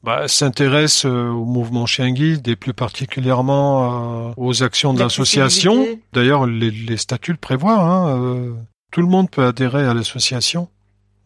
bah, 0.03 0.27
s'intéresse 0.27 1.05
au 1.05 1.45
mouvement 1.45 1.85
chien 1.85 2.09
guide 2.11 2.47
et 2.47 2.55
plus 2.55 2.73
particulièrement 2.73 4.33
aux 4.37 4.63
actions 4.63 4.95
de 4.95 4.99
l'association, 4.99 5.85
d'ailleurs 6.13 6.47
les, 6.47 6.71
les, 6.71 6.97
statuts 6.97 7.31
le 7.31 7.37
prévoient. 7.37 7.79
Hein, 7.79 8.55
tout 8.91 9.01
le 9.01 9.07
monde 9.07 9.29
peut 9.29 9.45
adhérer 9.45 9.85
à 9.87 9.93
l'association. 9.93 10.67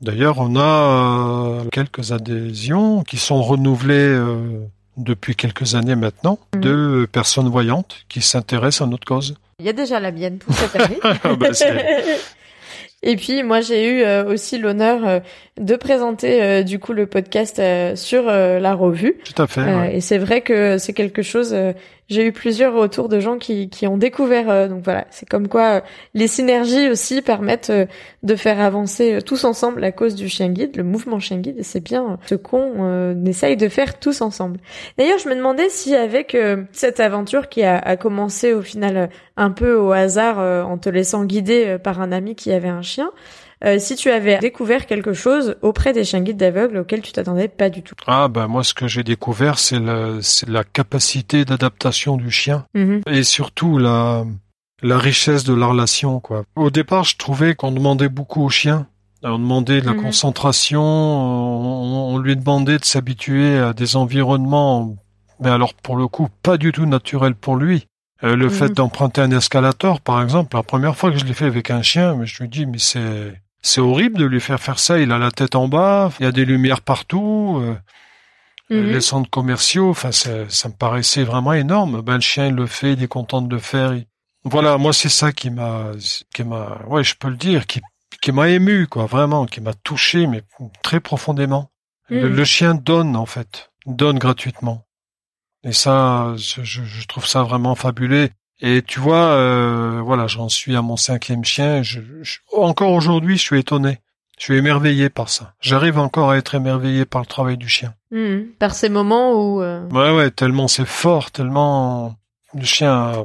D'ailleurs, 0.01 0.38
on 0.39 0.56
a 0.56 1.62
euh, 1.63 1.63
quelques 1.71 2.12
adhésions 2.12 3.04
qui 3.04 3.17
sont 3.17 3.41
renouvelées 3.41 3.95
euh, 3.95 4.36
depuis 4.97 5.36
quelques 5.36 5.75
années 5.75 5.95
maintenant 5.95 6.38
mhm. 6.54 6.62
de 6.62 7.08
personnes 7.12 7.49
voyantes 7.49 8.06
qui 8.08 8.21
s'intéressent 8.21 8.88
à 8.88 8.89
notre 8.89 9.06
cause. 9.06 9.36
Il 9.60 9.65
y 9.65 9.69
a 9.69 9.73
déjà 9.73 9.99
la 9.99 10.12
mienne 10.12 10.38
pour 10.38 10.54
cette 10.54 10.75
année. 10.75 10.99
Ah 11.04 11.36
bah, 11.36 11.47
et 13.04 13.15
puis 13.15 13.43
moi 13.43 13.62
j'ai 13.62 13.88
eu 13.88 14.04
euh, 14.04 14.25
aussi 14.25 14.58
l'honneur 14.58 15.21
de 15.60 15.75
présenter 15.75 16.63
du 16.63 16.80
coup 16.80 16.93
le 16.93 17.08
podcast 17.08 17.62
sur 17.95 18.23
la 18.23 18.73
revue. 18.73 19.17
Tout 19.23 19.41
à 19.41 19.47
fait. 19.47 19.95
Et 19.95 20.01
c'est 20.01 20.17
vrai 20.17 20.41
que 20.41 20.78
c'est 20.78 20.93
quelque 20.93 21.21
chose 21.21 21.56
j'ai 22.08 22.28
eu 22.28 22.32
plusieurs 22.32 22.74
retours 22.74 23.10
de 23.10 23.20
gens 23.20 23.38
qui, 23.38 23.70
qui 23.70 23.88
ont 23.88 23.98
découvert. 23.98 24.50
Euh, 24.50 24.68
donc 24.68 24.84
voilà, 24.84 25.06
c'est 25.10 25.28
comme 25.28 25.48
quoi 25.48 25.78
euh, 25.78 25.82
les 26.13 26.28
synergies 26.28 26.89
aussi 26.89 27.22
permettent 27.22 27.72
euh, 27.72 27.86
de 28.22 28.36
faire 28.36 28.60
avancer 28.60 29.20
tous 29.26 29.44
ensemble 29.44 29.82
la 29.82 29.91
cause 29.91 30.13
du 30.13 30.30
chien 30.30 30.50
guide, 30.50 30.76
le 30.76 30.84
mouvement 30.84 31.20
chien 31.20 31.38
guide. 31.38 31.58
Et 31.58 31.63
c'est 31.63 31.80
bien 31.80 32.20
ce 32.28 32.36
qu'on 32.36 33.26
essaye 33.26 33.58
de 33.58 33.68
faire 33.70 34.00
tous 34.00 34.22
ensemble. 34.22 34.60
D'ailleurs, 34.98 35.18
je 35.18 35.30
me 35.30 35.36
demandais 35.36 35.70
si 35.70 35.96
avec 35.96 36.38
cette 36.72 37.00
aventure 37.00 37.50
qui 37.50 37.63
a, 37.63 37.96
commencé 37.98 38.54
au 38.54 38.62
final 38.62 39.10
un 39.38 39.52
peu 39.52 39.76
au 39.76 39.91
hasard 39.91 40.39
en 40.39 40.78
te 40.78 40.89
laissant 40.89 41.26
guider 41.26 41.78
par 41.84 42.02
un 42.02 42.12
ami 42.12 42.36
qui 42.36 42.52
avait 42.52 42.68
un 42.70 42.82
chien, 42.82 43.12
euh, 43.63 43.80
si 43.80 43.96
tu 43.96 44.10
avais 44.10 44.38
découvert 44.39 44.86
quelque 44.86 45.13
chose 45.13 45.56
auprès 45.62 45.94
des 45.94 46.04
chiens 46.04 46.22
guides 46.22 46.38
d'aveugles 46.38 46.78
auxquels 46.78 47.02
tu 47.02 47.13
t'attendais 47.13 47.48
pas 47.48 47.70
du 47.70 47.84
tout. 47.84 47.96
Ah 48.06 48.28
bah 48.28 48.48
moi 48.48 48.63
ce 48.63 48.74
que 48.74 48.88
j'ai 48.88 49.04
découvert 49.04 49.60
c'est 49.60 49.80
la, 49.80 50.18
c'est 50.22 50.50
la 50.50 50.63
capacité 50.63 51.46
d'adaptation 51.46 52.18
du 52.18 52.32
chien 52.32 52.65
mhm. 52.74 53.02
et 53.10 53.24
surtout 53.24 53.78
la 53.78 54.26
la 54.84 54.98
richesse 54.98 55.46
de 55.46 55.54
la 55.54 55.68
relation 55.68 56.20
quoi. 56.20 56.44
Au 56.56 56.70
départ 56.70 57.06
je 57.06 57.15
trouvais 57.15 57.56
qu'on 57.56 57.72
demandait 57.72 58.10
beaucoup 58.10 58.44
aux 58.44 58.50
chiens. 58.50 58.88
On 59.24 59.39
demandait 59.39 59.82
de 59.82 59.88
la 59.88 59.94
mhm. 59.94 60.04
concentration, 60.04 60.84
on, 60.84 62.18
lui 62.20 62.36
demandait 62.36 62.78
de 62.78 62.86
s'habituer 62.86 63.58
à 63.58 63.74
des 63.74 63.96
environnements, 63.96 64.96
mais 65.39 65.50
alors 65.50 65.74
pour 65.74 65.96
le 65.96 66.08
coup 66.08 66.28
pas 66.44 66.58
du 66.58 66.72
tout 66.72 66.86
naturel 66.86 67.34
pour 67.34 67.56
lui. 67.56 67.88
Euh, 68.24 68.36
le 68.36 68.50
fait 68.50 68.70
mhm. 68.70 68.76
d'emprunter 68.76 69.22
un 69.22 69.32
escalator, 69.32 70.00
par 70.00 70.22
exemple, 70.22 70.56
la 70.56 70.63
première 70.63 70.96
fois 70.96 71.12
que 71.12 71.18
je 71.18 71.26
l'ai 71.26 71.34
fait 71.34 71.46
avec 71.46 71.72
un 71.72 71.82
chien, 71.82 72.18
je 72.24 72.44
me 72.44 72.48
dis 72.48 72.65
mais 72.65 72.78
c'est 72.78 73.34
c'est 73.65 73.82
horrible 73.82 74.19
de 74.19 74.25
lui 74.25 74.39
faire 74.39 74.60
faire 74.60 74.78
ça. 74.78 74.99
Il 74.99 75.12
a 75.12 75.17
la 75.17 75.32
tête 75.32 75.56
en 75.56 75.67
bas, 75.67 76.12
il 76.19 76.23
y 76.23 76.28
a 76.28 76.32
des 76.32 76.45
lumières 76.45 76.82
partout, 76.82 77.60
euh, 77.62 77.75
mhm. 78.69 78.91
les 78.91 79.01
centres 79.01 79.30
commerciaux. 79.30 79.89
Enfin, 79.89 80.12
ça, 80.12 80.30
me 80.30 80.73
paraissait 80.73 81.23
vraiment 81.23 81.54
énorme. 81.54 82.01
Ben 82.01 82.15
le 82.15 82.21
chien 82.21 82.47
il 82.47 82.54
le 82.54 82.67
fait, 82.67 82.93
il 82.93 83.01
est 83.01 83.08
content 83.08 83.41
de 83.41 83.54
le 83.54 83.60
faire. 83.60 83.95
Voilà, 84.43 84.78
moi 84.78 84.93
c'est 84.93 85.10
ça 85.10 85.32
qui 85.32 85.49
m'a, 85.49 85.93
qui 86.32 86.43
m'a, 86.43 86.84
ouais, 86.88 87.04
je 87.04 87.15
peux 87.15 87.30
le 87.30 87.38
dire, 87.38 87.65
qui, 87.65 87.82
qui 88.21 88.32
m'a 88.32 88.49
ému, 88.49 88.86
quoi, 88.86 89.08
vraiment, 89.08 89.47
qui 89.47 89.62
m'a 89.62 89.73
touché, 89.73 90.28
mais 90.28 90.43
très 90.84 90.99
profondément. 90.99 91.71
Le, 92.10 92.30
mhm. 92.30 92.43
chien 92.45 92.75
donne 92.75 93.15
en 93.15 93.25
fait, 93.25 93.71
donne 93.87 94.19
gratuitement. 94.19 94.85
Et 95.63 95.73
ça, 95.73 96.35
je, 96.37 96.62
je 96.63 97.08
trouve 97.08 97.25
ça 97.25 97.42
vraiment 97.42 97.73
fabuleux. 97.73 98.29
Et 98.62 98.81
tu 98.81 98.99
vois, 98.99 99.25
euh, 99.33 100.01
voilà, 100.03 100.27
j'en 100.27 100.49
suis 100.49 100.75
à 100.75 100.81
mon 100.81 100.97
cinquième 100.97 101.43
chien. 101.43 101.83
Je, 101.83 101.99
encore 102.53 102.91
aujourd'hui, 102.91 103.37
je 103.37 103.41
suis 103.41 103.60
étonné. 103.60 103.99
Je 104.37 104.45
suis 104.45 104.56
émerveillé 104.56 105.10
par 105.10 105.29
ça. 105.29 105.53
J'arrive 105.62 105.97
encore 105.97 106.31
à 106.31 106.37
être 106.37 106.56
émerveillé 106.56 107.06
par 107.06 107.21
le 107.21 107.27
travail 107.27 107.58
du 107.58 107.69
chien. 107.69 107.93
Mmh, 108.12 108.39
par 108.60 108.75
ces 108.75 108.89
moments 108.89 109.33
où. 109.33 109.62
Euh... 109.62 109.87
Ouais, 109.89 110.12
ouais, 110.15 110.31
tellement 110.31 110.67
c'est 110.67 110.85
fort, 110.85 111.31
tellement 111.31 112.15
le 112.53 112.65
chien, 112.65 113.23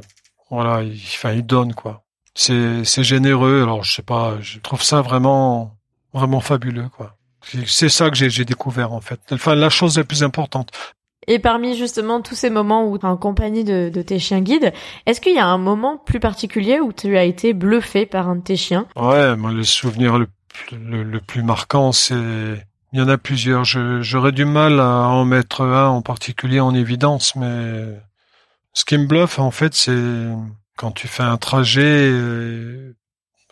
voilà, 0.49 0.83
il, 0.83 0.93
enfin, 0.93 1.31
il 1.31 1.45
donne 1.45 1.73
quoi. 1.73 2.03
c'est 2.35 2.83
c'est 2.83 3.03
généreux. 3.03 3.63
Alors 3.63 3.83
je 3.83 3.93
sais 3.93 4.01
pas, 4.03 4.37
je 4.41 4.59
trouve 4.59 4.83
ça 4.83 5.01
vraiment 5.01 5.75
vraiment 6.13 6.41
fabuleux 6.41 6.89
quoi. 6.95 7.17
C'est 7.65 7.89
ça 7.89 8.09
que 8.09 8.15
j'ai 8.15 8.45
découvert 8.45 8.93
en 8.93 9.01
fait. 9.01 9.19
Enfin 9.31 9.55
la 9.55 9.69
chose 9.69 9.97
la 9.97 10.03
plus 10.03 10.23
importante. 10.23 10.71
Et 11.27 11.39
parmi 11.39 11.77
justement 11.77 12.21
tous 12.21 12.35
ces 12.35 12.49
moments 12.49 12.89
où 12.89 12.97
tu 12.97 13.05
es 13.05 13.09
en 13.09 13.17
compagnie 13.17 13.63
de, 13.63 13.89
de 13.93 14.01
tes 14.01 14.19
chiens 14.19 14.41
guides, 14.41 14.73
est-ce 15.05 15.21
qu'il 15.21 15.35
y 15.35 15.39
a 15.39 15.45
un 15.45 15.57
moment 15.57 15.97
plus 15.97 16.19
particulier 16.19 16.79
où 16.79 16.93
tu 16.93 17.15
as 17.17 17.23
été 17.23 17.53
bluffé 17.53 18.05
par 18.05 18.27
un 18.27 18.37
de 18.37 18.41
tes 18.41 18.55
chiens? 18.55 18.87
Ouais, 18.95 19.35
moi 19.35 19.51
le 19.51 19.63
souvenir 19.63 20.17
le, 20.17 20.27
le, 20.71 21.03
le 21.03 21.19
plus 21.19 21.43
marquant, 21.43 21.91
c'est 21.91 22.15
il 22.93 22.99
y 22.99 23.01
en 23.01 23.07
a 23.07 23.17
plusieurs. 23.17 23.63
J'aurais 23.63 24.31
du 24.33 24.45
mal 24.45 24.79
à 24.79 25.07
en 25.07 25.23
mettre 25.23 25.61
un 25.61 25.87
en 25.87 26.01
particulier 26.01 26.59
en 26.59 26.73
évidence, 26.75 27.35
mais 27.35 27.99
ce 28.73 28.83
qui 28.85 28.97
me 28.97 29.05
bluffe 29.05 29.39
en 29.39 29.51
fait, 29.51 29.73
c'est 29.73 30.27
quand 30.77 30.91
tu 30.91 31.07
fais 31.07 31.23
un 31.23 31.37
trajet 31.37 32.09
euh, 32.11 32.95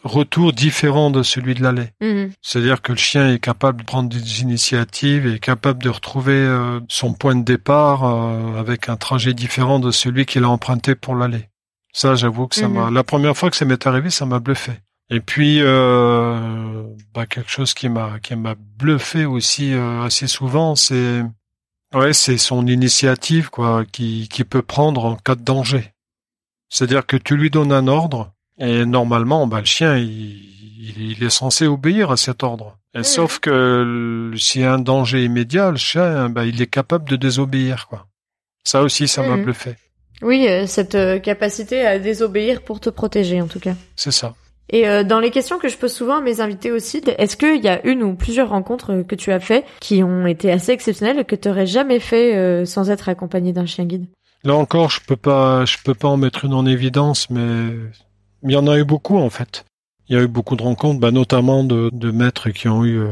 retour 0.04 0.54
différent 0.54 1.12
de 1.12 1.24
celui 1.24 1.56
de 1.56 1.64
l'aller. 1.64 1.90
Mhm. 2.02 2.32
C'est-à-dire 2.42 2.82
que 2.82 2.92
le 2.92 2.98
chien 2.98 3.34
est 3.34 3.40
capable 3.40 3.82
de 3.82 3.86
prendre 3.86 4.10
des 4.10 4.42
initiatives 4.42 5.28
et 5.28 5.36
est 5.36 5.40
capable 5.40 5.84
de 5.84 5.90
retrouver 5.90 6.34
euh, 6.34 6.80
son 6.88 7.14
point 7.14 7.36
de 7.36 7.44
départ 7.44 8.04
euh, 8.04 8.60
avec 8.60 8.90
un 8.90 8.96
trajet 8.96 9.34
différent 9.34 9.80
de 9.80 9.92
celui 9.92 10.26
qu'il 10.26 10.44
a 10.44 10.50
emprunté 10.50 10.96
pour 10.96 11.16
l'aller. 11.16 11.50
Ça, 11.92 12.16
j'avoue 12.16 12.48
que 12.48 12.56
ça 12.56 12.68
mhm. 12.68 12.74
m'a. 12.76 12.92
La 12.92 13.04
première 13.04 13.36
fois 13.36 13.50
que 13.50 13.58
ça 13.58 13.66
m'est 13.66 13.86
arrivé, 13.88 14.10
ça 14.10 14.26
m'a 14.26 14.40
bluffé. 14.40 14.74
Et 15.12 15.22
puis 15.22 15.58
euh, 15.62 16.84
bah, 17.14 17.26
quelque 17.26 17.50
chose 17.50 17.74
qui 17.74 17.90
m'a 17.90 18.20
qui 18.22 18.36
m'a 18.36 18.54
bluffé 18.56 19.26
aussi 19.26 19.74
assez 19.74 20.28
souvent, 20.28 20.76
c'est 20.76 21.24
ouais, 21.96 22.14
c'est 22.14 22.38
son 22.38 22.68
initiative 22.68 23.50
quoi, 23.50 23.86
qui 23.92 24.30
qui 24.30 24.44
peut 24.44 24.62
prendre 24.62 25.06
en 25.06 25.16
cas 25.16 25.34
de 25.34 25.42
danger. 25.42 25.94
C'est-à-dire 26.70 27.08
que 27.08 27.18
tu 27.18 27.36
lui 27.36 27.50
donnes 27.50 27.72
un 27.72 27.88
ordre 27.88 28.32
et 28.60 28.86
normalement, 28.86 29.48
bah, 29.48 29.60
le 29.60 29.66
chien, 29.66 29.98
il, 29.98 30.50
il, 30.98 31.24
est 31.24 31.30
censé 31.30 31.66
obéir 31.66 32.12
à 32.12 32.18
cet 32.18 32.44
ordre. 32.44 32.78
Et 32.94 33.04
Sauf 33.04 33.40
que 33.40 34.32
s'il 34.38 34.62
y 34.62 34.64
a 34.66 34.74
un 34.74 34.80
danger 34.80 35.24
immédiat, 35.24 35.72
le 35.72 35.78
chien, 35.78 36.30
bah, 36.30 36.46
il 36.46 36.62
est 36.62 36.68
capable 36.68 37.08
de 37.08 37.16
désobéir. 37.16 37.88
quoi. 37.88 38.08
Ça 38.64 38.82
aussi, 38.82 39.08
ça 39.08 39.24
m'a 39.24 39.38
bluffé. 39.38 39.76
Oui, 40.22 40.48
euh, 40.50 40.66
cette 40.68 40.96
euh, 40.96 41.20
capacité 41.20 41.86
à 41.86 41.98
désobéir 42.00 42.62
pour 42.62 42.80
te 42.80 42.90
protéger, 42.90 43.42
en 43.42 43.48
tout 43.48 43.60
cas. 43.60 43.76
C'est 43.96 44.12
ça. 44.12 44.36
Et 44.72 44.88
euh, 44.88 45.04
dans 45.04 45.20
les 45.20 45.32
questions 45.32 45.58
que 45.58 45.70
je 45.70 45.78
pose 45.78 45.94
souvent 45.94 46.18
à 46.18 46.22
mes 46.22 46.42
invités 46.42 46.72
aussi, 46.72 47.02
est-ce 47.18 47.38
qu'il 47.38 47.64
y 47.64 47.70
a 47.70 47.86
une 47.88 48.04
ou 48.04 48.16
plusieurs 48.16 48.50
rencontres 48.50 49.04
que 49.08 49.16
tu 49.16 49.32
as 49.32 49.40
fait 49.40 49.66
qui 49.80 50.04
ont 50.04 50.28
été 50.28 50.52
assez 50.52 50.72
exceptionnelles 50.72 51.26
que 51.26 51.36
tu 51.36 51.48
n'aurais 51.48 51.66
jamais 51.66 52.00
fait 52.00 52.66
sans 52.66 52.92
être 52.92 53.10
accompagné 53.10 53.54
d'un 53.54 53.66
chien 53.66 53.86
guide? 53.86 54.06
Là 54.44 54.54
encore, 54.56 54.90
je 54.90 55.00
peux 55.02 55.16
pas, 55.16 55.66
je 55.66 55.78
peux 55.84 55.96
pas 55.96 56.08
en 56.08 56.18
mettre 56.18 56.46
une 56.46 56.54
en 56.54 56.68
évidence, 56.68 57.30
mais 57.32 57.72
il 58.44 58.52
y 58.52 58.56
en 58.56 58.68
a 58.68 58.78
eu 58.78 58.84
beaucoup 58.84 59.18
en 59.18 59.30
fait. 59.30 59.66
Il 60.08 60.16
y 60.16 60.20
a 60.20 60.24
eu 60.24 60.28
beaucoup 60.28 60.56
de 60.56 60.64
rencontres, 60.64 61.00
bah, 61.00 61.12
notamment 61.12 61.64
de, 61.64 61.92
de 61.94 62.10
maîtres 62.10 62.50
qui 62.50 62.68
ont 62.68 62.84
eu, 62.84 62.98
euh, 62.98 63.10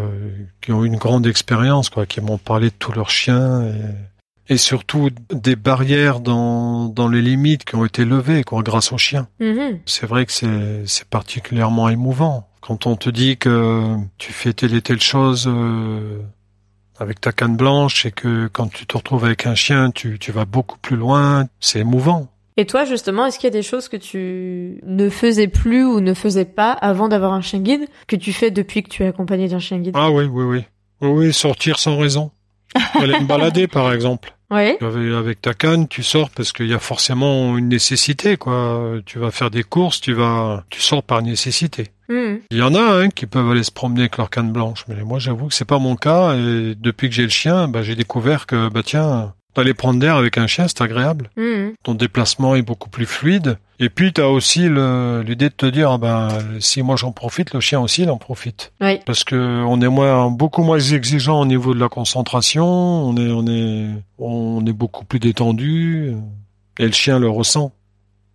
qui 0.62 0.72
ont 0.72 0.84
eu 0.84 0.88
une 0.88 0.98
grande 0.98 1.28
expérience, 1.28 1.92
quoi, 1.92 2.08
qui 2.08 2.22
m'ont 2.22 2.40
parlé 2.40 2.70
de 2.70 2.76
tous 2.78 2.92
leurs 2.92 3.12
chiens 3.12 3.66
et, 3.68 4.54
et, 4.54 4.58
surtout 4.58 5.12
des 5.32 5.56
barrières 5.56 6.22
dans, 6.22 6.86
dans 6.86 7.08
les 7.08 7.22
limites 7.22 7.66
qui 7.66 7.76
ont 7.76 7.86
été 7.86 8.04
levées, 8.04 8.44
quoi, 8.44 8.64
grâce 8.64 8.92
aux 8.94 8.98
chiens. 8.98 9.28
Mm-hmm. 9.40 9.82
C'est 9.86 10.08
vrai 10.08 10.26
que 10.26 10.32
c'est, 10.32 10.88
c'est 10.88 11.08
particulièrement 11.08 11.88
émouvant 11.88 12.50
quand 12.62 12.88
on 12.88 12.96
te 12.96 13.12
dit 13.12 13.38
que 13.38 13.96
tu 14.18 14.34
fais 14.34 14.54
telle 14.54 14.74
et 14.74 14.82
telle 14.82 15.02
chose. 15.02 15.46
Euh, 15.48 16.20
avec 17.00 17.22
ta 17.22 17.32
canne 17.32 17.56
blanche 17.56 18.06
et 18.06 18.12
que 18.12 18.48
quand 18.48 18.72
tu 18.72 18.86
te 18.86 18.98
retrouves 18.98 19.26
avec 19.26 19.46
un 19.46 19.56
chien, 19.56 19.92
tu, 19.92 20.18
tu 20.20 20.32
vas 20.32 20.46
beaucoup 20.46 20.78
plus 20.80 20.96
loin, 20.98 21.46
c'est 21.60 21.80
émouvant. 21.80 22.28
Et 22.60 22.66
toi, 22.66 22.86
justement, 22.86 23.28
est-ce 23.28 23.38
qu'il 23.38 23.46
y 23.46 23.48
a 23.48 23.52
des 23.52 23.62
choses 23.62 23.88
que 23.88 23.98
tu 23.98 24.82
ne 24.84 25.10
faisais 25.10 25.48
plus 25.48 25.86
ou 25.86 26.00
ne 26.00 26.16
faisais 26.16 26.46
pas 26.46 26.72
avant 26.72 27.08
d'avoir 27.08 27.34
un 27.34 27.42
chien 27.42 27.60
guide 27.60 27.88
que 28.08 28.16
tu 28.16 28.34
fais 28.34 28.50
depuis 28.50 28.82
que 28.82 28.90
tu 28.90 29.04
es 29.04 29.08
accompagné 29.08 29.48
d'un 29.48 29.60
chien 29.60 29.78
guide 29.78 29.94
Ah 29.96 30.10
oui, 30.10 30.26
oui, 30.26 30.44
oui. 30.44 30.64
Oui, 31.02 31.32
sortir 31.34 31.78
sans 31.78 31.98
raison. 31.98 32.32
Aller 32.96 33.20
me 33.20 33.26
balader, 33.26 33.68
par 33.68 33.94
exemple. 33.94 34.34
Oui. 34.50 34.76
Avec, 34.82 35.42
ta 35.42 35.54
canne, 35.54 35.88
tu 35.88 36.02
sors 36.04 36.30
parce 36.32 36.52
qu'il 36.52 36.68
y 36.68 36.74
a 36.74 36.80
forcément 36.80 37.58
une 37.58 37.68
nécessité, 37.68 38.38
quoi. 38.38 38.94
Tu 39.06 39.20
vas 39.20 39.30
faire 39.30 39.52
des 39.52 39.64
courses, 39.64 40.02
tu 40.02 40.14
vas, 40.14 40.64
tu 40.70 40.82
sors 40.82 41.04
par 41.04 41.22
nécessité. 41.22 41.92
Hmm. 42.10 42.38
Il 42.50 42.58
y 42.58 42.62
en 42.62 42.74
a 42.74 42.80
hein, 42.80 43.10
qui 43.10 43.26
peuvent 43.26 43.52
aller 43.52 43.64
se 43.64 43.72
promener 43.72 44.02
avec 44.02 44.18
leur 44.18 44.30
canne 44.30 44.54
blanche, 44.54 44.86
mais 44.88 45.04
moi 45.04 45.20
j'avoue 45.20 45.48
que 45.48 45.54
c'est 45.54 45.66
pas 45.66 45.78
mon 45.78 45.98
cas 45.98 46.36
et 46.36 46.74
depuis 46.76 47.10
que 47.10 47.16
j'ai 47.16 47.24
le 47.24 47.30
chien, 47.30 47.68
bah, 47.68 47.84
j'ai 47.84 47.96
découvert 47.96 48.46
que 48.46 48.70
bah 48.70 48.82
tiens, 48.82 49.34
Aller 49.58 49.74
prendre 49.74 50.00
d'air 50.00 50.16
avec 50.18 50.38
un 50.38 50.46
chien, 50.46 50.68
c'est 50.68 50.82
agréable. 50.82 51.32
Mmh. 51.36 51.70
Ton 51.82 51.96
déplacement 51.96 52.56
est 52.56 52.62
beaucoup 52.62 52.90
plus 52.90 53.08
fluide. 53.08 53.58
Et 53.80 53.90
puis, 53.90 54.14
tu 54.14 54.22
as 54.22 54.30
aussi 54.30 54.70
l'idée 54.70 55.50
de 55.50 55.54
te 55.56 55.66
dire, 55.66 55.92
ah 55.92 55.98
ben, 55.98 56.30
si 56.60 56.84
moi 56.84 56.96
j'en 56.96 57.12
profite, 57.12 57.54
le 57.56 57.60
chien 57.60 57.80
aussi 57.80 58.04
il 58.04 58.10
en 58.12 58.18
profite. 58.18 58.72
Oui. 58.82 59.00
Parce 59.06 59.24
que 59.24 59.36
on 59.36 59.82
est 59.82 59.88
moins, 59.88 60.30
beaucoup 60.30 60.62
moins 60.62 60.80
exigeant 60.80 61.42
au 61.42 61.46
niveau 61.46 61.74
de 61.74 61.80
la 61.80 61.90
concentration. 61.90 62.66
On 62.66 63.18
est, 63.18 63.32
on 63.32 63.48
est, 63.48 63.90
on 64.20 64.66
est 64.66 64.74
beaucoup 64.74 65.06
plus 65.06 65.20
détendu. 65.20 66.16
Et 66.78 66.86
le 66.86 66.92
chien 66.92 67.18
le 67.18 67.30
ressent. 67.30 67.74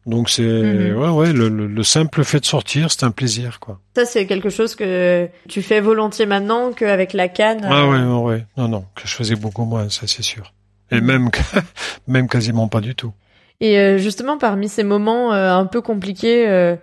Donc 0.04 0.28
c'est 0.28 0.42
mmh. 0.42 0.96
ouais 0.96 1.08
ouais 1.10 1.32
le, 1.32 1.48
le, 1.48 1.82
simple 1.84 2.24
fait 2.24 2.40
de 2.40 2.44
sortir 2.44 2.90
c'est 2.90 3.04
un 3.04 3.12
plaisir 3.12 3.60
quoi. 3.60 3.78
Ça 3.94 4.04
c'est 4.04 4.26
quelque 4.26 4.50
chose 4.50 4.74
que 4.74 5.28
tu 5.48 5.62
fais 5.62 5.80
volontiers 5.80 6.26
maintenant 6.26 6.72
qu'avec 6.72 7.12
la 7.12 7.28
canne. 7.28 7.60
Ah 7.62 7.86
ouais 7.86 8.00
ouais 8.00 8.22
ouais 8.22 8.46
non 8.56 8.66
non 8.66 8.84
que 8.96 9.06
je 9.06 9.14
faisais 9.14 9.36
beaucoup 9.36 9.64
moins 9.64 9.88
ça 9.90 10.08
c'est 10.08 10.22
sûr. 10.22 10.52
Et 10.92 11.00
même, 11.00 11.30
même 12.06 12.28
quasiment 12.28 12.68
pas 12.68 12.80
du 12.80 12.94
tout. 12.94 13.12
Et 13.60 13.78
euh, 13.78 13.96
justement, 13.96 14.38
parmi 14.38 14.68
ces 14.68 14.82
moments 14.82 15.32
euh, 15.32 15.54
un 15.54 15.66
peu 15.66 15.80
compliqués, 15.80 16.48
euh, 16.48 16.74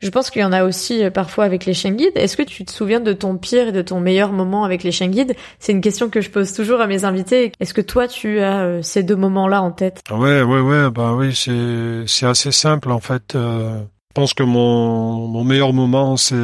je 0.00 0.10
pense 0.10 0.30
qu'il 0.30 0.42
y 0.42 0.44
en 0.44 0.52
a 0.52 0.64
aussi 0.64 1.02
parfois 1.10 1.44
avec 1.44 1.64
les 1.64 1.72
chiens 1.72 1.92
guides. 1.92 2.12
Est-ce 2.14 2.36
que 2.36 2.42
tu 2.42 2.64
te 2.66 2.70
souviens 2.70 3.00
de 3.00 3.14
ton 3.14 3.38
pire 3.38 3.68
et 3.68 3.72
de 3.72 3.80
ton 3.80 4.00
meilleur 4.00 4.32
moment 4.32 4.64
avec 4.64 4.82
les 4.82 4.92
chiens 4.92 5.08
guides? 5.08 5.34
C'est 5.58 5.72
une 5.72 5.80
question 5.80 6.10
que 6.10 6.20
je 6.20 6.28
pose 6.28 6.52
toujours 6.52 6.82
à 6.82 6.86
mes 6.86 7.04
invités. 7.04 7.52
Est-ce 7.58 7.72
que 7.72 7.80
toi, 7.80 8.06
tu 8.06 8.40
as 8.40 8.82
ces 8.82 9.02
deux 9.02 9.16
moments-là 9.16 9.62
en 9.62 9.70
tête? 9.70 10.02
Ouais, 10.10 10.42
ouais, 10.42 10.60
ouais. 10.60 10.90
Bah 10.90 11.14
oui, 11.14 11.34
c'est 11.34 12.04
c'est 12.06 12.26
assez 12.26 12.52
simple 12.52 12.92
en 12.92 13.00
fait. 13.00 13.32
je 13.32 13.80
pense 14.12 14.34
que 14.34 14.42
mon 14.42 15.26
mon 15.28 15.42
meilleur 15.42 15.72
moment, 15.72 16.18
c'est 16.18 16.36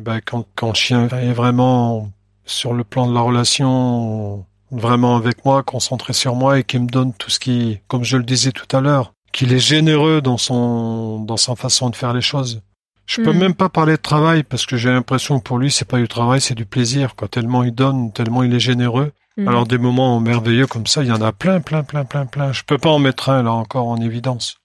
bah, 0.00 0.20
quand 0.20 0.44
quand 0.56 0.68
le 0.70 0.74
chien 0.74 1.06
est 1.06 1.32
vraiment 1.32 2.10
sur 2.44 2.72
le 2.72 2.82
plan 2.82 3.06
de 3.06 3.14
la 3.14 3.20
relation 3.20 4.44
vraiment 4.70 5.16
avec 5.16 5.44
moi, 5.44 5.62
concentré 5.62 6.12
sur 6.12 6.34
moi 6.34 6.58
et 6.58 6.64
qui 6.64 6.78
me 6.78 6.88
donne 6.88 7.12
tout 7.14 7.30
ce 7.30 7.38
qui, 7.38 7.80
comme 7.88 8.04
je 8.04 8.16
le 8.16 8.24
disais 8.24 8.52
tout 8.52 8.76
à 8.76 8.80
l'heure, 8.80 9.12
qu'il 9.32 9.52
est 9.52 9.58
généreux 9.58 10.20
dans 10.20 10.38
son, 10.38 11.20
dans 11.20 11.36
sa 11.36 11.56
façon 11.56 11.90
de 11.90 11.96
faire 11.96 12.12
les 12.12 12.20
choses. 12.20 12.62
Je 13.06 13.22
peux 13.22 13.32
hmm. 13.32 13.38
même 13.38 13.54
pas 13.54 13.68
parler 13.68 13.92
de 13.92 14.02
travail 14.02 14.42
parce 14.42 14.66
que 14.66 14.76
j'ai 14.76 14.90
l'impression 14.90 15.38
que 15.38 15.44
pour 15.44 15.58
lui 15.58 15.70
c'est 15.70 15.84
pas 15.84 15.98
du 15.98 16.08
travail, 16.08 16.40
c'est 16.40 16.54
du 16.54 16.66
plaisir 16.66 17.14
quoi. 17.14 17.28
Tellement 17.28 17.62
il 17.62 17.72
donne, 17.72 18.12
tellement 18.12 18.42
il 18.42 18.52
est 18.52 18.60
généreux. 18.60 19.12
Hmm. 19.36 19.48
Alors 19.48 19.66
des 19.66 19.78
moments 19.78 20.18
merveilleux 20.18 20.66
comme 20.66 20.86
ça, 20.86 21.02
il 21.02 21.08
y 21.08 21.12
en 21.12 21.22
a 21.22 21.32
plein, 21.32 21.60
plein, 21.60 21.84
plein, 21.84 22.04
plein, 22.04 22.26
plein. 22.26 22.52
Je 22.52 22.62
peux 22.64 22.78
pas 22.78 22.90
en 22.90 22.98
mettre 22.98 23.28
un 23.28 23.44
là 23.44 23.52
encore 23.52 23.86
en 23.86 24.00
évidence. 24.00 24.56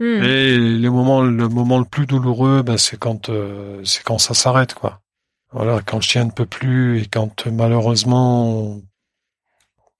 Hmm. 0.00 0.22
Et 0.22 0.56
les 0.56 0.88
moments, 0.88 1.22
le 1.22 1.48
moment 1.48 1.78
le 1.78 1.84
plus 1.84 2.06
douloureux, 2.06 2.62
ben, 2.62 2.78
c'est 2.78 2.98
quand, 2.98 3.28
euh, 3.28 3.80
c'est 3.84 4.02
quand 4.02 4.18
ça 4.18 4.32
s'arrête 4.32 4.74
quoi. 4.74 5.00
Voilà, 5.52 5.80
quand 5.84 5.98
le 5.98 6.02
chien 6.02 6.24
ne 6.24 6.30
peut 6.30 6.46
plus 6.46 7.02
et 7.02 7.06
quand 7.06 7.46
malheureusement 7.46 8.80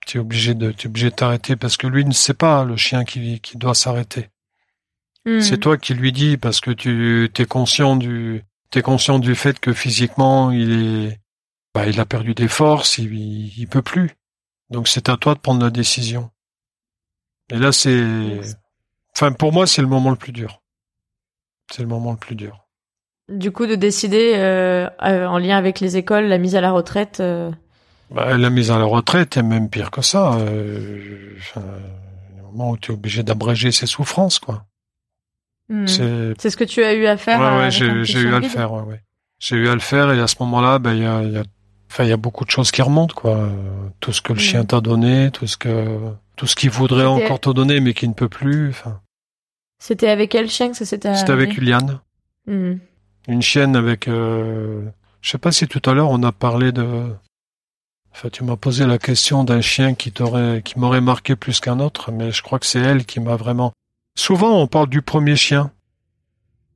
tu 0.06 0.18
es 0.18 0.20
obligé 0.20 0.54
de, 0.54 0.70
es 0.70 0.86
obligé 0.86 1.10
de 1.10 1.14
t'arrêter 1.14 1.56
parce 1.56 1.76
que 1.76 1.86
lui 1.86 2.04
ne 2.04 2.12
sait 2.12 2.34
pas 2.34 2.64
le 2.64 2.76
chien 2.76 3.04
qui, 3.04 3.40
qui 3.40 3.56
doit 3.56 3.74
s'arrêter. 3.74 4.30
Hmm. 5.24 5.40
C'est 5.40 5.58
toi 5.58 5.76
qui 5.78 5.94
lui 5.94 6.12
dis 6.12 6.36
parce 6.36 6.60
que 6.60 6.70
tu 6.70 7.30
es 7.34 7.46
conscient 7.46 7.96
du, 7.96 8.42
t'es 8.70 8.82
conscient 8.82 9.18
du 9.18 9.34
fait 9.34 9.58
que 9.58 9.72
physiquement 9.72 10.50
il 10.50 11.06
est, 11.06 11.20
bah, 11.74 11.86
il 11.86 11.98
a 11.98 12.04
perdu 12.04 12.34
des 12.34 12.48
forces, 12.48 12.98
il, 12.98 13.14
il, 13.58 13.66
peut 13.66 13.82
plus. 13.82 14.10
Donc 14.70 14.88
c'est 14.88 15.08
à 15.08 15.16
toi 15.16 15.34
de 15.34 15.40
prendre 15.40 15.62
la 15.62 15.70
décision. 15.70 16.30
Et 17.50 17.58
là 17.58 17.72
c'est, 17.72 18.40
enfin 19.14 19.32
pour 19.32 19.52
moi 19.52 19.66
c'est 19.66 19.82
le 19.82 19.88
moment 19.88 20.10
le 20.10 20.16
plus 20.16 20.32
dur. 20.32 20.60
C'est 21.72 21.82
le 21.82 21.88
moment 21.88 22.12
le 22.12 22.18
plus 22.18 22.36
dur. 22.36 22.66
Du 23.30 23.50
coup 23.52 23.66
de 23.66 23.74
décider 23.74 24.34
euh, 24.34 24.86
euh 25.02 25.26
en 25.26 25.38
lien 25.38 25.56
avec 25.56 25.80
les 25.80 25.96
écoles 25.96 26.26
la 26.26 26.36
mise 26.36 26.56
à 26.56 26.60
la 26.60 26.72
retraite. 26.72 27.20
Euh, 27.20 27.50
bah, 28.10 28.36
la 28.36 28.50
mise 28.50 28.70
à 28.70 28.78
la 28.78 28.84
retraite 28.84 29.36
est 29.36 29.42
même 29.42 29.68
pire 29.68 29.90
que 29.90 30.02
ça. 30.02 30.34
Euh, 30.34 31.36
au 31.56 32.52
moment 32.52 32.70
où 32.70 32.76
tu 32.76 32.92
es 32.92 32.94
obligé 32.94 33.22
d'abréger 33.22 33.72
ses 33.72 33.86
souffrances, 33.86 34.38
quoi. 34.38 34.64
Hmm. 35.68 35.86
C'est 35.86 36.50
ce 36.50 36.56
que 36.56 36.64
tu 36.64 36.84
as 36.84 36.94
eu 36.94 37.06
à 37.06 37.16
faire. 37.16 37.40
Ouais, 37.40 37.64
ouais 37.64 37.70
j'ai 37.70 37.86
eu 37.86 38.34
à 38.34 38.40
le 38.40 38.48
faire. 38.48 38.72
Ouais, 38.72 38.82
ouais. 38.82 39.00
J'ai 39.38 39.56
eu 39.56 39.68
à 39.68 39.74
le 39.74 39.80
faire 39.80 40.12
et 40.12 40.20
à 40.20 40.26
ce 40.26 40.36
moment-là, 40.40 40.78
ben 40.78 40.94
il 40.94 41.02
y 41.02 41.06
a, 41.06 41.22
y 41.22 41.36
a, 41.38 41.42
enfin 41.90 42.04
il 42.04 42.10
y 42.10 42.12
a 42.12 42.16
beaucoup 42.16 42.44
de 42.44 42.50
choses 42.50 42.70
qui 42.70 42.82
remontent, 42.82 43.14
quoi. 43.14 43.48
Tout 44.00 44.12
ce 44.12 44.20
que 44.20 44.32
le 44.32 44.38
hmm. 44.38 44.42
chien 44.42 44.64
t'a 44.64 44.80
donné, 44.80 45.30
tout 45.30 45.46
ce 45.46 45.56
que, 45.56 45.98
tout 46.36 46.46
ce 46.46 46.54
qu'il 46.54 46.70
voudrait 46.70 47.06
encore 47.06 47.40
te 47.40 47.50
donner 47.50 47.80
mais 47.80 47.94
qui 47.94 48.08
ne 48.08 48.14
peut 48.14 48.28
plus. 48.28 48.70
Enfin. 48.70 49.00
C'était 49.78 50.08
avec 50.08 50.30
quel 50.30 50.48
chien 50.48 50.70
que 50.70 50.76
ça 50.76 50.84
s'était 50.84 51.14
C'était 51.14 51.32
avec 51.32 51.56
Uliane. 51.56 52.00
Hmm. 52.46 52.74
Une 53.26 53.42
chienne 53.42 53.74
avec. 53.74 54.08
Euh... 54.08 54.82
Je 55.22 55.30
sais 55.30 55.38
pas 55.38 55.52
si 55.52 55.66
tout 55.66 55.82
à 55.88 55.94
l'heure 55.94 56.10
on 56.10 56.22
a 56.22 56.32
parlé 56.32 56.70
de 56.70 57.06
Enfin, 58.14 58.28
tu 58.30 58.44
m'as 58.44 58.56
posé 58.56 58.86
la 58.86 58.98
question 58.98 59.42
d'un 59.42 59.60
chien 59.60 59.94
qui 59.94 60.12
t'aurait, 60.12 60.62
qui 60.64 60.78
m'aurait 60.78 61.00
marqué 61.00 61.34
plus 61.34 61.58
qu'un 61.58 61.80
autre, 61.80 62.12
mais 62.12 62.30
je 62.30 62.42
crois 62.42 62.60
que 62.60 62.66
c'est 62.66 62.78
elle 62.78 63.04
qui 63.04 63.18
m'a 63.18 63.34
vraiment. 63.34 63.72
Souvent, 64.16 64.60
on 64.60 64.68
parle 64.68 64.88
du 64.88 65.02
premier 65.02 65.34
chien. 65.34 65.72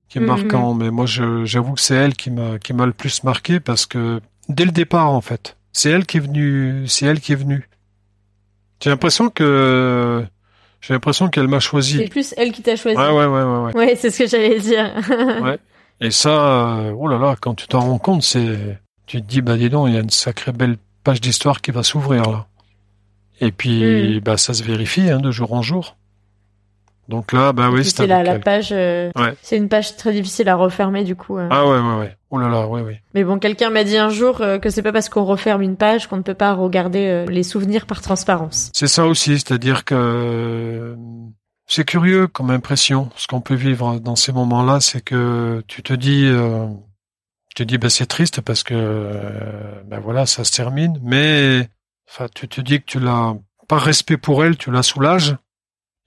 qui 0.08 0.18
est 0.18 0.22
marquant. 0.22 0.74
Mais 0.74 0.90
moi, 0.90 1.06
j'avoue 1.06 1.74
que 1.74 1.80
c'est 1.80 1.94
elle 1.94 2.14
qui 2.14 2.30
m'a 2.30 2.58
qui 2.58 2.72
m'a 2.72 2.86
le 2.86 2.92
plus 2.92 3.22
marqué 3.22 3.60
parce 3.60 3.86
que 3.86 4.20
dès 4.48 4.64
le 4.64 4.72
départ, 4.72 5.10
en 5.10 5.20
fait, 5.20 5.56
c'est 5.72 5.90
elle 5.90 6.06
qui 6.06 6.16
est 6.16 6.20
venue, 6.20 6.88
c'est 6.88 7.06
elle 7.06 7.20
qui 7.20 7.32
est 7.32 7.36
venue. 7.36 7.68
J'ai 8.82 8.90
l'impression 8.90 9.28
que 9.30 10.24
j'ai 10.80 10.94
l'impression 10.94 11.28
qu'elle 11.28 11.48
m'a 11.48 11.60
choisi. 11.60 11.98
C'est 11.98 12.08
plus 12.08 12.34
elle 12.36 12.52
qui 12.52 12.62
t'a 12.62 12.74
choisi. 12.74 12.96
Ouais, 12.96 13.10
ouais, 13.10 13.26
ouais, 13.26 13.42
ouais. 13.42 13.58
Ouais, 13.58 13.74
ouais 13.74 13.96
c'est 13.96 14.10
ce 14.10 14.18
que 14.18 14.26
j'allais 14.26 14.58
dire. 14.58 14.92
ouais. 15.42 15.58
Et 16.00 16.10
ça, 16.10 16.78
euh, 16.78 16.94
oh 16.96 17.06
là 17.08 17.18
là, 17.18 17.36
quand 17.40 17.54
tu 17.54 17.66
t'en 17.66 17.80
rends 17.80 17.98
compte, 17.98 18.22
c'est, 18.22 18.78
tu 19.06 19.20
te 19.20 19.26
dis, 19.26 19.40
bah 19.40 19.56
dis 19.56 19.68
donc, 19.68 19.88
il 19.88 19.94
y 19.94 19.96
a 19.96 20.00
une 20.00 20.10
sacrée 20.10 20.52
belle 20.52 20.76
page 21.08 21.22
d'histoire 21.22 21.62
qui 21.62 21.70
va 21.70 21.82
s'ouvrir 21.82 22.30
là. 22.30 22.46
Et 23.40 23.50
puis, 23.50 23.82
hmm. 23.82 24.20
bah 24.20 24.36
ça 24.36 24.52
se 24.52 24.62
vérifie 24.62 25.08
hein, 25.08 25.20
de 25.20 25.30
jour 25.30 25.54
en 25.54 25.62
jour. 25.62 25.96
Donc 27.08 27.32
là, 27.32 27.54
bah 27.54 27.70
oui, 27.72 27.82
c'est 27.82 28.06
la, 28.06 28.22
la 28.22 28.38
page. 28.38 28.68
Euh, 28.72 29.10
c'est 29.40 29.56
une 29.56 29.70
page 29.70 29.96
très 29.96 30.12
difficile 30.12 30.50
à 30.50 30.56
refermer 30.56 31.04
du 31.04 31.16
coup. 31.16 31.38
Euh. 31.38 31.48
Ah 31.50 31.66
ouais, 31.66 31.78
ouais, 31.78 31.98
ouais. 32.00 32.16
Oh 32.28 32.36
là 32.36 32.50
là, 32.50 32.66
ouais, 32.66 32.82
ouais. 32.82 33.00
Mais 33.14 33.24
bon, 33.24 33.38
quelqu'un 33.38 33.70
m'a 33.70 33.84
dit 33.84 33.96
un 33.96 34.10
jour 34.10 34.42
euh, 34.42 34.58
que 34.58 34.68
c'est 34.68 34.82
pas 34.82 34.92
parce 34.92 35.08
qu'on 35.08 35.24
referme 35.24 35.62
une 35.62 35.76
page 35.76 36.08
qu'on 36.08 36.18
ne 36.18 36.22
peut 36.22 36.34
pas 36.34 36.52
regarder 36.52 37.24
les 37.26 37.42
souvenirs 37.42 37.86
par 37.86 38.02
transparence. 38.02 38.70
C'est 38.74 38.86
ça 38.86 39.06
aussi, 39.06 39.38
c'est-à-dire 39.38 39.86
que 39.86 40.94
c'est 41.66 41.84
curieux 41.84 42.26
comme 42.26 42.50
impression. 42.50 43.08
Ce 43.16 43.26
qu'on 43.26 43.40
peut 43.40 43.54
vivre 43.54 43.98
dans 43.98 44.16
ces 44.16 44.32
moments-là, 44.32 44.80
c'est 44.80 45.00
que 45.00 45.64
tu 45.68 45.82
te 45.82 45.94
dis, 45.94 46.30
tu 47.54 47.66
dis, 47.66 47.78
bah 47.78 47.90
c'est 47.90 48.06
triste 48.06 48.40
parce 48.40 48.62
que, 48.62 49.82
ben 49.86 50.00
voilà, 50.00 50.26
ça 50.26 50.44
se 50.44 50.52
termine, 50.52 50.98
mais 51.02 51.68
enfin, 52.08 52.26
tu 52.34 52.48
te 52.48 52.60
dis 52.60 52.80
que 52.80 52.86
tu 52.86 53.00
l'as, 53.00 53.34
par 53.66 53.82
respect 53.82 54.16
pour 54.16 54.44
elle, 54.44 54.56
tu 54.56 54.70
la 54.70 54.82
soulages 54.82 55.36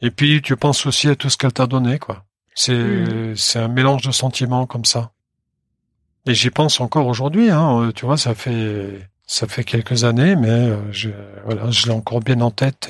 et 0.02 0.12
puis 0.12 0.42
tu 0.42 0.56
penses 0.56 0.86
aussi 0.86 1.10
à 1.10 1.16
tout 1.16 1.30
ce 1.30 1.38
qu'elle 1.38 1.54
t'a 1.54 1.68
donné, 1.68 2.00
quoi. 2.00 2.26
C'est 2.56 2.74
hmm. 2.74 3.36
c'est 3.36 3.60
un 3.60 3.68
mélange 3.68 4.04
de 4.04 4.12
sentiments 4.12 4.66
comme 4.66 4.86
ça. 4.86 5.12
Et 6.26 6.34
j'y 6.34 6.50
pense 6.50 6.80
encore 6.82 7.08
aujourd'hui, 7.08 7.50
hein. 7.50 7.82
Euh, 7.82 7.92
tu 7.92 8.06
vois, 8.06 8.18
ça 8.18 8.36
fait 8.36 9.10
ça 9.26 9.48
fait 9.48 9.64
quelques 9.64 10.04
années, 10.04 10.36
mais 10.36 10.50
euh, 10.50 10.92
je 10.92 11.10
voilà, 11.46 11.70
je 11.72 11.86
l'ai 11.86 11.94
encore 11.94 12.20
bien 12.20 12.42
en 12.42 12.52
tête. 12.52 12.90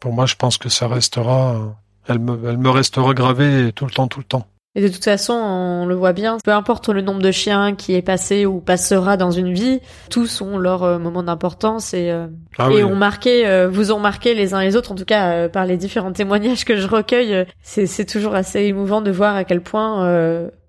Pour 0.00 0.12
moi, 0.12 0.26
je 0.26 0.34
pense 0.34 0.58
que 0.58 0.68
ça 0.68 0.88
restera, 0.88 1.76
elle 2.08 2.18
me 2.18 2.48
elle 2.48 2.58
me 2.58 2.70
restera 2.70 3.14
gravée 3.14 3.72
tout 3.72 3.86
le 3.86 3.92
temps, 3.92 4.08
tout 4.08 4.20
le 4.20 4.24
temps. 4.24 4.46
Et 4.74 4.80
de 4.80 4.88
toute 4.88 5.04
façon, 5.04 5.34
on 5.34 5.84
le 5.84 5.94
voit 5.94 6.14
bien, 6.14 6.38
peu 6.42 6.50
importe 6.50 6.88
le 6.88 7.02
nombre 7.02 7.20
de 7.20 7.30
chiens 7.30 7.74
qui 7.74 7.94
est 7.94 8.00
passé 8.00 8.46
ou 8.46 8.60
passera 8.60 9.18
dans 9.18 9.30
une 9.30 9.52
vie, 9.52 9.80
tous 10.08 10.40
ont 10.40 10.56
leur 10.56 10.82
euh, 10.82 10.98
moment 10.98 11.22
d'importance 11.22 11.92
et, 11.92 12.10
euh, 12.10 12.26
ah 12.56 12.70
et 12.70 12.82
ont 12.82 12.96
marqué, 12.96 13.46
euh, 13.46 13.68
vous 13.68 13.92
ont 13.92 13.98
marqué 13.98 14.34
les 14.34 14.54
uns 14.54 14.62
les 14.62 14.74
autres, 14.74 14.92
en 14.92 14.94
tout 14.94 15.04
cas 15.04 15.50
par 15.50 15.66
les 15.66 15.76
différents 15.76 16.12
témoignages 16.12 16.64
que 16.64 16.76
je 16.76 16.86
recueille. 16.86 17.44
c'est 17.60 18.06
toujours 18.06 18.34
assez 18.34 18.60
émouvant 18.60 19.02
de 19.02 19.10
voir 19.10 19.36
à 19.36 19.44
quel 19.44 19.60
point, 19.60 20.08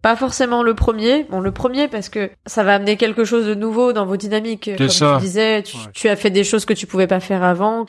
pas 0.02 0.18
forcément 0.18 0.64
le 0.64 0.74
premier, 0.74 1.26
bon 1.30 1.40
le 1.40 1.52
premier 1.52 1.88
parce 1.88 2.10
que 2.10 2.30
ça 2.46 2.64
va 2.64 2.76
amener 2.76 2.98
quelque 2.98 3.24
chose 3.24 3.46
de 3.46 3.56
nouveau 3.56 3.94
dans 3.94 4.06
vos 4.06 4.18
dynamiques. 4.18 4.70
Comme 4.78 4.88
tu 4.88 5.06
disais, 5.22 5.64
tu, 5.94 6.10
as 6.10 6.18
fait 6.18 6.30
des 6.30 6.44
choses 6.44 6.66
que 6.66 6.74
tu 6.74 6.88
pouvais 6.88 7.08
pas 7.08 7.22
faire 7.22 7.42
avant, 7.42 7.86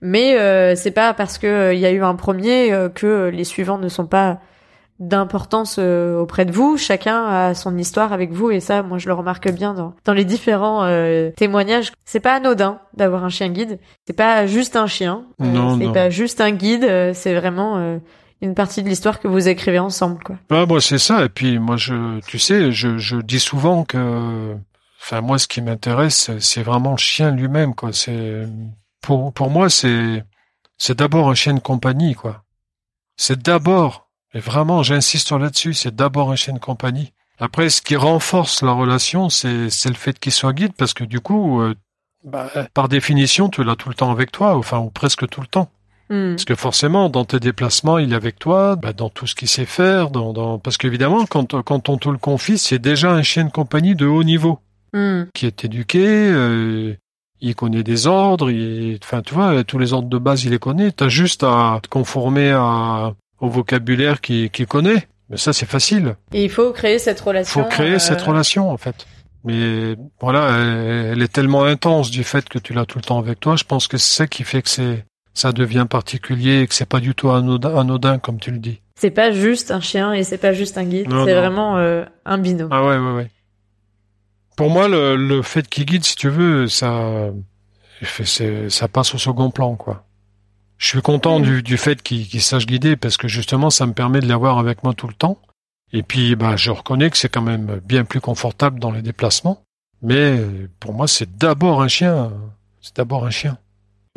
mais 0.00 0.36
c'est 0.76 0.92
pas 0.92 1.12
parce 1.12 1.38
que 1.38 1.74
il 1.74 1.80
y 1.80 1.86
a 1.86 1.90
eu 1.90 2.04
un 2.04 2.14
premier 2.14 2.72
que 2.94 3.30
les 3.34 3.44
suivants 3.44 3.78
ne 3.78 3.88
sont 3.88 4.06
pas 4.06 4.38
d'importance 4.98 5.76
euh, 5.78 6.18
auprès 6.18 6.44
de 6.44 6.52
vous. 6.52 6.76
Chacun 6.76 7.26
a 7.26 7.54
son 7.54 7.76
histoire 7.76 8.12
avec 8.12 8.32
vous 8.32 8.50
et 8.50 8.60
ça, 8.60 8.82
moi, 8.82 8.98
je 8.98 9.08
le 9.08 9.14
remarque 9.14 9.50
bien 9.50 9.74
dans, 9.74 9.94
dans 10.04 10.12
les 10.12 10.24
différents 10.24 10.84
euh, 10.84 11.30
témoignages. 11.36 11.92
C'est 12.04 12.20
pas 12.20 12.34
anodin 12.34 12.80
d'avoir 12.94 13.24
un 13.24 13.28
chien 13.28 13.48
guide. 13.48 13.78
C'est 14.06 14.16
pas 14.16 14.46
juste 14.46 14.76
un 14.76 14.86
chien. 14.86 15.24
Euh, 15.42 15.76
c'est 15.78 15.92
pas 15.92 16.10
juste 16.10 16.40
un 16.40 16.52
guide. 16.52 17.12
c'est 17.14 17.34
vraiment 17.34 18.00
une 18.42 18.54
partie 18.54 18.82
de 18.82 18.88
l'histoire 18.88 19.20
que 19.20 19.28
vous 19.28 19.48
écrivez 19.48 19.78
ensemble, 19.78 20.22
quoi. 20.22 20.36
Moi, 20.66 20.80
c'est 20.80 20.98
ça. 20.98 21.24
Et 21.24 21.28
puis, 21.28 21.58
moi, 21.58 21.76
je, 21.76 22.20
tu 22.20 22.38
sais, 22.38 22.72
je, 22.72 22.98
je 22.98 23.16
dis 23.16 23.40
souvent 23.40 23.84
que, 23.84 24.54
enfin, 25.00 25.20
moi, 25.20 25.38
ce 25.38 25.46
qui 25.46 25.60
m'intéresse, 25.60 26.30
c'est 26.38 26.62
vraiment 26.62 26.92
le 26.92 26.98
chien 26.98 27.30
lui-même, 27.30 27.74
quoi. 27.74 27.92
C'est, 27.92 28.46
pour, 29.02 29.32
pour 29.32 29.50
moi, 29.50 29.68
c'est, 29.68 30.24
c'est 30.78 30.98
d'abord 30.98 31.28
un 31.28 31.34
chien 31.34 31.54
de 31.54 31.60
compagnie, 31.60 32.14
quoi. 32.14 32.42
C'est 33.16 33.40
d'abord 33.40 34.05
et 34.34 34.40
vraiment, 34.40 34.82
j'insiste 34.82 35.32
là-dessus, 35.32 35.74
c'est 35.74 35.94
d'abord 35.94 36.30
un 36.30 36.36
chien 36.36 36.54
de 36.54 36.58
compagnie. 36.58 37.12
Après, 37.38 37.68
ce 37.68 37.82
qui 37.82 37.96
renforce 37.96 38.62
la 38.62 38.72
relation, 38.72 39.28
c'est 39.28 39.68
le 39.86 39.94
fait 39.94 40.18
qu'il 40.18 40.32
soit 40.32 40.52
guide, 40.52 40.72
parce 40.76 40.94
que 40.94 41.04
du 41.04 41.20
coup, 41.20 41.60
euh, 41.60 41.74
bah, 42.24 42.50
par 42.74 42.88
définition, 42.88 43.48
tu 43.48 43.62
l'as 43.62 43.76
tout 43.76 43.88
le 43.88 43.94
temps 43.94 44.10
avec 44.10 44.32
toi, 44.32 44.56
enfin, 44.56 44.78
ou 44.78 44.90
presque 44.90 45.28
tout 45.28 45.40
le 45.40 45.46
temps. 45.46 45.68
Hmm. 46.08 46.30
Parce 46.30 46.44
que 46.44 46.54
forcément, 46.54 47.08
dans 47.10 47.24
tes 47.24 47.40
déplacements, 47.40 47.98
il 47.98 48.12
est 48.12 48.16
avec 48.16 48.38
toi, 48.38 48.76
bah, 48.76 48.92
dans 48.92 49.10
tout 49.10 49.26
ce 49.26 49.34
qu'il 49.34 49.48
sait 49.48 49.66
faire, 49.66 50.10
dans, 50.10 50.32
dans... 50.32 50.58
parce 50.58 50.76
qu'évidemment, 50.76 51.26
quand, 51.26 51.62
quand 51.62 51.88
on 51.88 51.98
te 51.98 52.08
le 52.08 52.18
confie, 52.18 52.58
c'est 52.58 52.78
déjà 52.78 53.12
un 53.12 53.22
chien 53.22 53.44
de 53.44 53.50
compagnie 53.50 53.94
de 53.94 54.06
haut 54.06 54.24
niveau, 54.24 54.60
hmm. 54.92 55.24
qui 55.34 55.46
est 55.46 55.64
éduqué, 55.64 56.04
euh, 56.06 56.94
il 57.40 57.54
connaît 57.54 57.82
des 57.82 58.06
ordres, 58.06 58.50
il... 58.50 58.98
enfin, 59.02 59.20
tu 59.20 59.34
vois, 59.34 59.62
tous 59.64 59.78
les 59.78 59.92
ordres 59.92 60.08
de 60.08 60.18
base, 60.18 60.44
il 60.44 60.52
les 60.52 60.58
connaît. 60.58 60.90
T'as 60.90 61.08
juste 61.08 61.42
à 61.42 61.80
te 61.82 61.88
conformer 61.88 62.52
à, 62.52 63.14
au 63.40 63.48
vocabulaire 63.48 64.20
qu'il 64.20 64.50
connaît. 64.68 65.06
Mais 65.28 65.36
ça, 65.36 65.52
c'est 65.52 65.66
facile. 65.66 66.16
Et 66.32 66.44
il 66.44 66.50
faut 66.50 66.72
créer 66.72 66.98
cette 66.98 67.20
relation. 67.20 67.60
Il 67.60 67.64
faut 67.64 67.68
créer 67.68 67.98
cette 67.98 68.22
euh, 68.22 68.26
relation, 68.26 68.70
en 68.70 68.76
fait. 68.76 69.06
Mais 69.44 69.96
voilà, 70.20 70.56
elle, 70.58 71.22
est 71.22 71.32
tellement 71.32 71.64
intense 71.64 72.10
du 72.10 72.24
fait 72.24 72.48
que 72.48 72.58
tu 72.58 72.72
l'as 72.72 72.84
tout 72.84 72.98
le 72.98 73.04
temps 73.04 73.18
avec 73.18 73.40
toi. 73.40 73.56
Je 73.56 73.64
pense 73.64 73.88
que 73.88 73.96
c'est 73.96 74.16
ça 74.16 74.26
qui 74.26 74.44
fait 74.44 74.62
que 74.62 74.68
c'est 74.68 75.04
ça 75.34 75.52
devient 75.52 75.86
particulier 75.88 76.62
et 76.62 76.66
que 76.66 76.74
c'est 76.74 76.88
pas 76.88 76.98
du 76.98 77.14
tout 77.14 77.30
anodin, 77.30 77.76
anodin 77.76 78.18
comme 78.18 78.40
tu 78.40 78.50
le 78.50 78.58
dis. 78.58 78.80
C'est 78.98 79.10
pas 79.10 79.32
juste 79.32 79.70
un 79.70 79.80
chien 79.80 80.14
et 80.14 80.24
c'est 80.24 80.38
pas 80.38 80.54
juste 80.54 80.78
un 80.78 80.84
guide. 80.84 81.08
C'est 81.10 81.34
vraiment 81.34 81.76
euh, 81.76 82.04
un 82.24 82.38
binôme. 82.38 82.70
Ah 82.72 82.82
ouais, 82.82 82.96
ouais, 82.96 83.12
ouais. 83.12 83.30
Pour 84.56 84.70
moi, 84.70 84.88
le, 84.88 85.16
le 85.16 85.42
fait 85.42 85.68
qu'il 85.68 85.84
guide, 85.84 86.04
si 86.04 86.16
tu 86.16 86.30
veux, 86.30 86.66
ça, 86.68 87.30
ça 88.68 88.88
passe 88.88 89.14
au 89.14 89.18
second 89.18 89.50
plan, 89.50 89.76
quoi. 89.76 90.05
Je 90.78 90.88
suis 90.88 91.02
content 91.02 91.40
du, 91.40 91.62
du, 91.62 91.76
fait 91.76 92.02
qu'il 92.02 92.42
sache 92.42 92.66
guider 92.66 92.96
parce 92.96 93.16
que 93.16 93.28
justement, 93.28 93.70
ça 93.70 93.86
me 93.86 93.92
permet 93.92 94.20
de 94.20 94.28
l'avoir 94.28 94.58
avec 94.58 94.82
moi 94.84 94.92
tout 94.94 95.08
le 95.08 95.14
temps. 95.14 95.38
Et 95.92 96.02
puis, 96.02 96.36
bah, 96.36 96.56
je 96.56 96.70
reconnais 96.70 97.10
que 97.10 97.16
c'est 97.16 97.28
quand 97.28 97.42
même 97.42 97.80
bien 97.84 98.04
plus 98.04 98.20
confortable 98.20 98.78
dans 98.80 98.90
les 98.90 99.02
déplacements. 99.02 99.62
Mais 100.02 100.38
pour 100.80 100.92
moi, 100.92 101.08
c'est 101.08 101.36
d'abord 101.38 101.80
un 101.80 101.88
chien. 101.88 102.32
C'est 102.82 102.96
d'abord 102.96 103.24
un 103.24 103.30
chien. 103.30 103.58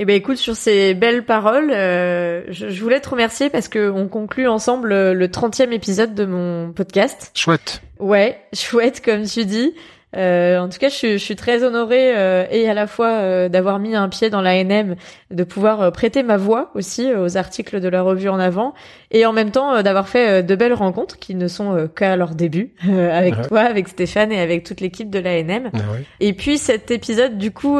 Eh 0.02 0.06
ben 0.06 0.16
écoute, 0.16 0.38
sur 0.38 0.56
ces 0.56 0.94
belles 0.94 1.26
paroles, 1.26 1.72
euh, 1.72 2.44
je, 2.48 2.70
je, 2.70 2.82
voulais 2.82 3.02
te 3.02 3.10
remercier 3.10 3.50
parce 3.50 3.68
que 3.68 3.90
on 3.92 4.08
conclut 4.08 4.48
ensemble 4.48 5.12
le 5.12 5.28
30e 5.28 5.74
épisode 5.74 6.16
de 6.16 6.26
mon 6.26 6.72
podcast. 6.72 7.32
Chouette. 7.36 7.82
Ouais, 8.00 8.40
chouette 8.54 9.04
comme 9.04 9.24
tu 9.26 9.44
dis. 9.44 9.74
Euh, 10.16 10.58
en 10.58 10.70
tout 10.70 10.80
cas, 10.80 10.90
je, 10.90 11.14
je 11.14 11.18
suis 11.18 11.36
très 11.36 11.64
honorée 11.64 12.18
euh, 12.18 12.46
et 12.50 12.68
à 12.68 12.74
la 12.74 12.88
fois 12.88 13.10
euh, 13.10 13.48
d'avoir 13.48 13.80
mis 13.80 13.96
un 13.96 14.10
pied 14.10 14.30
dans 14.30 14.42
la 14.42 14.64
NM, 14.64 14.96
de 15.30 15.44
pouvoir 15.44 15.92
prêter 15.92 16.24
ma 16.24 16.38
voix 16.38 16.72
aussi 16.74 17.14
aux 17.14 17.38
articles 17.38 17.80
de 17.80 17.88
la 17.88 18.02
revue 18.02 18.30
en 18.30 18.40
avant, 18.40 18.74
et 19.12 19.26
en 19.26 19.34
même 19.34 19.52
temps 19.52 19.82
d'avoir 19.84 20.08
fait 20.08 20.44
de 20.44 20.56
belles 20.56 20.74
rencontres 20.74 21.20
qui 21.20 21.36
ne 21.36 21.48
sont 21.48 21.90
qu'à 21.96 22.16
leur 22.16 22.34
début 22.34 22.74
avec 23.12 23.48
toi, 23.48 23.62
avec 23.62 23.88
Stéphane 23.88 24.32
et 24.32 24.40
avec 24.40 24.64
toute 24.64 24.82
l'équipe 24.82 25.10
de 25.10 25.20
la 25.20 25.42
NM. 25.44 25.70
Ah 25.74 25.78
et 26.20 26.34
puis 26.34 26.58
cet 26.58 26.92
épisode, 26.92 27.38
du 27.38 27.52
coup, 27.52 27.80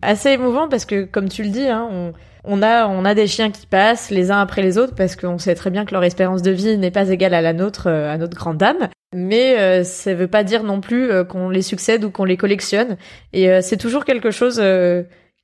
assez 0.00 0.30
émouvant 0.30 0.68
parce 0.68 0.84
que, 0.84 1.04
comme 1.04 1.28
tu 1.28 1.42
le 1.42 1.50
dis, 1.50 1.68
hein, 1.68 1.88
on 1.90 2.12
on 2.44 2.60
a 2.60 2.88
on 2.88 3.04
a 3.04 3.14
des 3.14 3.28
chiens 3.28 3.52
qui 3.52 3.66
passent 3.66 4.10
les 4.10 4.32
uns 4.32 4.40
après 4.40 4.62
les 4.62 4.76
autres 4.76 4.96
parce 4.96 5.14
qu'on 5.14 5.38
sait 5.38 5.54
très 5.54 5.70
bien 5.70 5.84
que 5.84 5.92
leur 5.92 6.02
espérance 6.02 6.42
de 6.42 6.50
vie 6.50 6.76
n'est 6.76 6.90
pas 6.90 7.08
égale 7.08 7.34
à 7.34 7.40
la 7.40 7.52
nôtre 7.52 7.86
à 7.86 8.18
notre 8.18 8.36
grande 8.36 8.56
dame 8.56 8.88
mais 9.12 9.58
euh, 9.58 9.84
ça 9.84 10.14
veut 10.14 10.28
pas 10.28 10.44
dire 10.44 10.62
non 10.64 10.80
plus 10.80 11.10
euh, 11.10 11.24
qu'on 11.24 11.50
les 11.50 11.62
succède 11.62 12.04
ou 12.04 12.10
qu'on 12.10 12.24
les 12.24 12.36
collectionne. 12.36 12.96
Et 13.32 13.50
euh, 13.50 13.60
c'est 13.62 13.76
toujours 13.76 14.04
quelque 14.04 14.30
chose 14.30 14.62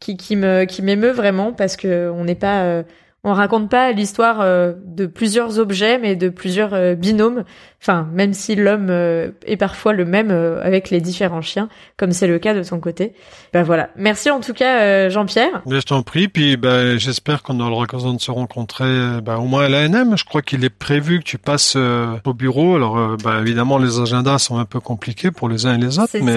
qui, 0.00 0.16
qui 0.16 0.36
me 0.36 0.64
qui 0.64 0.82
m'émeut 0.82 1.10
vraiment 1.10 1.52
parce 1.52 1.76
que 1.76 2.10
on 2.10 2.24
n'est 2.24 2.34
pas 2.34 2.84
on 3.24 3.32
raconte 3.32 3.68
pas 3.68 3.90
l'histoire 3.90 4.40
euh, 4.40 4.74
de 4.84 5.06
plusieurs 5.06 5.58
objets, 5.58 5.98
mais 5.98 6.14
de 6.14 6.28
plusieurs 6.28 6.72
euh, 6.72 6.94
binômes. 6.94 7.42
Enfin, 7.82 8.08
même 8.12 8.32
si 8.32 8.54
l'homme 8.54 8.88
euh, 8.90 9.30
est 9.44 9.56
parfois 9.56 9.92
le 9.92 10.04
même 10.04 10.30
avec 10.30 10.90
les 10.90 11.00
différents 11.00 11.42
chiens, 11.42 11.68
comme 11.96 12.12
c'est 12.12 12.26
le 12.26 12.38
cas 12.38 12.54
de 12.54 12.62
ton 12.62 12.80
côté. 12.80 13.14
Ben 13.52 13.62
voilà. 13.62 13.90
Merci 13.96 14.30
en 14.30 14.40
tout 14.40 14.52
cas, 14.52 15.08
Jean-Pierre. 15.08 15.62
Je 15.68 15.80
t'en 15.80 16.02
prie. 16.02 16.26
Puis 16.26 16.56
ben, 16.56 16.98
j'espère 16.98 17.42
qu'on 17.42 17.60
aura 17.60 17.70
l'occasion 17.70 18.14
de 18.14 18.20
se 18.20 18.32
rencontrer 18.32 19.20
ben, 19.22 19.36
au 19.36 19.44
moins 19.44 19.64
à 19.64 19.68
l'ANM. 19.68 20.16
Je 20.16 20.24
crois 20.24 20.42
qu'il 20.42 20.64
est 20.64 20.70
prévu 20.70 21.20
que 21.20 21.24
tu 21.24 21.38
passes 21.38 21.76
au 21.76 22.34
bureau. 22.34 22.74
Alors, 22.74 23.16
ben, 23.22 23.40
évidemment, 23.40 23.78
les 23.78 24.00
agendas 24.00 24.38
sont 24.38 24.58
un 24.58 24.64
peu 24.64 24.80
compliqués 24.80 25.30
pour 25.30 25.48
les 25.48 25.66
uns 25.66 25.74
et 25.74 25.78
les 25.78 26.00
autres, 26.00 26.18
mais 26.20 26.36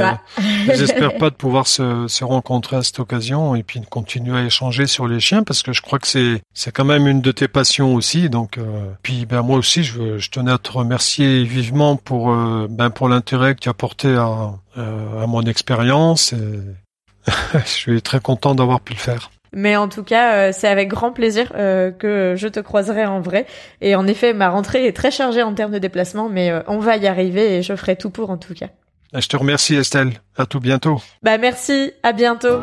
j'espère 0.75 1.17
pas 1.17 1.32
de 1.32 1.36
pouvoir 1.36 1.65
se, 1.65 2.07
se 2.07 2.23
rencontrer 2.23 2.77
à 2.77 2.84
cette 2.84 2.99
occasion 2.99 3.55
et 3.55 3.63
puis 3.63 3.79
de 3.79 3.86
continuer 3.88 4.38
à 4.38 4.43
échanger 4.43 4.86
sur 4.86 5.07
les 5.07 5.19
chiens 5.19 5.41
parce 5.41 5.63
que 5.63 5.73
je 5.73 5.82
crois 5.82 5.97
que 5.97 6.07
c'est 6.07 6.70
c'est 6.72 6.76
quand 6.78 6.86
même 6.86 7.05
une 7.05 7.19
de 7.19 7.34
tes 7.34 7.49
passions 7.49 7.95
aussi. 7.95 8.30
Donc, 8.30 8.57
euh, 8.57 8.61
puis 9.03 9.26
ben 9.26 9.41
moi 9.41 9.57
aussi, 9.57 9.84
je, 9.84 10.17
je 10.17 10.30
tenais 10.30 10.51
à 10.51 10.57
te 10.57 10.72
remercier 10.72 11.43
vivement 11.43 11.97
pour 11.97 12.32
euh, 12.32 12.67
ben 12.69 12.89
pour 12.89 13.09
l'intérêt 13.09 13.55
que 13.55 13.59
tu 13.59 13.67
as 13.67 13.74
porté 13.74 14.15
à, 14.15 14.53
euh, 14.78 15.22
à 15.22 15.28
mon 15.28 15.41
expérience. 15.41 16.34
je 17.53 17.59
suis 17.65 18.01
très 18.01 18.22
content 18.22 18.55
d'avoir 18.55 18.80
pu 18.80 18.93
le 18.93 18.99
faire. 18.99 19.32
Mais 19.53 19.76
en 19.76 19.89
tout 19.89 20.03
cas, 20.03 20.34
euh, 20.34 20.51
c'est 20.53 20.69
avec 20.69 20.88
grand 20.88 21.11
plaisir 21.11 21.51
euh, 21.55 21.91
que 21.91 22.36
je 22.38 22.47
te 22.47 22.61
croiserai 22.61 23.05
en 23.05 23.19
vrai. 23.19 23.45
Et 23.82 23.95
en 23.95 24.07
effet, 24.07 24.32
ma 24.32 24.47
rentrée 24.47 24.88
est 24.88 24.95
très 24.95 25.11
chargée 25.11 25.43
en 25.43 25.53
termes 25.53 25.74
de 25.74 25.80
déplacement, 25.80 26.30
mais 26.30 26.53
on 26.67 26.80
va 26.80 26.95
y 26.95 27.05
arriver 27.05 27.57
et 27.57 27.63
je 27.63 27.76
ferai 27.76 27.97
tout 27.97 28.11
pour 28.11 28.30
en 28.30 28.38
tout 28.38 28.53
cas. 28.53 28.69
Je 29.13 29.28
te 29.28 29.36
remercie 29.36 29.76
Estelle. 29.76 30.13
À 30.38 30.45
tout 30.45 30.61
bientôt. 30.61 31.01
Bah 31.22 31.38
merci, 31.38 31.91
à 32.01 32.13
bientôt. 32.13 32.61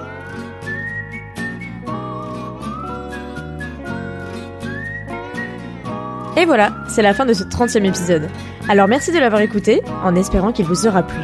Et 6.36 6.44
voilà, 6.44 6.72
c'est 6.88 7.02
la 7.02 7.14
fin 7.14 7.26
de 7.26 7.32
ce 7.32 7.44
30e 7.44 7.84
épisode. 7.84 8.28
Alors 8.68 8.88
merci 8.88 9.12
de 9.12 9.18
l'avoir 9.18 9.40
écouté, 9.40 9.82
en 10.04 10.14
espérant 10.14 10.52
qu'il 10.52 10.66
vous 10.66 10.86
aura 10.86 11.02
plu. 11.02 11.18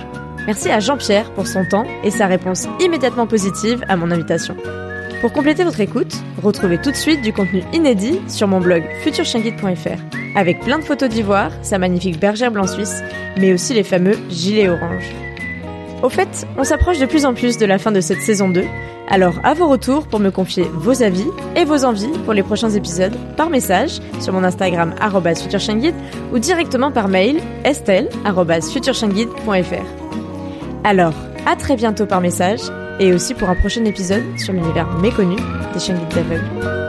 Merci 0.47 0.71
à 0.71 0.81
Jean-Pierre 0.81 1.31
pour 1.33 1.47
son 1.47 1.65
temps 1.65 1.87
et 2.03 2.11
sa 2.11 2.27
réponse 2.27 2.67
immédiatement 2.81 3.27
positive 3.27 3.85
à 3.89 3.97
mon 3.97 4.11
invitation. 4.11 4.57
Pour 5.21 5.33
compléter 5.33 5.65
votre 5.65 5.81
écoute, 5.81 6.15
retrouvez 6.43 6.79
tout 6.79 6.91
de 6.91 6.97
suite 6.97 7.23
du 7.23 7.33
contenu 7.33 7.63
inédit 7.73 8.21
sur 8.29 8.47
mon 8.47 8.61
blog 8.61 8.83
futurshangit.fr, 9.03 10.37
avec 10.37 10.61
plein 10.61 10.79
de 10.79 10.85
photos 10.85 11.09
d'ivoire, 11.09 11.51
sa 11.63 11.79
magnifique 11.79 12.21
bergère 12.21 12.51
blanc 12.51 12.67
suisse, 12.67 13.03
mais 13.39 13.53
aussi 13.55 13.73
les 13.73 13.85
fameux 13.85 14.19
gilets 14.29 14.69
orange. 14.69 15.15
Au 16.05 16.09
fait, 16.11 16.47
on 16.59 16.65
s'approche 16.65 16.99
de 16.99 17.07
plus 17.07 17.25
en 17.25 17.33
plus 17.33 17.57
de 17.57 17.65
la 17.65 17.79
fin 17.79 17.91
de 17.91 18.03
cette 18.03 18.21
saison 18.21 18.51
2, 18.51 18.63
alors 19.09 19.37
à 19.43 19.55
vos 19.55 19.69
retours 19.69 20.07
pour 20.07 20.21
me 20.21 20.31
confier 20.31 20.67
vos 20.75 21.03
avis 21.03 21.25
et 21.57 21.65
vos 21.65 21.87
envies 21.87 22.13
pour 22.27 22.35
les 22.35 22.43
prochains 22.43 22.69
épisodes 22.69 23.17
par 23.39 23.49
message 23.49 24.01
sur 24.21 24.35
mon 24.35 24.45
Instagram 24.45 24.95
futurshangit 25.35 25.95
ou 26.31 26.39
directement 26.39 26.93
par 26.93 27.09
mail 27.09 27.41
estelle@futurshangit.fr. 27.65 29.87
Alors, 30.85 31.15
à 31.47 31.57
très 31.57 31.75
bientôt 31.75 32.05
par 32.05 32.21
message 32.21 32.61
et 33.01 33.15
aussi 33.15 33.33
pour 33.33 33.49
un 33.49 33.55
prochain 33.55 33.87
épisode 33.87 34.25
sur 34.37 34.53
l'univers 34.53 34.93
méconnu 34.99 35.37
des 35.73 35.81
Shangit 35.81 36.05
d'aveugles. 36.15 36.84